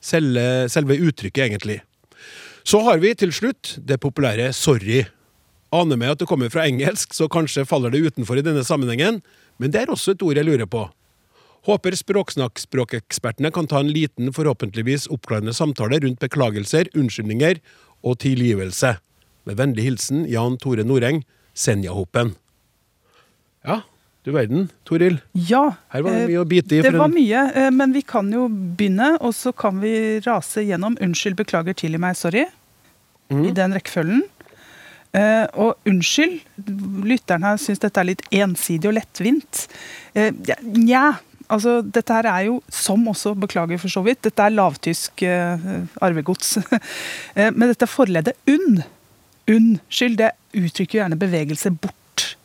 Selve, 0.01 0.69
selve 0.71 0.95
uttrykket, 0.97 1.43
egentlig. 1.49 1.81
Så 2.63 2.81
har 2.85 3.01
vi 3.01 3.13
til 3.17 3.33
slutt 3.33 3.75
det 3.87 3.99
populære 4.03 4.51
sorry. 4.53 5.05
Aner 5.71 5.97
meg 5.99 6.13
at 6.13 6.21
det 6.21 6.27
kommer 6.29 6.51
fra 6.51 6.65
engelsk, 6.67 7.13
så 7.15 7.29
kanskje 7.31 7.65
faller 7.67 7.93
det 7.93 8.03
utenfor 8.03 8.39
i 8.39 8.43
denne 8.45 8.63
sammenhengen, 8.67 9.21
men 9.57 9.71
det 9.71 9.83
er 9.83 9.93
også 9.93 10.15
et 10.15 10.25
ord 10.25 10.37
jeg 10.37 10.47
lurer 10.47 10.67
på. 10.69 10.83
Håper 11.67 11.93
Språksnakk-språkekspertene 11.93 13.51
kan 13.53 13.69
ta 13.69 13.79
en 13.83 13.91
liten, 13.93 14.31
forhåpentligvis 14.33 15.05
oppklarende 15.13 15.53
samtale 15.53 15.99
rundt 16.01 16.19
beklagelser, 16.23 16.89
unnskyldninger 16.97 17.61
og 18.01 18.17
tilgivelse. 18.23 18.95
Med 19.45 19.59
vennlig 19.59 19.85
hilsen 19.85 20.25
Jan 20.29 20.57
Tore 20.61 20.83
Noreng, 20.85 21.21
Senjahopen. 21.53 22.33
Ja, 23.61 23.83
du 24.21 24.31
verden, 24.35 24.67
Toril. 24.85 25.17
Ja. 25.33 25.63
Her 25.93 26.03
var 26.05 26.13
det 26.13 26.25
eh, 26.25 26.29
mye 26.29 26.41
å 26.43 26.47
bite 26.49 26.77
i. 26.77 26.81
Det 26.85 26.93
var 26.93 27.09
mye, 27.09 27.45
eh, 27.57 27.69
men 27.73 27.93
vi 27.95 28.03
kan 28.05 28.27
jo 28.33 28.45
begynne, 28.51 29.15
og 29.17 29.33
så 29.33 29.53
kan 29.53 29.79
vi 29.81 30.19
rase 30.25 30.61
gjennom 30.67 30.97
'unnskyld, 31.01 31.39
beklager, 31.39 31.73
tilgi 31.77 32.01
meg, 32.01 32.15
sorry' 32.15 32.45
Mm. 33.31 33.45
i 33.47 33.51
den 33.55 33.71
rekkefølgen. 33.71 34.23
Eh, 35.13 35.47
og 35.55 35.77
unnskyld, 35.87 36.41
lytteren 37.07 37.43
her 37.47 37.55
syns 37.55 37.79
dette 37.79 37.97
er 37.97 38.09
litt 38.09 38.23
ensidig 38.29 38.89
og 38.89 38.97
lettvint. 38.97 39.67
Nja, 40.13 41.13
altså 41.47 41.77
dette 41.81 42.11
her 42.11 42.27
er 42.27 42.41
jo, 42.49 42.61
som 42.67 43.07
også 43.07 43.31
beklager 43.39 43.79
for 43.79 43.87
så 43.87 44.03
vidt, 44.03 44.21
dette 44.21 44.43
er 44.43 44.51
lavtysk 44.51 45.23
arvegods. 46.01 46.57
men 47.55 47.71
dette 47.71 47.87
forleddet 47.87 48.35
unn, 48.51 48.83
unnskyld, 49.47 50.17
det 50.19 50.33
uttrykker 50.51 50.99
jo 50.99 51.03
gjerne 51.05 51.19
bevegelse 51.23 51.71
bort, 51.71 51.95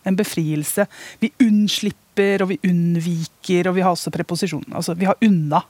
en 0.06 0.16
befrielse. 0.18 0.86
Vi 1.20 1.32
unnslipper, 1.42 2.42
og 2.44 2.52
vi 2.54 2.58
unnviker, 2.64 3.68
og 3.70 3.76
vi 3.78 3.84
har 3.84 3.94
også 3.96 4.12
preposisjonen. 4.14 4.72
Altså, 4.76 4.94
vi 4.96 5.08
har 5.10 5.18
unna. 5.26 5.62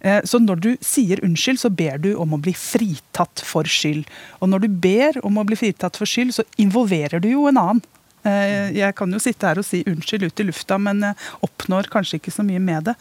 Eh, 0.00 0.20
Så 0.24 0.38
når 0.38 0.60
du 0.60 0.70
sier 0.80 1.20
unnskyld, 1.24 1.58
så 1.58 1.70
ber 1.70 1.98
du 1.98 2.14
om 2.16 2.34
å 2.36 2.40
bli 2.40 2.52
fritatt 2.52 3.42
for 3.44 3.64
skyld. 3.64 4.06
Og 4.40 4.48
når 4.48 4.66
du 4.66 4.68
ber 4.68 5.20
om 5.24 5.38
å 5.38 5.44
bli 5.48 5.56
fritatt 5.56 5.96
for 5.96 6.06
skyld, 6.06 6.34
så 6.36 6.44
involverer 6.58 7.20
du 7.20 7.30
jo 7.30 7.46
en 7.48 7.56
annen. 7.58 7.82
Eh, 8.24 8.72
Jeg 8.76 8.94
kan 8.94 9.10
jo 9.12 9.18
sitte 9.18 9.46
her 9.46 9.58
og 9.58 9.64
si 9.64 9.84
unnskyld 9.86 10.26
ut 10.26 10.40
i 10.40 10.44
lufta, 10.50 10.78
men 10.78 11.14
oppnår 11.42 11.88
kanskje 11.92 12.20
ikke 12.20 12.32
så 12.34 12.44
mye 12.44 12.60
med 12.60 12.84
det. 12.84 12.94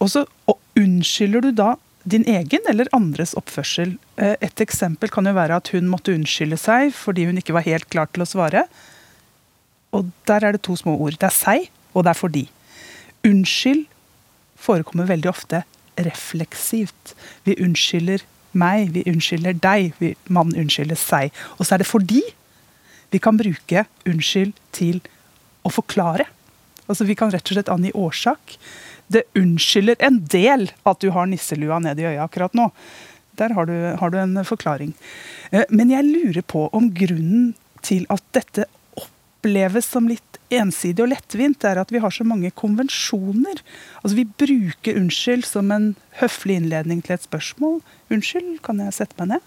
Og 0.00 0.08
så 0.10 0.26
og 0.48 0.58
unnskylder 0.76 1.42
du 1.42 1.52
da 1.52 1.76
din 2.04 2.24
egen 2.26 2.64
eller 2.68 2.88
andres 2.92 3.34
oppførsel. 3.38 3.96
Eh, 4.18 4.34
Et 4.40 4.60
eksempel 4.60 5.10
kan 5.10 5.24
jo 5.24 5.32
være 5.32 5.56
at 5.56 5.68
hun 5.68 5.88
måtte 5.88 6.14
unnskylde 6.14 6.58
seg 6.58 6.92
fordi 6.92 7.26
hun 7.26 7.38
ikke 7.38 7.54
var 7.54 7.62
helt 7.62 7.88
klar 7.90 8.08
til 8.12 8.22
å 8.24 8.26
svare. 8.26 8.64
Og 9.92 10.10
der 10.28 10.44
er 10.46 10.56
det 10.56 10.62
to 10.64 10.76
små 10.76 10.96
ord. 10.96 11.18
Det 11.20 11.28
er 11.28 11.36
seg, 11.36 11.70
og 11.92 12.04
det 12.04 12.14
er 12.14 12.18
fordi. 12.18 12.44
Unnskyld 13.28 13.84
forekommer 14.56 15.10
veldig 15.10 15.30
ofte 15.30 15.62
refleksivt. 16.00 17.14
Vi 17.44 17.58
unnskylder 17.60 18.24
meg, 18.56 18.92
vi 18.94 19.04
unnskylder 19.08 19.56
deg, 19.56 19.92
vi, 20.00 20.14
man 20.32 20.54
unnskylder 20.56 20.98
seg. 20.98 21.32
Og 21.58 21.66
så 21.66 21.76
er 21.76 21.82
det 21.82 21.90
fordi 21.90 22.22
vi 23.12 23.20
kan 23.20 23.36
bruke 23.36 23.84
unnskyld 24.08 24.54
til 24.72 25.02
å 25.62 25.72
forklare. 25.72 26.26
Altså 26.88 27.04
Vi 27.06 27.16
kan 27.18 27.30
rett 27.32 27.46
og 27.46 27.56
slett 27.56 27.70
angi 27.72 27.92
årsak. 27.94 28.56
Det 29.12 29.26
unnskylder 29.38 30.00
en 30.00 30.22
del 30.32 30.70
at 30.88 31.00
du 31.04 31.10
har 31.14 31.28
nisselua 31.28 31.78
ned 31.84 32.00
i 32.00 32.08
øya 32.08 32.24
akkurat 32.24 32.54
nå. 32.56 32.70
Der 33.38 33.52
har 33.56 33.68
du, 33.68 33.74
har 34.00 34.12
du 34.12 34.18
en 34.20 34.40
forklaring. 34.44 34.94
Eh, 35.52 35.64
Men 35.70 35.90
jeg 35.90 36.08
lurer 36.08 36.42
på 36.42 36.68
om 36.72 36.90
grunnen 36.92 37.54
til 37.82 38.06
at 38.12 38.24
dette 38.32 38.66
oppleves 39.42 39.86
som 39.90 40.06
litt 40.06 40.38
ensidig 40.52 41.02
og 41.02 41.10
lettvint, 41.10 41.64
er 41.64 41.80
at 41.80 41.90
vi 41.90 41.98
har 42.02 42.12
så 42.14 42.24
mange 42.24 42.50
konvensjoner. 42.54 43.58
Altså 44.02 44.16
Vi 44.16 44.24
bruker 44.38 44.98
unnskyld 45.00 45.44
som 45.48 45.70
en 45.74 45.94
høflig 46.20 46.60
innledning 46.60 47.02
til 47.02 47.16
et 47.16 47.24
spørsmål. 47.26 47.80
Unnskyld, 48.12 48.60
kan 48.62 48.78
jeg 48.84 48.94
sette 48.94 49.16
meg 49.18 49.32
ned? 49.34 49.42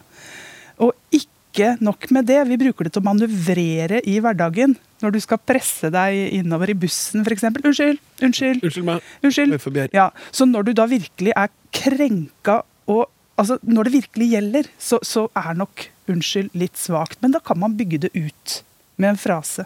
Og 0.84 0.92
ikke 1.14 1.78
nok 1.80 2.10
med 2.12 2.26
det, 2.28 2.42
vi 2.50 2.58
bruker 2.60 2.86
det 2.90 2.94
til 2.96 3.04
å 3.04 3.08
manøvrere 3.08 4.02
i 4.04 4.18
hverdagen. 4.20 4.76
Når 5.04 5.16
du 5.16 5.20
skal 5.24 5.40
presse 5.40 5.92
deg 5.94 6.34
innover 6.42 6.74
i 6.74 6.76
bussen, 6.76 7.24
f.eks. 7.24 7.46
Unnskyld, 7.48 8.02
unnskyld, 8.26 8.64
Unnskyld 8.66 8.88
meg. 8.90 9.12
unnskyld. 9.24 9.94
Ja, 9.96 10.10
Så 10.32 10.50
når 10.50 10.68
du 10.68 10.74
da 10.76 10.88
virkelig 10.92 11.36
er 11.36 11.54
krenka 11.72 12.64
og 12.88 13.08
Altså, 13.36 13.58
når 13.68 13.84
det 13.84 13.92
virkelig 13.98 14.26
gjelder, 14.32 14.68
så, 14.80 14.96
så 15.04 15.26
er 15.36 15.58
nok 15.60 15.90
unnskyld 16.08 16.54
litt 16.56 16.78
svakt. 16.80 17.18
Men 17.20 17.34
da 17.36 17.42
kan 17.44 17.60
man 17.60 17.74
bygge 17.76 18.06
det 18.06 18.12
ut 18.16 18.54
med 18.96 19.10
en 19.10 19.18
frase. 19.20 19.66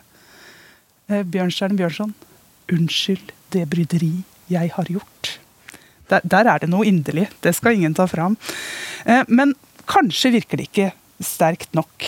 Eh, 1.10 1.24
Bjørnstjerne 1.26 1.78
Bjørnson. 1.80 2.14
Unnskyld 2.72 3.32
det 3.54 3.66
bryderi 3.72 4.12
jeg 4.50 4.72
har 4.76 4.90
gjort. 4.90 5.36
Der, 6.10 6.22
der 6.26 6.48
er 6.50 6.62
det 6.64 6.70
noe 6.72 6.86
inderlig. 6.90 7.28
Det 7.44 7.54
skal 7.58 7.78
ingen 7.78 7.96
ta 7.98 8.06
fram. 8.10 8.38
Eh, 9.06 9.24
men 9.30 9.56
kanskje 9.90 10.32
virker 10.38 10.58
det 10.62 10.70
ikke 10.70 10.92
sterkt 11.26 11.74
nok. 11.78 12.06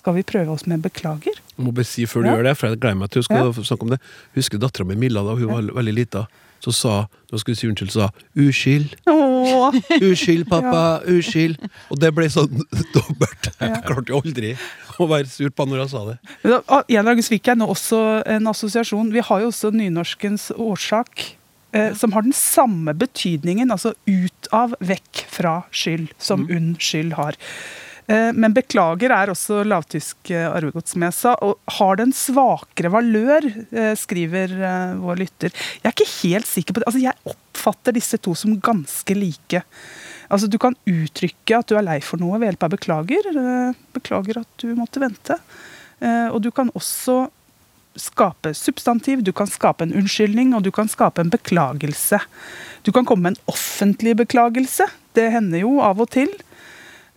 Skal 0.00 0.14
vi 0.16 0.22
prøve 0.24 0.54
oss 0.54 0.64
med 0.66 0.78
en 0.78 0.84
beklager? 0.86 1.36
Jeg 1.56 1.64
må 1.66 1.74
bare 1.76 1.84
si 1.88 2.06
før 2.08 2.22
du 2.24 2.30
Ja. 2.30 2.36
gjør 2.38 2.46
det, 2.48 2.56
for 2.56 2.68
jeg 2.70 2.80
gleder 2.80 2.96
meg 3.02 3.10
til 3.10 3.22
å 3.22 3.52
snakke 3.66 3.82
om 3.84 3.90
det. 3.90 4.00
Husker 4.38 4.58
dattera 4.62 4.86
mi 4.86 4.94
Milla 4.96 5.22
da 5.26 5.34
hun 5.36 5.50
var 5.50 5.62
veldig 5.82 5.94
lita. 5.94 6.26
Så 6.60 6.72
sa 6.76 6.94
Nå 7.30 7.38
skulle 7.38 7.54
vi 7.54 7.60
si 7.60 7.68
unnskyld, 7.70 7.92
så 7.94 8.08
sa 8.08 8.08
'uskyld'. 8.34 8.94
Åh, 9.06 9.76
Uskyld, 10.10 10.48
pappa, 10.50 11.00
uskyld. 11.06 11.60
Og 11.88 12.00
det 12.02 12.10
ble 12.16 12.26
sånn 12.26 12.64
dobbelt. 12.96 13.50
Jeg 13.60 13.82
klarte 13.86 14.10
jo 14.10 14.18
aldri 14.18 14.50
å 14.98 15.06
være 15.06 15.30
sur 15.30 15.52
på 15.54 15.66
når 15.70 15.84
han 15.84 15.92
sa 15.92 16.02
det. 16.08 16.16
Ah, 16.66 16.82
En 16.88 17.06
annen 17.06 17.22
fikk 17.22 17.46
jeg 17.52 17.60
nå 17.60 17.68
også 17.70 18.00
en 18.26 18.50
assosiasjon. 18.50 19.12
Vi 19.14 19.22
har 19.22 19.44
jo 19.44 19.52
også 19.52 19.70
nynorskens 19.70 20.50
årsak, 20.58 21.22
eh, 21.72 21.94
som 21.94 22.12
har 22.18 22.26
den 22.26 22.34
samme 22.34 22.96
betydningen, 22.98 23.70
altså 23.70 23.94
ut 24.10 24.50
av, 24.52 24.74
vekk 24.82 25.24
fra 25.30 25.60
skyld, 25.70 26.10
som 26.18 26.48
unnskyld 26.50 27.14
har. 27.14 27.38
Eh, 28.10 28.30
men 28.34 28.54
beklager 28.54 29.12
er 29.14 29.30
også 29.30 29.60
lavtysk 29.68 30.32
eh, 30.34 30.48
arvegods, 30.50 30.94
som 30.94 31.04
jeg 31.06 31.14
sa, 31.14 31.34
og 31.46 31.58
har 31.78 32.00
den 32.00 32.14
svakere 32.16 32.90
valør, 32.90 33.46
eh, 33.70 33.92
skriver 33.98 34.56
vår 35.00 35.20
lytter. 35.22 35.54
Jeg 35.78 35.86
er 35.86 35.94
ikke 35.94 36.12
helt 36.16 36.50
sikker 36.50 36.74
på 36.74 36.82
det. 36.82 36.88
Altså, 36.90 37.04
jeg 37.04 37.34
oppfatter 37.34 37.94
disse 37.94 38.18
to 38.18 38.34
som 38.38 38.58
ganske 38.58 39.16
like. 39.16 39.62
Altså, 40.30 40.50
du 40.50 40.58
kan 40.62 40.78
uttrykke 40.90 41.58
at 41.58 41.70
du 41.70 41.76
er 41.78 41.86
lei 41.86 41.98
for 42.04 42.22
noe 42.22 42.38
ved 42.38 42.50
hjelp 42.50 42.66
av 42.66 42.74
beklager. 42.76 43.28
Beklager 43.94 44.42
at 44.42 44.62
du 44.62 44.70
måtte 44.78 45.02
vente. 45.02 45.36
Og 46.30 46.38
du 46.40 46.52
kan 46.54 46.70
også 46.78 47.24
skape 47.98 48.52
substantiv, 48.54 49.24
du 49.26 49.32
kan 49.36 49.50
skape 49.50 49.82
en 49.84 49.96
unnskyldning, 49.98 50.54
og 50.54 50.62
du 50.62 50.70
kan 50.72 50.88
skape 50.88 51.20
en 51.20 51.32
beklagelse. 51.34 52.20
Du 52.86 52.92
kan 52.94 53.04
komme 53.04 53.26
med 53.26 53.34
en 53.34 53.50
offentlig 53.50 54.14
beklagelse. 54.22 54.86
Det 55.18 55.26
hender 55.34 55.66
jo 55.66 55.80
av 55.82 55.98
og 56.00 56.14
til. 56.14 56.30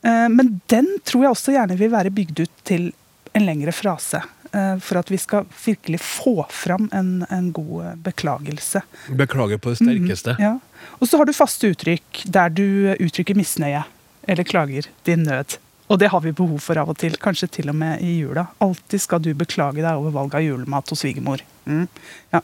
Eh, 0.04 0.30
Men 0.30 0.62
den 0.68 0.90
tror 1.08 1.24
jeg 1.26 1.36
også 1.36 1.56
gjerne 1.56 1.78
vil 1.80 1.92
være 1.94 2.12
bygd 2.14 2.44
ut 2.46 2.56
til 2.68 2.92
en 3.34 3.46
lengre 3.48 3.72
frase. 3.72 4.22
eh, 4.54 4.78
For 4.84 5.00
at 5.00 5.10
vi 5.12 5.18
skal 5.18 5.46
virkelig 5.66 6.00
få 6.04 6.46
fram 6.52 6.90
en, 6.94 7.26
en 7.30 7.52
god 7.56 7.86
eh, 7.86 7.96
beklagelse. 7.96 8.84
Beklager 9.10 9.58
på 9.58 9.74
det 9.74 9.82
sterkeste. 9.82 10.36
Ja. 10.40 10.58
Og 11.00 11.08
så 11.08 11.18
har 11.18 11.26
du 11.26 11.34
faste 11.34 11.72
uttrykk 11.74 12.26
der 12.28 12.50
du 12.50 12.66
uttrykker 13.00 13.36
misnøye 13.36 13.84
eller 14.28 14.44
klager 14.48 14.88
din 15.08 15.24
nød. 15.24 15.58
Og 15.92 16.00
det 16.00 16.08
har 16.14 16.22
vi 16.24 16.32
behov 16.32 16.62
for 16.64 16.80
av 16.80 16.90
og 16.90 16.98
til, 16.98 17.18
kanskje 17.20 17.50
til 17.58 17.70
og 17.70 17.76
med 17.76 18.02
i 18.02 18.14
jula. 18.22 18.46
Alltid 18.64 19.02
skal 19.04 19.20
du 19.22 19.34
beklage 19.36 19.84
deg 19.84 19.92
over 20.00 20.14
valget 20.16 20.38
av 20.40 20.46
julemat 20.46 20.90
hos 20.90 21.02
svigermor. 21.04 21.44
Mm. 21.68 21.88
Ja. 22.32 22.40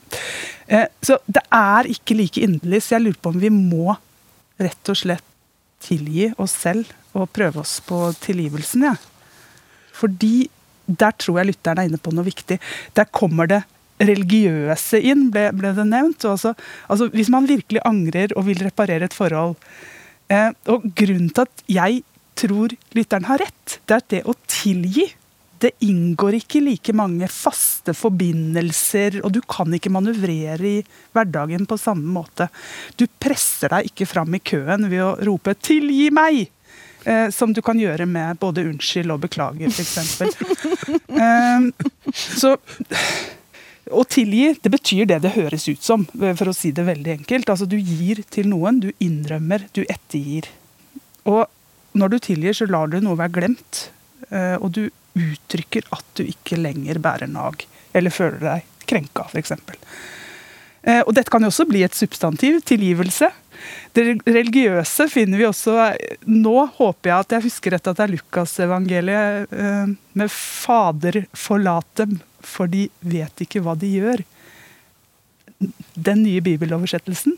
Så 1.02 1.18
det 1.26 1.42
er 1.56 1.88
ikke 1.90 2.18
like 2.20 2.44
inderlig, 2.44 2.82
så 2.84 2.98
jeg 2.98 3.06
lurer 3.08 3.22
på 3.24 3.32
om 3.32 3.40
vi 3.40 3.50
må 3.54 3.96
rett 4.60 4.92
og 4.92 5.00
slett 5.00 5.24
tilgi 5.80 6.34
oss 6.38 6.52
selv 6.60 6.92
og 7.18 7.30
prøve 7.34 7.64
oss 7.64 7.80
på 7.86 8.02
tilgivelsen, 8.22 8.86
jeg. 8.90 9.02
Fordi 10.00 10.34
der 10.90 11.14
tror 11.22 11.40
jeg 11.40 11.52
lytteren 11.52 11.82
er 11.82 11.90
inne 11.90 12.02
på 12.02 12.14
noe 12.16 12.28
viktig. 12.28 12.60
Der 12.98 13.10
kommer 13.14 13.50
det 13.50 13.62
religiøse 14.00 15.02
inn, 15.04 15.28
ble, 15.34 15.50
ble 15.56 15.74
det 15.76 15.86
nevnt. 15.90 16.24
Og 16.26 16.38
Altså, 16.38 16.54
altså, 16.88 17.10
hvis 17.14 17.32
man 17.34 17.50
virkelig 17.50 17.84
angrer 17.86 18.34
og 18.36 18.48
vil 18.48 18.64
reparere 18.64 19.10
et 19.10 19.16
forhold 19.16 19.58
eh, 20.32 20.52
Og 20.72 20.88
grunnen 20.96 21.30
til 21.30 21.46
at 21.46 21.64
jeg 21.68 22.04
tror 22.40 22.74
lytteren 22.96 23.28
har 23.28 23.42
rett, 23.44 23.80
det 23.86 23.96
er 23.96 24.04
at 24.04 24.14
det 24.14 24.22
å 24.30 24.38
tilgi 24.48 25.10
det 25.60 25.74
inngår 25.84 26.38
ikke 26.38 26.62
like 26.64 26.94
mange 26.96 27.28
faste 27.28 27.92
forbindelser, 27.98 29.20
og 29.28 29.34
du 29.36 29.42
kan 29.44 29.74
ikke 29.76 29.92
manøvrere 29.92 30.70
i 30.70 30.78
hverdagen 31.16 31.66
på 31.68 31.78
samme 31.80 32.08
måte. 32.16 32.48
Du 32.96 33.04
presser 33.20 33.74
deg 33.74 33.90
ikke 33.90 34.08
fram 34.08 34.38
i 34.38 34.40
køen 34.40 34.88
ved 34.88 35.04
å 35.04 35.18
rope 35.28 35.58
'tilgi 35.60 36.08
meg', 36.16 36.48
eh, 37.06 37.30
som 37.32 37.54
du 37.54 37.62
kan 37.62 37.80
gjøre 37.80 38.06
med 38.06 38.40
både 38.40 38.64
'unnskyld' 38.64 39.12
og 39.14 39.22
'beklager', 39.22 39.70
f.eks. 39.72 40.12
eh, 41.26 41.60
å 43.90 44.04
tilgi, 44.06 44.54
det 44.62 44.70
betyr 44.70 45.06
det 45.10 45.22
det 45.24 45.32
høres 45.34 45.66
ut 45.70 45.82
som, 45.84 46.06
for 46.14 46.50
å 46.52 46.54
si 46.54 46.72
det 46.72 46.86
veldig 46.86 47.12
enkelt. 47.20 47.50
Altså, 47.50 47.66
du 47.66 47.78
gir 47.78 48.22
til 48.30 48.50
noen, 48.52 48.80
du 48.84 48.92
innrømmer, 49.02 49.66
du 49.74 49.82
ettergir. 49.90 50.46
Og 51.26 51.48
når 51.98 52.08
du 52.14 52.20
tilgir, 52.20 52.54
så 52.54 52.68
lar 52.70 52.88
du 52.92 53.00
noe 53.02 53.18
være 53.18 53.34
glemt. 53.40 53.90
eh, 54.30 54.56
Og 54.62 54.72
du 54.72 54.90
uttrykker 55.18 55.84
at 55.92 56.06
du 56.16 56.24
ikke 56.24 56.58
lenger 56.62 57.00
bærer 57.02 57.28
nag, 57.28 57.66
eller 57.94 58.14
føler 58.14 58.40
deg 58.40 58.64
krenka, 58.86 59.26
f.eks. 59.34 59.52
Eh, 60.84 61.02
Og 61.08 61.14
dette 61.16 61.30
kan 61.34 61.42
jo 61.42 61.50
også 61.50 61.66
bli 61.68 61.82
et 61.84 61.96
substantiv, 61.98 62.62
tilgivelse. 62.62 63.32
Det 63.96 64.04
religiøse 64.28 65.08
finner 65.12 65.42
vi 65.42 65.48
også 65.48 65.74
Nå 66.30 66.56
håper 66.78 67.12
jeg 67.12 67.26
at 67.26 67.36
jeg 67.36 67.46
husker 67.48 67.76
rett 67.76 67.90
at 67.90 67.98
det 68.00 68.06
er 68.06 68.14
Lukasevangeliet 68.14 69.54
eh, 69.54 69.94
med 70.20 70.34
'Fader, 70.34 71.24
forlat 71.34 71.88
dem, 72.00 72.20
for 72.42 72.72
de 72.72 72.88
vet 73.02 73.46
ikke 73.46 73.64
hva 73.66 73.76
de 73.80 73.90
gjør'. 73.98 74.24
Den 75.96 76.24
nye 76.24 76.42
bibeloversettelsen, 76.44 77.36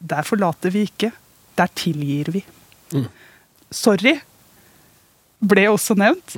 der 0.00 0.24
forlater 0.24 0.72
vi 0.72 0.86
ikke, 0.88 1.12
der 1.56 1.68
tilgir 1.76 2.32
vi. 2.32 2.44
Sorry 3.72 4.16
ble 5.44 5.66
også 5.68 5.96
nevnt. 5.98 6.36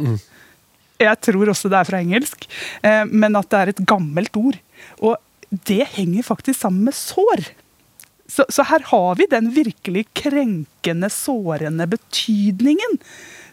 Jeg 0.99 1.21
tror 1.23 1.53
også 1.53 1.71
det 1.71 1.79
er 1.79 1.87
fra 1.87 2.01
engelsk, 2.03 2.49
eh, 2.83 3.05
men 3.07 3.39
at 3.39 3.49
det 3.53 3.59
er 3.59 3.73
et 3.73 3.85
gammelt 3.87 4.35
ord. 4.39 4.59
Og 4.99 5.17
det 5.51 5.85
henger 5.95 6.27
faktisk 6.27 6.61
sammen 6.61 6.89
med 6.89 6.97
sår. 6.99 7.47
Så, 8.29 8.45
så 8.53 8.65
her 8.69 8.85
har 8.91 9.17
vi 9.17 9.27
den 9.31 9.51
virkelig 9.55 10.05
krenkende, 10.19 11.09
sårende 11.11 11.87
betydningen 11.89 12.99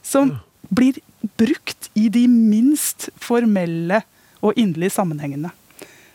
som 0.04 0.36
blir 0.70 1.00
brukt 1.40 1.90
i 1.94 2.10
de 2.12 2.26
minst 2.28 3.10
formelle 3.16 4.02
og 4.44 4.58
inderlige 4.60 4.98
sammenhengene. 4.98 5.52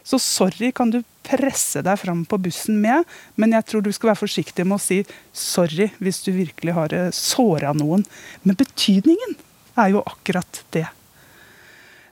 Så 0.05 0.19
sorry 0.23 0.71
kan 0.75 0.93
du 0.93 1.01
presse 1.27 1.83
deg 1.87 1.99
fram 2.01 2.25
på 2.27 2.39
bussen 2.43 2.81
med, 2.83 3.05
men 3.39 3.55
jeg 3.55 3.67
tror 3.69 3.85
du 3.85 3.93
skal 3.95 4.13
være 4.13 4.23
forsiktig 4.23 4.67
med 4.67 4.79
å 4.79 4.83
si 4.83 5.03
sorry 5.37 5.91
hvis 6.03 6.23
du 6.27 6.33
virkelig 6.35 6.75
har 6.77 6.95
eh, 6.97 7.13
såra 7.15 7.73
noen. 7.77 8.05
Men 8.43 8.59
betydningen 8.59 9.37
er 9.79 9.95
jo 9.95 10.03
akkurat 10.07 10.63
det. 10.75 10.89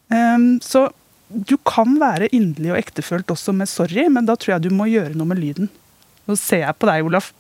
Um, 0.09 0.57
så 0.65 0.89
du 1.29 1.59
kan 1.67 1.99
være 2.01 2.31
inderlig 2.33 2.73
og 2.73 2.79
ektefølt 2.81 3.35
også 3.35 3.53
med 3.57 3.69
sorry, 3.69 4.07
men 4.09 4.29
da 4.29 4.37
tror 4.39 4.57
jeg 4.57 4.69
du 4.69 4.73
må 4.75 4.89
gjøre 4.89 5.17
noe 5.19 5.29
med 5.29 5.43
lyden. 5.43 5.69
Nå 6.29 6.37
ser 6.37 6.65
jeg 6.67 6.77
på 6.79 6.87
deg, 6.91 7.05
Olaf. 7.09 7.33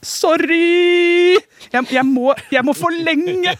Sorry! 0.00 1.34
Jeg, 1.72 1.86
jeg, 1.90 2.04
må, 2.06 2.30
jeg 2.54 2.62
må 2.64 2.72
forlenge, 2.78 3.54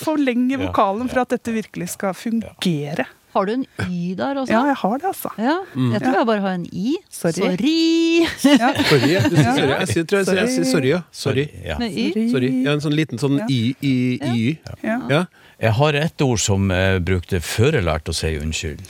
forlenge 0.00 0.56
vokalen 0.62 1.10
for 1.12 1.22
at 1.26 1.34
dette 1.36 1.52
virkelig 1.54 1.90
skal 1.92 2.14
fungere. 2.16 3.04
Har 3.32 3.46
du 3.48 3.52
en 3.54 3.62
Y 3.88 4.14
der 4.16 4.36
også? 4.42 4.52
Ja, 4.52 4.62
jeg 4.68 4.76
har 4.82 4.96
det, 5.00 5.06
altså. 5.08 5.30
Ja, 5.40 5.54
jeg 5.94 6.02
tror 6.02 6.16
jeg 6.18 6.26
bare 6.28 6.40
har 6.44 6.56
en 6.58 6.66
I. 6.72 6.96
Sorry. 7.08 7.36
Sorry. 7.36 8.56
Ja. 8.58 8.72
Sorry, 8.90 9.12
ja. 9.14 9.22
Du 9.28 9.36
sier 9.36 9.54
sorry. 9.56 9.70
Jeg 9.72 9.88
sier, 9.92 10.04
tror 10.08 10.18
jeg, 10.18 10.26
sier- 10.28 10.40
jeg 10.42 10.50
sier 10.56 10.68
sorry, 10.72 10.90
ja. 10.92 11.00
Sorry. 11.22 11.46
Ja. 11.64 11.78
Med 11.80 11.96
Y. 11.96 12.26
sorry. 12.32 12.50
Ja, 12.66 12.74
en 12.76 12.84
sånn 12.84 12.96
liten 12.98 13.20
sånn 13.22 13.38
i, 13.48 13.62
i, 13.80 13.94
i. 14.32 14.44
Ja. 14.84 14.98
Ja. 15.12 15.22
Jeg 15.62 15.76
har 15.78 15.96
et 16.02 16.24
ord 16.26 16.40
som 16.42 16.68
jeg 16.74 17.00
brukte 17.08 17.40
før 17.44 17.78
jeg 17.78 17.86
lærte 17.88 18.12
å 18.12 18.16
si 18.18 18.34
unnskyld. 18.40 18.84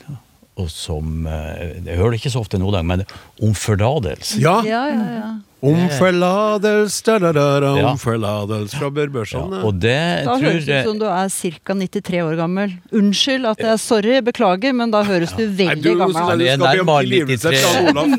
Og 0.61 0.69
som 0.69 1.27
eh, 1.27 1.79
Jeg 1.87 1.97
hører 1.97 2.13
det 2.13 2.19
ikke 2.21 2.33
så 2.35 2.43
ofte 2.45 2.59
nå 2.61 2.69
men 2.85 3.05
om 3.41 3.55
forlatelse. 3.57 4.41
ja. 4.43 4.59
Ja, 4.67 4.83
ja, 4.93 5.07
ja. 5.21 5.31
Om 5.63 5.79
forlatelse, 5.95 7.05
da, 7.23 7.31
da, 7.31 7.45
da, 7.63 7.69
om 7.87 7.99
forlatelse 8.03 8.75
fra 8.81 8.89
Bør 8.91 9.07
Ja, 9.31 9.61
og 9.63 9.77
det 9.79 9.95
Da 10.27 10.35
tror 10.35 10.43
høres 10.43 10.65
det 10.67 10.81
ut 10.83 10.89
som 10.91 10.99
du 10.99 11.05
er 11.07 11.29
ca. 11.31 11.77
93 11.79 12.19
år 12.27 12.35
gammel. 12.41 12.73
Unnskyld 12.91 13.47
at 13.47 13.63
jeg 13.63 13.79
sorry, 13.79 14.17
beklager, 14.27 14.75
men 14.75 14.91
da 14.91 15.05
høres 15.07 15.31
du 15.39 15.45
Nei, 15.47 15.55
veldig 15.63 15.83
du 15.87 15.95
gammel 16.03 16.19
ut. 16.19 16.39
Det 16.43 16.59
du 16.59 16.59
skal 16.59 16.75
be 16.75 16.83
om 16.83 16.91
tilgivelse 16.99 17.55
fra 17.63 17.71
Olaf, 17.93 18.11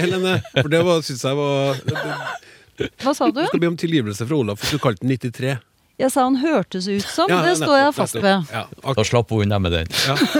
Helene. 0.00 0.34
For 0.56 0.68
det 0.72 0.82
var- 0.88 1.02
synes 1.02 1.22
jeg 1.28 1.36
var 1.36 1.76
Hva 3.04 3.14
sa 3.14 3.26
du? 3.30 3.42
Du 3.42 3.46
skal 3.52 3.60
be 3.60 3.66
om 3.68 3.76
tilgivelse 3.76 4.26
fra 4.26 4.36
Olaf 4.40 4.60
hvis 4.64 4.70
du 4.72 4.78
kalte 4.80 5.04
den 5.04 5.12
93. 5.12 5.58
Jeg 6.00 6.12
sa 6.14 6.24
han 6.24 6.36
hørtes 6.40 6.86
ut 6.88 7.04
som. 7.04 7.28
Ja, 7.28 7.42
det 7.44 7.58
står 7.60 7.76
jeg 7.76 7.94
fast 7.96 8.16
ved. 8.16 8.52
Ja, 8.54 8.64
Da 8.96 9.04
slapp 9.04 9.30
hun 9.34 9.44
unna 9.44 9.58
med 9.60 9.74
den. 9.76 9.90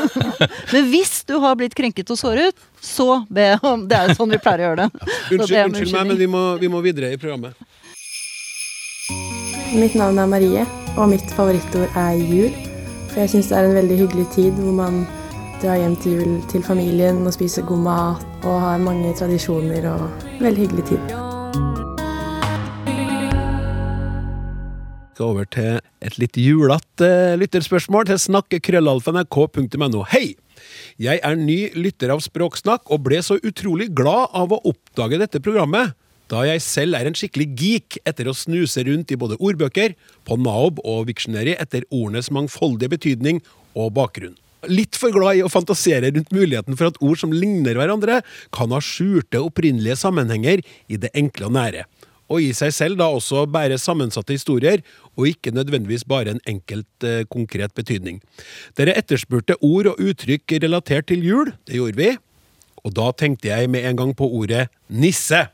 Men 0.72 0.88
hvis 0.88 1.20
du 1.28 1.36
har 1.42 1.58
blitt 1.60 1.76
krenket 1.76 2.10
og 2.10 2.18
såret, 2.18 2.56
så 2.80 3.26
be 3.28 3.52
om 3.62 3.84
Det 3.88 3.98
er 3.98 4.08
jo 4.08 4.16
sånn 4.22 4.32
vi 4.32 4.40
pleier 4.40 4.62
å 4.62 4.68
gjøre 4.70 4.86
det. 4.86 4.88
Unnskyld, 5.36 5.60
unnskyld 5.68 5.92
meg, 5.98 6.06
men 6.08 6.18
vi 6.20 6.28
må, 6.30 6.42
vi 6.62 6.70
må 6.72 6.80
videre 6.84 7.12
i 7.12 7.20
programmet. 7.20 7.52
Mitt 9.76 9.94
navn 9.94 10.18
er 10.18 10.26
Marie, 10.30 10.64
og 10.96 11.10
mitt 11.12 11.28
favorittord 11.36 11.92
er 11.98 12.16
jul. 12.18 12.54
For 13.10 13.20
jeg 13.22 13.34
syns 13.34 13.50
det 13.52 13.58
er 13.58 13.68
en 13.68 13.76
veldig 13.76 13.98
hyggelig 14.04 14.26
tid 14.34 14.56
hvor 14.58 14.74
man 14.80 15.02
drar 15.60 15.76
hjem 15.76 15.96
til 16.00 16.16
jul 16.18 16.36
til 16.50 16.64
familien 16.64 17.20
og 17.26 17.34
spiser 17.36 17.66
god 17.68 17.84
mat 17.84 18.46
og 18.48 18.60
har 18.64 18.80
mange 18.80 19.12
tradisjoner 19.18 19.90
og 19.92 20.06
veldig 20.40 20.64
hyggelig 20.66 20.88
tid. 20.94 21.29
Skal 25.20 25.34
over 25.34 25.48
til 25.52 25.80
et 26.00 26.16
litt 26.16 26.36
julete 26.40 27.36
lytterspørsmål 27.36 28.06
til 28.08 28.20
snakkekrøllalfa.nrk.no. 28.24 30.04
Hei! 30.08 30.38
Jeg 31.00 31.20
er 31.20 31.36
ny 31.36 31.72
lytter 31.76 32.12
av 32.14 32.22
Språksnakk 32.24 32.88
og 32.88 33.02
ble 33.04 33.20
så 33.24 33.36
utrolig 33.44 33.90
glad 33.92 34.32
av 34.32 34.52
å 34.52 34.62
oppdage 34.70 35.20
dette 35.20 35.42
programmet, 35.44 35.92
da 36.32 36.46
jeg 36.46 36.62
selv 36.64 36.96
er 36.96 37.08
en 37.08 37.16
skikkelig 37.16 37.48
geek 37.58 37.98
etter 38.06 38.30
å 38.30 38.36
snuse 38.36 38.84
rundt 38.86 39.12
i 39.12 39.18
både 39.20 39.36
ordbøker, 39.36 39.96
på 40.24 40.40
Naob 40.40 40.80
og 40.88 41.08
viksjoneri 41.10 41.56
etter 41.58 41.84
ordenes 41.90 42.30
mangfoldige 42.32 42.94
betydning 42.96 43.42
og 43.74 43.92
bakgrunn. 43.98 44.38
litt 44.68 44.92
for 45.00 45.08
glad 45.08 45.38
i 45.38 45.44
å 45.44 45.48
fantasere 45.48 46.10
rundt 46.12 46.32
muligheten 46.36 46.76
for 46.76 46.90
at 46.90 46.98
ord 47.00 47.16
som 47.16 47.32
ligner 47.32 47.78
hverandre, 47.80 48.20
kan 48.52 48.72
ha 48.72 48.80
skjulte 48.84 49.40
opprinnelige 49.40 49.96
sammenhenger 49.96 50.60
i 50.88 50.98
det 51.00 51.08
enkle 51.16 51.48
og 51.48 51.56
nære. 51.56 51.86
Og 52.30 52.44
i 52.44 52.50
seg 52.54 52.72
selv 52.74 53.00
da 53.00 53.08
også 53.10 53.42
bære 53.50 53.78
sammensatte 53.80 54.34
historier, 54.36 54.84
og 55.20 55.28
ikke 55.28 55.52
nødvendigvis 55.54 56.06
bare 56.08 56.34
en 56.34 56.42
enkelt 56.48 57.06
eh, 57.06 57.22
konkret 57.30 57.74
betydning. 57.76 58.18
Dere 58.78 58.96
etterspurte 58.98 59.58
ord 59.60 59.92
og 59.92 60.02
uttrykk 60.02 60.58
relatert 60.64 61.10
til 61.12 61.24
jul. 61.26 61.54
Det 61.68 61.78
gjorde 61.78 62.00
vi. 62.00 62.10
Og 62.84 62.94
da 62.96 63.10
tenkte 63.12 63.50
jeg 63.50 63.70
med 63.70 63.84
en 63.84 63.98
gang 63.98 64.12
på 64.16 64.28
ordet 64.40 64.68
nisse. 64.88 65.46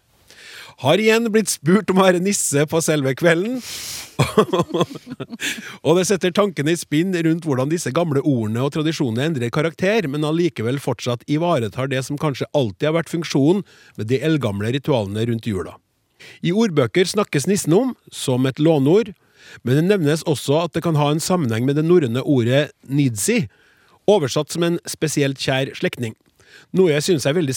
Har 0.84 1.00
igjen 1.00 1.30
blitt 1.32 1.48
spurt 1.48 1.88
om 1.90 2.02
å 2.02 2.04
være 2.04 2.20
nisse 2.20 2.66
på 2.68 2.82
selve 2.84 3.14
kvelden. 3.16 3.56
og 5.86 5.96
det 5.98 6.04
setter 6.08 6.34
tankene 6.36 6.74
i 6.74 6.78
spinn 6.78 7.16
rundt 7.26 7.48
hvordan 7.48 7.72
disse 7.72 7.92
gamle 7.96 8.20
ordene 8.20 8.64
og 8.64 8.74
tradisjonene 8.76 9.30
endrer 9.30 9.52
karakter, 9.52 10.08
men 10.12 10.26
allikevel 10.28 10.80
fortsatt 10.82 11.24
ivaretar 11.32 11.88
det 11.92 12.02
som 12.04 12.20
kanskje 12.20 12.48
alltid 12.56 12.90
har 12.90 12.98
vært 12.98 13.12
funksjonen 13.12 13.64
med 13.96 14.10
de 14.12 14.20
eldgamle 14.28 14.74
ritualene 14.76 15.24
rundt 15.30 15.48
jula. 15.48 15.78
I 16.44 16.52
ordbøker 16.52 17.08
snakkes 17.08 17.48
nissen 17.48 17.72
om 17.76 17.94
som 18.12 18.44
et 18.48 18.60
låneord, 18.60 19.14
men 19.62 19.78
det 19.78 19.84
nevnes 19.86 20.24
også 20.26 20.62
at 20.64 20.74
det 20.76 20.82
kan 20.86 20.98
ha 20.98 21.10
en 21.12 21.22
sammenheng 21.22 21.66
med 21.66 21.78
det 21.78 21.84
norrøne 21.86 22.22
ordet 22.22 22.70
nidsi, 22.88 23.46
oversatt 24.06 24.52
som 24.52 24.64
en 24.66 24.78
spesielt 24.88 25.40
kjær 25.42 25.72
slektning. 25.78 26.14
Noe 26.76 26.92
jeg 26.94 27.04
synes 27.04 27.26
er 27.26 27.36
veldig 27.36 27.54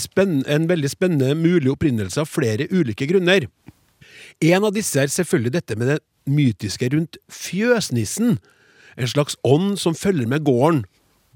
en 0.49 0.69
veldig 0.69 0.91
spennende 0.91 1.35
mulig 1.37 1.71
opprinnelse 1.71 2.21
av 2.21 2.29
flere 2.29 2.67
ulike 2.71 3.07
grunner. 3.09 3.47
En 4.41 4.65
av 4.65 4.73
disse 4.75 4.99
er 4.99 5.11
selvfølgelig 5.11 5.53
dette 5.55 5.77
med 5.79 5.93
det 5.93 5.99
mytiske 6.29 6.89
rundt 6.93 7.19
fjøsnissen, 7.31 8.37
en 8.99 9.07
slags 9.07 9.37
ånd 9.47 9.77
som 9.79 9.95
følger 9.95 10.27
med 10.27 10.43
gården. 10.43 10.83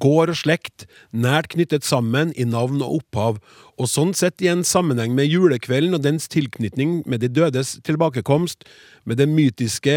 Gård 0.04 0.34
og 0.34 0.36
slekt, 0.36 0.84
nært 1.16 1.54
knyttet 1.54 1.86
sammen 1.88 2.34
i 2.36 2.44
navn 2.44 2.82
og 2.84 3.00
opphav, 3.00 3.40
og 3.80 3.90
sånn 3.90 4.12
sett 4.18 4.44
i 4.44 4.50
en 4.52 4.66
sammenheng 4.68 5.16
med 5.16 5.30
julekvelden 5.32 5.96
og 5.96 6.04
dens 6.04 6.28
tilknytning 6.32 7.00
med 7.10 7.24
de 7.24 7.32
dødes 7.32 7.78
tilbakekomst, 7.88 8.68
med, 9.08 9.24
mytiske 9.24 9.96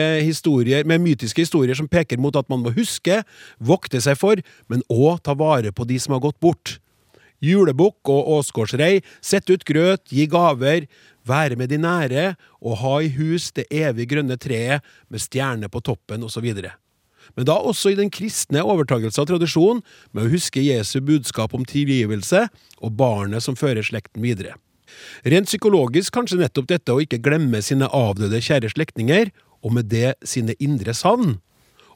med 0.87 1.03
mytiske 1.03 1.43
historier 1.43 1.79
som 1.79 1.91
peker 1.91 2.23
mot 2.23 2.39
at 2.39 2.49
man 2.53 2.63
må 2.63 2.75
huske, 2.77 3.21
vokte 3.59 4.01
seg 4.03 4.19
for, 4.21 4.41
men 4.71 4.87
òg 4.87 5.25
ta 5.27 5.35
vare 5.35 5.75
på 5.75 5.89
de 5.89 5.99
som 6.03 6.15
har 6.15 6.25
gått 6.29 6.41
bort. 6.41 6.79
Julebukk 7.45 8.09
og 8.09 8.31
åsgårdsrei, 8.39 9.03
sett 9.21 9.51
ut 9.51 9.67
grøt, 9.67 10.07
gi 10.09 10.25
gaver, 10.31 10.87
være 11.27 11.59
med 11.59 11.73
de 11.75 11.83
nære 11.83 12.27
og 12.63 12.81
ha 12.81 12.97
i 13.03 13.13
hus 13.19 13.51
det 13.57 13.67
evig 13.75 14.09
grønne 14.15 14.39
treet 14.41 14.85
med 15.11 15.23
stjerne 15.23 15.69
på 15.69 15.83
toppen 15.85 16.25
osv. 16.25 16.47
Men 17.35 17.49
da 17.49 17.57
også 17.59 17.93
i 17.93 17.99
den 17.99 18.13
kristne 18.13 18.63
overtagelse 18.63 19.21
av 19.23 19.29
tradisjonen, 19.31 19.83
med 20.13 20.27
å 20.27 20.33
huske 20.33 20.65
Jesu 20.65 21.01
budskap 21.05 21.57
om 21.57 21.67
tilgivelse 21.67 22.47
og 22.79 22.95
barnet 22.99 23.45
som 23.45 23.59
fører 23.59 23.85
slekten 23.87 24.25
videre. 24.25 24.55
Rent 25.27 25.51
psykologisk 25.51 26.15
kanskje 26.15 26.39
nettopp 26.41 26.69
dette 26.71 26.95
å 26.95 27.03
ikke 27.03 27.21
glemme 27.25 27.61
sine 27.65 27.89
avdøde 27.91 28.41
kjære 28.45 28.71
slektninger, 28.73 29.33
og 29.65 29.75
med 29.75 29.91
det 29.91 30.15
sine 30.27 30.55
indre 30.63 30.95
savn. 30.95 31.39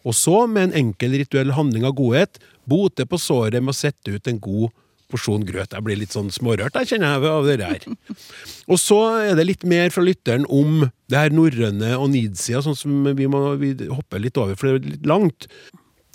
Og 0.00 0.16
så, 0.16 0.46
med 0.48 0.70
en 0.70 0.78
enkel 0.86 1.14
rituell 1.20 1.52
handling 1.54 1.84
av 1.86 1.94
godhet, 1.98 2.40
bote 2.68 3.04
på 3.06 3.20
såret 3.20 3.60
med 3.60 3.74
å 3.74 3.76
sette 3.76 4.14
ut 4.14 4.30
en 4.30 4.40
god 4.42 4.70
porsjon 5.10 5.44
grøt. 5.46 5.74
Jeg 5.74 5.84
blir 5.84 5.98
litt 5.98 6.14
sånn 6.14 6.30
smårørt, 6.32 6.78
jeg 6.80 6.94
kjenner 6.94 7.18
jeg, 7.18 7.30
av 7.30 7.48
det 7.48 7.58
her. 7.66 7.86
Og 8.70 8.80
så 8.80 9.00
er 9.26 9.36
det 9.38 9.48
litt 9.48 9.66
mer 9.68 9.92
fra 9.94 10.04
lytteren 10.06 10.46
om 10.48 10.88
det 11.10 11.18
her 11.18 11.34
norrøne 11.34 11.92
og 11.98 12.10
nidsida, 12.12 12.62
sånn 12.64 12.78
som 12.78 13.10
vi 13.16 13.28
må 13.30 13.42
vi 13.60 13.74
hoppe 13.90 14.20
litt 14.22 14.38
over, 14.40 14.56
for 14.58 14.70
det 14.70 14.78
er 14.78 14.96
litt 14.96 15.08
langt. 15.10 15.48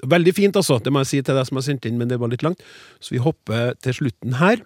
Veldig 0.05 0.33
fint, 0.37 0.57
altså, 0.59 0.79
det 0.83 0.93
må 0.93 1.03
jeg 1.03 1.11
si 1.11 1.21
til 1.25 1.37
deg 1.37 1.47
som 1.47 1.59
har 1.59 1.65
sendt 1.67 1.87
inn, 1.87 1.99
men 1.99 2.11
det 2.11 2.19
var 2.21 2.31
litt 2.31 2.45
langt. 2.45 2.63
Så 3.03 3.15
vi 3.15 3.23
hopper 3.23 3.73
til 3.83 3.95
slutten 3.99 4.37
her. 4.41 4.63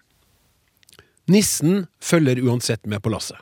Nissen 1.30 1.86
følger 2.04 2.42
uansett 2.46 2.86
med 2.90 3.04
på 3.06 3.14
lasset. 3.14 3.38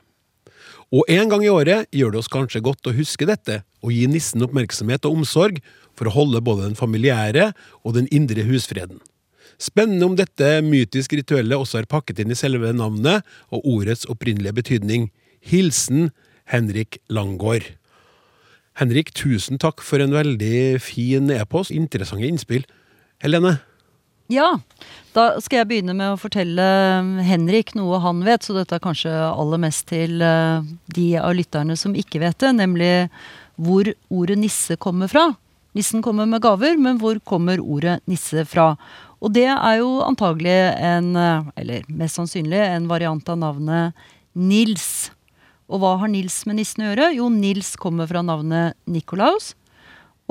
Og 0.95 1.03
en 1.11 1.27
gang 1.27 1.43
i 1.43 1.51
året 1.51 1.89
gjør 1.91 2.13
det 2.13 2.19
oss 2.21 2.31
kanskje 2.31 2.63
godt 2.63 2.87
å 2.87 2.95
huske 2.95 3.27
dette, 3.27 3.61
og 3.83 3.91
gi 3.91 4.05
nissen 4.07 4.43
oppmerksomhet 4.45 5.03
og 5.07 5.19
omsorg 5.19 5.59
for 5.97 6.07
å 6.07 6.15
holde 6.15 6.43
både 6.43 6.69
den 6.69 6.79
familiære 6.79 7.51
og 7.83 7.97
den 7.97 8.07
indre 8.13 8.45
husfreden. 8.47 9.01
Spennende 9.59 10.05
om 10.05 10.15
dette 10.15 10.59
mytiske 10.63 11.17
rituelle 11.17 11.57
også 11.57 11.81
er 11.81 11.89
pakket 11.89 12.21
inn 12.21 12.31
i 12.31 12.37
selve 12.37 12.71
navnet 12.75 13.25
og 13.49 13.65
ordets 13.65 14.05
opprinnelige 14.11 14.55
betydning. 14.59 15.09
Hilsen 15.41 16.11
Henrik 16.51 16.99
Langgaard. 17.11 17.73
Henrik, 18.77 19.13
tusen 19.17 19.57
takk 19.57 19.81
for 19.81 20.03
en 20.03 20.13
veldig 20.13 20.77
fin 20.83 21.31
e-post. 21.33 21.73
Interessante 21.73 22.27
innspill. 22.27 22.67
Helene? 23.23 23.57
Ja, 24.29 24.57
da 25.15 25.29
skal 25.39 25.61
jeg 25.61 25.69
begynne 25.69 25.95
med 25.95 26.11
å 26.11 26.19
fortelle 26.19 26.63
Henrik 27.23 27.71
noe 27.77 28.01
han 28.03 28.19
vet, 28.27 28.43
så 28.43 28.57
dette 28.57 28.75
er 28.75 28.83
kanskje 28.83 29.13
aller 29.13 29.61
mest 29.63 29.87
til 29.87 30.21
eh, 30.21 30.67
de 30.93 31.07
av 31.21 31.31
lytterne 31.37 31.77
som 31.79 31.95
ikke 31.95 32.19
vet 32.25 32.37
det, 32.43 32.51
nemlig 32.59 32.91
hvor 33.55 33.87
ordet 34.13 34.37
nisse 34.41 34.75
kommer 34.83 35.09
fra. 35.11 35.29
Nissen 35.77 36.03
kommer 36.03 36.27
med 36.27 36.43
gaver, 36.43 36.75
men 36.75 36.99
hvor 36.99 37.21
kommer 37.23 37.63
ordet 37.63 38.01
nisse 38.09 38.43
fra? 38.49 38.73
Og 39.23 39.31
det 39.33 39.47
er 39.47 39.79
jo 39.79 40.03
antagelig 40.05 40.57
en, 40.75 41.13
eh, 41.15 41.51
eller 41.63 41.87
mest 41.87 42.19
sannsynlig, 42.19 42.61
en 42.67 42.91
variant 42.91 43.31
av 43.31 43.39
navnet 43.41 44.07
Nils. 44.37 45.09
Og 45.67 45.81
hva 45.83 45.97
har 45.99 46.11
Nils 46.11 46.39
med 46.47 46.61
nissen 46.61 46.85
å 46.85 46.91
gjøre? 46.91 47.11
Jo, 47.17 47.27
Nils 47.31 47.73
kommer 47.79 48.07
fra 48.07 48.23
navnet 48.23 48.77
Nikolaus. 48.87 49.51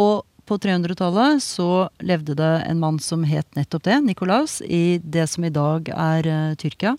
Og 0.00 0.24
på 0.46 0.58
300-tallet 0.62 1.42
så 1.42 1.88
levde 2.06 2.36
det 2.38 2.52
en 2.68 2.80
mann 2.80 3.00
som 3.02 3.24
het 3.26 3.48
nettopp 3.58 3.84
det, 3.88 3.96
Nikolaus, 4.04 4.60
i 4.62 4.98
det 5.02 5.26
som 5.28 5.44
i 5.44 5.52
dag 5.52 5.90
er 5.90 6.28
uh, 6.30 6.54
Tyrkia. 6.60 6.94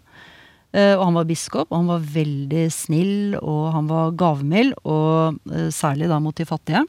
Uh, 0.76 0.94
og 0.98 1.06
han 1.06 1.18
var 1.18 1.30
biskop, 1.30 1.72
og 1.72 1.80
han 1.80 1.90
var 1.94 2.10
veldig 2.18 2.66
snill, 2.76 3.38
og 3.40 3.72
han 3.74 3.88
var 3.90 4.14
gavmild, 4.20 4.76
og 4.84 5.40
uh, 5.48 5.70
særlig 5.74 6.12
da 6.12 6.20
mot 6.22 6.38
de 6.38 6.46
fattige. 6.50 6.84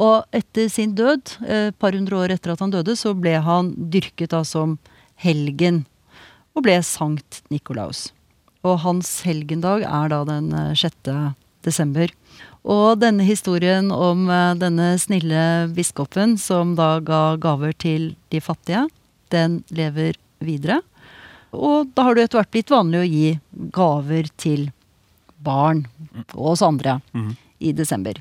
Og 0.00 0.22
etter 0.32 0.70
sin 0.70 0.94
død, 0.94 1.34
et 1.50 1.76
par 1.82 1.96
hundre 1.98 2.22
år 2.22 2.36
etter 2.36 2.54
at 2.54 2.62
han 2.62 2.70
døde, 2.72 2.94
så 2.96 3.10
ble 3.18 3.34
han 3.42 3.72
dyrket 3.90 4.30
da 4.32 4.44
som 4.46 4.78
helgen. 5.20 5.82
Og 6.54 6.62
ble 6.64 6.78
Sankt 6.86 7.42
Nikolaus. 7.50 8.06
Og 8.66 8.80
hans 8.84 9.20
helgendag 9.24 9.86
er 9.88 10.10
da 10.12 10.24
den 10.28 10.50
6. 10.76 11.08
Eh, 11.08 11.30
desember. 11.64 12.12
Og 12.60 13.00
denne 13.00 13.24
historien 13.24 13.88
om 13.94 14.28
eh, 14.28 14.54
denne 14.60 14.92
snille 15.00 15.70
biskopen 15.76 16.36
som 16.40 16.74
da 16.76 16.98
ga 17.04 17.36
gaver 17.40 17.72
til 17.72 18.14
de 18.32 18.42
fattige, 18.44 18.86
den 19.32 19.62
lever 19.72 20.18
videre. 20.44 20.80
Og 21.56 21.90
da 21.96 22.06
har 22.06 22.16
det 22.16 22.28
etter 22.28 22.40
hvert 22.40 22.52
blitt 22.54 22.72
vanlig 22.72 23.00
å 23.00 23.08
gi 23.08 23.28
gaver 23.74 24.28
til 24.38 24.68
barn 25.40 25.86
og 26.36 26.52
oss 26.52 26.62
andre 26.62 26.98
mm. 27.16 27.30
i 27.64 27.72
desember. 27.74 28.20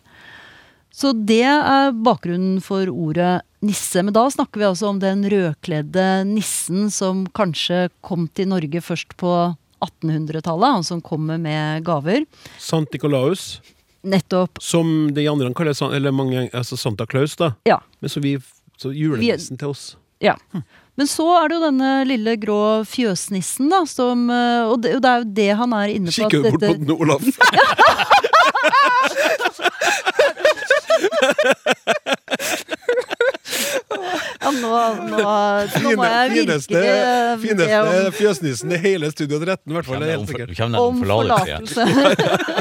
Så 0.89 1.11
det 1.13 1.45
er 1.45 1.93
bakgrunnen 1.93 2.57
for 2.63 2.89
ordet 2.89 3.41
nisse. 3.63 4.01
Men 4.01 4.15
da 4.15 4.25
snakker 4.31 4.61
vi 4.61 4.67
altså 4.67 4.89
om 4.89 5.01
den 5.01 5.21
rødkledde 5.29 6.23
nissen 6.27 6.89
som 6.91 7.25
kanskje 7.35 7.87
kom 8.05 8.27
til 8.33 8.49
Norge 8.51 8.81
først 8.83 9.13
på 9.19 9.33
1800-tallet, 9.79 10.75
han 10.77 10.83
som 10.83 11.01
kommer 11.01 11.37
med 11.41 11.83
gaver. 11.87 12.25
Sant 12.57 12.93
Nikolaus. 12.93 13.61
Nettopp. 14.01 14.61
Som 14.63 15.13
de 15.13 15.27
andre 15.27 15.53
kaller 15.53 15.95
eller 15.95 16.11
mange, 16.15 16.49
altså 16.53 16.77
Santa 16.77 17.05
Claus, 17.05 17.35
da. 17.35 17.53
Ja. 17.67 17.81
Men 17.99 18.09
så, 18.09 18.19
vi, 18.23 18.37
så 18.77 18.93
julenissen 18.95 19.59
til 19.59 19.73
oss. 19.73 19.97
Ja. 20.23 20.35
Men 20.95 21.07
så 21.07 21.27
er 21.39 21.47
det 21.49 21.55
jo 21.55 21.63
denne 21.63 21.91
lille 22.07 22.35
grå 22.39 22.83
fjøsnissen, 22.87 23.69
da, 23.71 23.85
som 23.87 24.25
eh, 24.29 24.67
Og 24.67 24.81
det, 24.83 24.97
og 24.97 25.03
det 25.03 25.11
er 25.11 25.17
jo 25.21 25.29
det 25.39 25.49
han 25.61 25.75
er 25.77 25.93
inne 25.95 26.11
på. 26.11 26.27
Kikker 26.27 26.43
bort 26.49 26.59
på 26.59 26.73
den, 26.75 26.91
Olaf. 26.91 27.23
Ja, 34.49 34.55
nå, 34.55 34.73
nå, 35.09 35.19
nå 35.83 35.93
må 35.99 36.07
jeg 36.07 36.31
fineste, 36.33 36.79
virkelig 36.79 37.43
Fineste 37.43 38.13
fjøsnissen 38.17 38.73
i 38.73 38.79
hele 38.81 39.11
Studio 39.13 39.39
13, 39.41 39.61
i 39.69 39.77
hvert 39.77 39.89
fall. 39.89 40.05
Om, 40.09 40.25
om, 40.65 40.77
om 40.81 41.03
forlatelse. 41.03 41.85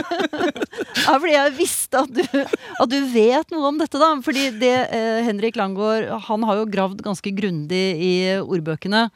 ja, 1.05 1.15
fordi 1.15 1.35
jeg 1.35 1.55
visste 1.57 2.05
at 2.05 2.15
du, 2.15 2.23
at 2.29 2.93
du, 2.93 2.99
vet 3.15 3.55
noe 3.55 3.73
om 3.73 3.81
dette, 3.81 4.01
da. 4.01 4.13
Fordi 4.25 4.49
det 4.61 4.77
eh, 4.95 5.21
Henrik 5.27 5.59
Langgaard 5.59 6.11
Han 6.29 6.47
har 6.49 6.61
jo 6.61 6.71
gravd 6.71 7.03
ganske 7.07 7.33
grundig 7.37 7.85
i 7.97 8.15
ordbøkene 8.43 9.09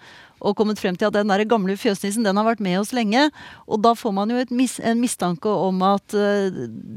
og 0.42 0.56
kommet 0.58 0.80
frem 0.82 0.96
til 0.98 1.08
at 1.08 1.14
den 1.14 1.30
der 1.30 1.44
gamle 1.48 1.76
fjøsnissen 1.78 2.26
den 2.26 2.38
har 2.38 2.46
vært 2.46 2.62
med 2.64 2.80
oss 2.80 2.92
lenge. 2.96 3.28
Og 3.70 3.82
da 3.84 3.94
får 3.98 4.14
man 4.16 4.32
jo 4.32 4.42
mis 4.50 4.78
en 4.82 5.00
mistanke 5.00 5.50
om 5.50 5.82
at 5.86 6.16
uh, 6.18 6.50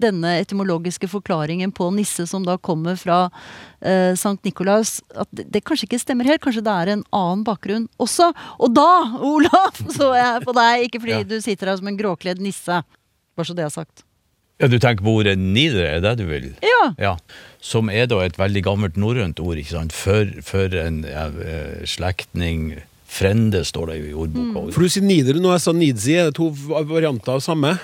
denne 0.06 0.36
etymologiske 0.42 1.10
forklaringen 1.12 1.74
på 1.76 1.92
nisse, 1.96 2.26
som 2.30 2.46
da 2.48 2.58
kommer 2.58 2.98
fra 3.00 3.28
uh, 3.30 4.14
Sankt 4.18 4.48
Nikolaus, 4.48 4.98
at 5.14 5.30
det, 5.32 5.48
det, 5.54 5.64
kanskje 5.68 5.90
ikke 5.90 6.02
stemmer 6.02 6.30
helt. 6.30 6.44
Kanskje 6.44 6.66
det 6.66 6.74
er 6.74 6.96
en 6.96 7.06
annen 7.16 7.46
bakgrunn 7.48 7.88
også. 8.02 8.32
Og 8.60 8.74
da, 8.74 8.90
Olaf, 9.22 9.84
så 9.98 10.12
jeg 10.18 10.44
på 10.48 10.58
deg! 10.58 10.90
Ikke 10.90 11.04
fordi 11.04 11.22
ja. 11.22 11.30
du 11.30 11.40
sitter 11.44 11.72
her 11.72 11.80
som 11.80 11.94
en 11.94 12.02
gråkledd 12.02 12.44
nisse. 12.44 12.82
Bare 13.36 13.48
så 13.48 13.56
det 13.58 13.68
er 13.68 13.74
sagt. 13.74 14.06
Ja, 14.58 14.70
Du 14.72 14.78
tenker 14.80 15.04
på 15.04 15.18
ordet 15.20 15.36
nidre, 15.40 15.84
er 15.98 16.02
det 16.04 16.16
du 16.22 16.26
vil? 16.30 16.54
Ja. 16.64 16.94
Ja, 16.98 17.16
Som 17.60 17.90
er 17.90 18.08
da 18.08 18.22
et 18.24 18.38
veldig 18.40 18.64
gammelt 18.64 18.98
norrønt 18.98 19.40
ord, 19.44 19.58
ikke 19.60 19.74
sant? 19.74 19.96
For, 19.96 20.30
for 20.46 20.72
en 20.80 21.04
ja, 21.04 21.28
eh, 21.28 21.84
slektning 21.90 22.78
Frende 23.16 23.62
står 23.68 23.92
det 23.94 24.00
jo 24.02 24.08
i 24.10 24.16
ordboka. 24.26 24.66
For 24.76 24.84
du 24.86 24.92
sier 24.92 25.06
nider 25.08 25.38
nå, 25.40 25.54
jeg 25.56 25.64
sa 25.64 25.72
nidsi. 25.76 26.18
Er 26.20 26.32
det 26.32 26.36
to 26.40 26.50
varianter 26.90 27.38
av 27.38 27.44
samme? 27.46 27.76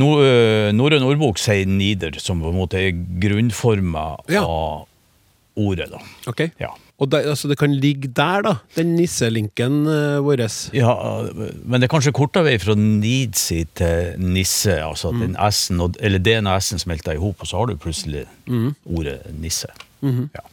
Norrøn 0.00 1.04
ordbok 1.08 1.40
sier 1.40 1.66
nider, 1.68 2.14
som 2.22 2.40
på 2.40 2.52
en 2.52 2.56
måte 2.60 2.78
er 2.80 2.94
grunnforma 2.94 4.04
Ja. 4.32 4.44
av 4.46 4.86
ordet, 5.60 5.90
da. 5.90 5.98
Ok. 6.30 6.46
Ja. 6.60 6.70
Og 7.00 7.08
det, 7.08 7.22
altså, 7.26 7.48
det 7.48 7.56
kan 7.58 7.72
ligge 7.80 8.08
der, 8.12 8.42
da, 8.44 8.52
den 8.76 8.94
nisselinken 8.96 9.86
uh, 9.88 10.20
vår. 10.24 10.42
Ja, 10.76 10.92
men 11.64 11.80
det 11.80 11.88
er 11.88 11.92
kanskje 11.94 12.12
kortere 12.12 12.44
vei 12.44 12.58
fra 12.60 12.74
nidsi 12.76 13.62
til 13.76 14.20
nisse, 14.20 14.76
altså 14.84 15.08
at 15.14 15.20
den 15.22 15.36
S-en, 15.48 15.80
eller 16.00 16.20
D-en 16.20 16.46
og 16.48 16.60
S-en 16.60 16.78
smelter 16.82 17.16
i 17.16 17.20
hop, 17.20 17.40
og 17.40 17.48
så 17.48 17.56
har 17.62 17.70
du 17.72 17.76
plutselig 17.80 18.26
ordet 18.84 19.18
nisse. 19.40 19.68
ja. 20.04 20.44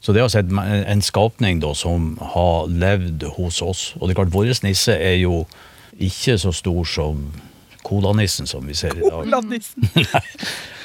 Så 0.00 0.14
det 0.16 0.22
er 0.22 0.28
altså 0.28 0.40
en 0.40 1.02
skapning 1.04 1.60
da, 1.60 1.74
som 1.76 2.14
har 2.32 2.70
levd 2.72 3.26
hos 3.36 3.60
oss, 3.62 3.82
og 3.98 4.08
det 4.08 4.14
er 4.14 4.22
klart, 4.22 4.32
vår 4.32 4.52
nisse 4.64 4.96
er 4.96 5.18
jo 5.20 5.44
ikke 6.00 6.38
så 6.40 6.52
stor 6.56 6.86
som 6.88 7.26
kolanissen 7.84 8.48
som 8.48 8.64
vi 8.68 8.76
ser 8.76 8.96
i 8.96 9.04
dag. 9.04 9.28
Nei, 9.50 9.60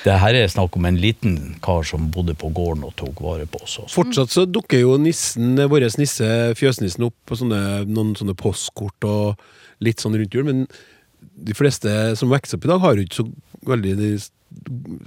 Det 0.05 0.15
her 0.21 0.37
er 0.37 0.51
snakk 0.51 0.75
om 0.77 0.85
en 0.87 0.99
liten 1.01 1.55
kar 1.65 1.85
som 1.87 2.09
bodde 2.13 2.35
på 2.37 2.51
gården 2.55 2.85
og 2.87 2.95
tok 2.99 3.21
vare 3.25 3.47
på 3.49 3.61
oss. 3.63 3.79
også. 3.83 3.93
Fortsatt 3.95 4.33
så 4.33 4.45
dukker 4.45 4.83
jo 4.83 4.97
nissen, 5.01 5.55
vår 5.71 5.87
nisse, 5.99 6.27
fjøsnissen, 6.59 7.07
opp 7.07 7.15
på 7.25 7.39
sånne, 7.39 7.61
noen 7.89 8.13
sånne 8.19 8.35
postkort 8.37 9.07
og 9.09 9.41
litt 9.83 10.03
sånn 10.03 10.15
rundt 10.17 10.35
jul, 10.35 10.45
men 10.47 10.65
de 11.35 11.55
fleste 11.57 11.89
som 12.19 12.31
vokser 12.31 12.59
opp 12.59 12.67
i 12.67 12.71
dag, 12.71 12.83
har 12.83 12.99
jo 12.99 13.07
ikke 13.07 13.21
så 13.23 13.27
veldig 13.65 13.95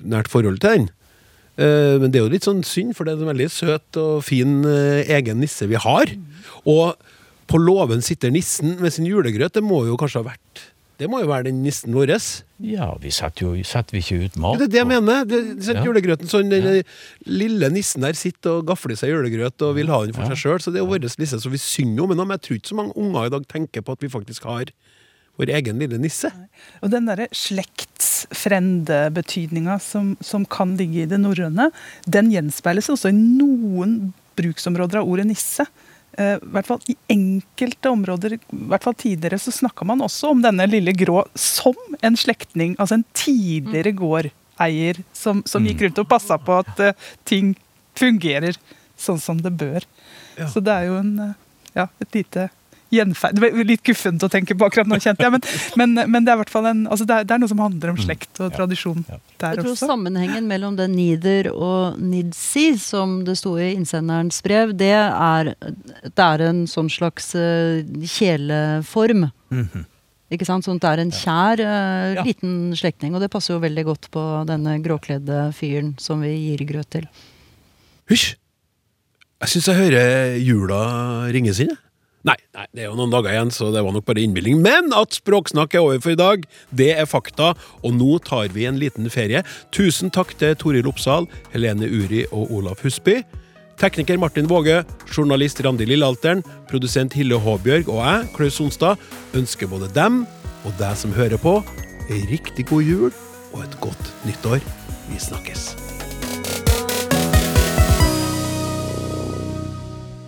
nært 0.09 0.31
forhold 0.33 0.61
til 0.65 0.75
den. 0.75 0.89
Eh, 1.59 1.99
Men 1.99 2.11
det 2.15 2.21
er 2.21 2.27
jo 2.29 2.33
litt 2.33 2.47
sånn 2.47 2.63
synd, 2.67 2.95
for 2.97 3.05
det 3.05 3.17
er 3.17 3.23
en 3.25 3.33
veldig 3.35 3.51
søt 3.51 3.99
og 3.99 4.23
fin 4.27 4.61
eh, 4.65 5.03
egen 5.19 5.41
nisse 5.43 5.67
vi 5.67 5.75
har. 5.81 6.13
Og 6.65 6.95
på 7.49 7.59
låven 7.59 8.03
sitter 8.05 8.31
nissen 8.31 8.77
med 8.81 8.93
sin 8.95 9.07
julegrøt. 9.09 9.55
Det 9.57 9.65
må 9.65 9.83
jo 9.89 9.97
kanskje 9.99 10.23
ha 10.23 10.29
vært 10.35 10.67
Det 10.99 11.07
må 11.09 11.21
jo 11.23 11.29
være 11.31 11.45
den 11.47 11.61
nissen 11.63 11.95
vår. 11.95 12.11
Ja, 12.59 12.89
vi 12.99 13.11
setter 13.15 13.47
jo 13.47 13.63
setter 13.63 13.95
vi 13.95 14.01
ikke 14.03 14.25
ut 14.27 14.37
mat. 14.43 14.59
Det 14.59 14.67
er 14.67 14.73
det 14.75 14.81
jeg 14.83 14.89
mener. 14.91 15.25
Det, 15.31 15.39
Ja. 15.69 15.85
Julegrøten 15.87 16.27
sånn, 16.29 16.51
Den 16.51 16.83
lille 17.25 17.71
nissen 17.71 18.03
der 18.03 18.13
sitter 18.19 18.59
og 18.59 18.67
gafler 18.67 18.97
seg 18.99 19.11
julegrøt 19.15 19.63
og 19.63 19.77
vil 19.77 19.87
ha 19.87 20.01
den 20.05 20.13
for 20.13 20.23
Ja. 20.27 20.35
seg 20.35 20.39
sjøl. 20.43 20.59
Så 20.59 20.73
det 20.73 20.81
er 20.81 20.87
jo 20.87 20.91
vår 20.91 21.07
nisse 21.19 21.39
så 21.39 21.49
vi 21.51 21.57
synger 21.59 22.03
om. 22.03 22.09
Men 22.17 22.27
jeg 22.35 22.43
tror 22.43 22.57
ikke 22.59 22.73
så 22.75 22.75
mange 22.83 22.97
unger 22.99 23.27
i 23.27 23.31
dag 23.31 23.47
tenker 23.47 23.81
på 23.83 23.93
at 23.93 24.01
vi 24.01 24.09
faktisk 24.09 24.43
har 24.45 24.67
vår 25.39 25.49
egen 25.59 25.77
lille 25.81 25.99
nisse. 26.03 26.29
Og 26.83 26.89
den 26.93 27.07
derre 27.09 27.27
slektsfrendebetydninga 27.35 29.79
som, 29.83 30.17
som 30.21 30.45
kan 30.51 30.77
ligge 30.79 31.03
i 31.05 31.11
det 31.11 31.21
norrøne, 31.23 31.67
den 32.07 32.31
gjenspeiles 32.35 32.91
også 32.93 33.09
i 33.13 33.17
noen 33.17 34.13
bruksområder 34.39 34.97
av 35.01 35.09
ordet 35.11 35.27
nisse. 35.31 35.65
Eh, 36.19 36.37
I 36.43 36.51
hvert 36.55 36.67
fall 36.67 36.83
i 36.91 36.97
enkelte 37.15 37.91
områder, 37.95 38.31
i 38.35 38.39
hvert 38.71 38.85
fall 38.87 38.97
tidligere, 38.99 39.39
så 39.43 39.51
snakka 39.55 39.83
man 39.89 40.05
også 40.05 40.25
om 40.35 40.41
denne 40.43 40.67
lille 40.71 40.93
grå 40.97 41.19
som 41.39 41.77
en 42.03 42.17
slektning, 42.19 42.77
altså 42.79 42.95
en 42.99 43.09
tidligere 43.15 43.93
gårdeier 43.99 44.97
som, 45.15 45.43
som 45.47 45.67
gikk 45.67 45.83
rundt 45.87 46.03
og 46.03 46.11
passa 46.11 46.35
på 46.43 46.53
at 46.65 46.75
uh, 46.83 46.97
ting 47.29 47.47
fungerer 47.99 48.55
sånn 48.99 49.21
som 49.23 49.43
det 49.43 49.53
bør. 49.59 49.83
Ja. 50.39 50.47
Så 50.51 50.59
det 50.65 50.75
er 50.75 50.85
jo 50.91 50.97
en, 50.99 51.13
eh, 51.23 51.35
ja, 51.79 51.87
et 52.03 52.15
lite 52.15 52.49
gjenferd. 52.91 53.35
Det 53.37 53.43
var 53.45 53.65
litt 53.69 53.83
guffent 53.85 54.23
å 54.25 54.29
tenke 54.33 54.55
på 54.57 54.65
akkurat 54.69 54.89
nå, 54.89 54.97
kjente 55.03 55.23
jeg, 55.27 55.33
men, 55.35 55.43
men, 55.77 56.11
men 56.11 56.25
det 56.25 56.33
er 56.33 56.39
i 56.39 56.41
hvert 56.43 56.53
fall 56.53 56.67
en, 56.71 56.87
altså 56.89 57.05
det, 57.09 57.15
er, 57.21 57.25
det 57.29 57.35
er 57.37 57.43
noe 57.43 57.49
som 57.53 57.59
handler 57.61 57.93
om 57.93 57.99
slekt 58.01 58.41
og 58.41 58.55
tradisjon 58.57 59.05
Ja. 59.09 59.19
der 59.43 59.59
Jeg 59.59 59.65
tror 59.65 59.73
også. 59.75 59.87
sammenhengen 59.91 60.49
mellom 60.49 60.77
den 60.79 60.93
nider 60.97 61.51
og 61.53 61.99
nidsi, 62.01 62.79
som 62.81 63.25
det 63.29 63.37
sto 63.39 63.57
i 63.61 63.75
innsenderens 63.75 64.41
brev, 64.43 64.73
det 64.79 64.93
er, 64.97 65.53
det 66.09 66.25
er 66.25 66.47
en 66.49 66.65
sånn 66.71 66.89
slags 66.91 67.35
kjeleform. 68.17 69.31
Mm 69.51 69.69
-hmm. 69.73 69.85
Ikke 70.31 70.45
sant? 70.45 70.65
Sånn 70.65 70.77
at 70.77 70.83
det 70.85 70.91
er 70.91 71.01
en 71.01 71.11
kjær 71.11 71.61
eh, 71.61 72.15
Ja. 72.17 72.23
liten 72.25 72.75
slektning, 72.77 73.15
og 73.15 73.21
det 73.21 73.31
passer 73.31 73.55
jo 73.55 73.61
veldig 73.61 73.85
godt 73.85 74.11
på 74.11 74.45
denne 74.47 74.79
gråkledde 74.83 75.53
fyren 75.57 75.95
som 75.99 76.21
vi 76.21 76.29
gir 76.37 76.67
grøt 76.67 76.91
til. 76.91 77.07
Hysj! 78.11 78.35
Jeg 79.41 79.49
syns 79.49 79.67
jeg 79.71 79.77
hører 79.77 80.37
jula 80.43 81.31
ringes 81.33 81.61
inn. 81.61 81.69
jeg. 81.69 81.79
Nei, 82.27 82.35
nei, 82.57 82.65
det 82.75 82.83
er 82.83 82.89
jo 82.89 82.97
noen 82.99 83.13
dager 83.13 83.31
igjen, 83.31 83.53
så 83.55 83.71
det 83.73 83.83
var 83.87 83.95
nok 83.95 84.07
bare 84.09 84.23
innbilning. 84.25 84.59
Men 84.65 84.91
at 84.97 85.15
Språksnakk 85.17 85.77
er 85.77 85.85
over 85.85 86.01
for 86.03 86.15
i 86.15 86.19
dag, 86.19 86.47
det 86.75 86.91
er 86.99 87.09
fakta. 87.09 87.53
Og 87.87 87.95
nå 87.95 88.19
tar 88.27 88.51
vi 88.55 88.67
en 88.69 88.81
liten 88.81 89.07
ferie. 89.13 89.45
Tusen 89.75 90.11
takk 90.15 90.35
til 90.41 90.57
Toril 90.59 90.91
Oppsal, 90.91 91.29
Helene 91.55 91.87
Uri 91.87 92.25
og 92.33 92.51
Olaf 92.59 92.83
Husby. 92.87 93.21
Tekniker 93.79 94.19
Martin 94.19 94.49
Våge, 94.51 94.81
journalist 95.07 95.63
Randi 95.63 95.87
Lillealteren, 95.87 96.43
produsent 96.71 97.15
Hille 97.15 97.39
Håbjørg 97.39 97.87
og 97.93 98.03
jeg, 98.03 98.31
Klaus 98.35 98.59
Sonstad, 98.59 98.99
ønsker 99.39 99.71
både 99.71 99.93
dem 99.95 100.25
og 100.67 100.75
deg 100.81 100.99
som 100.99 101.15
hører 101.15 101.39
på, 101.39 101.61
ei 102.11 102.25
riktig 102.33 102.67
god 102.73 102.83
jul 102.83 103.13
og 103.53 103.63
et 103.63 103.79
godt 103.85 104.17
nyttår. 104.27 104.65
Vi 105.13 105.23
snakkes. 105.23 105.88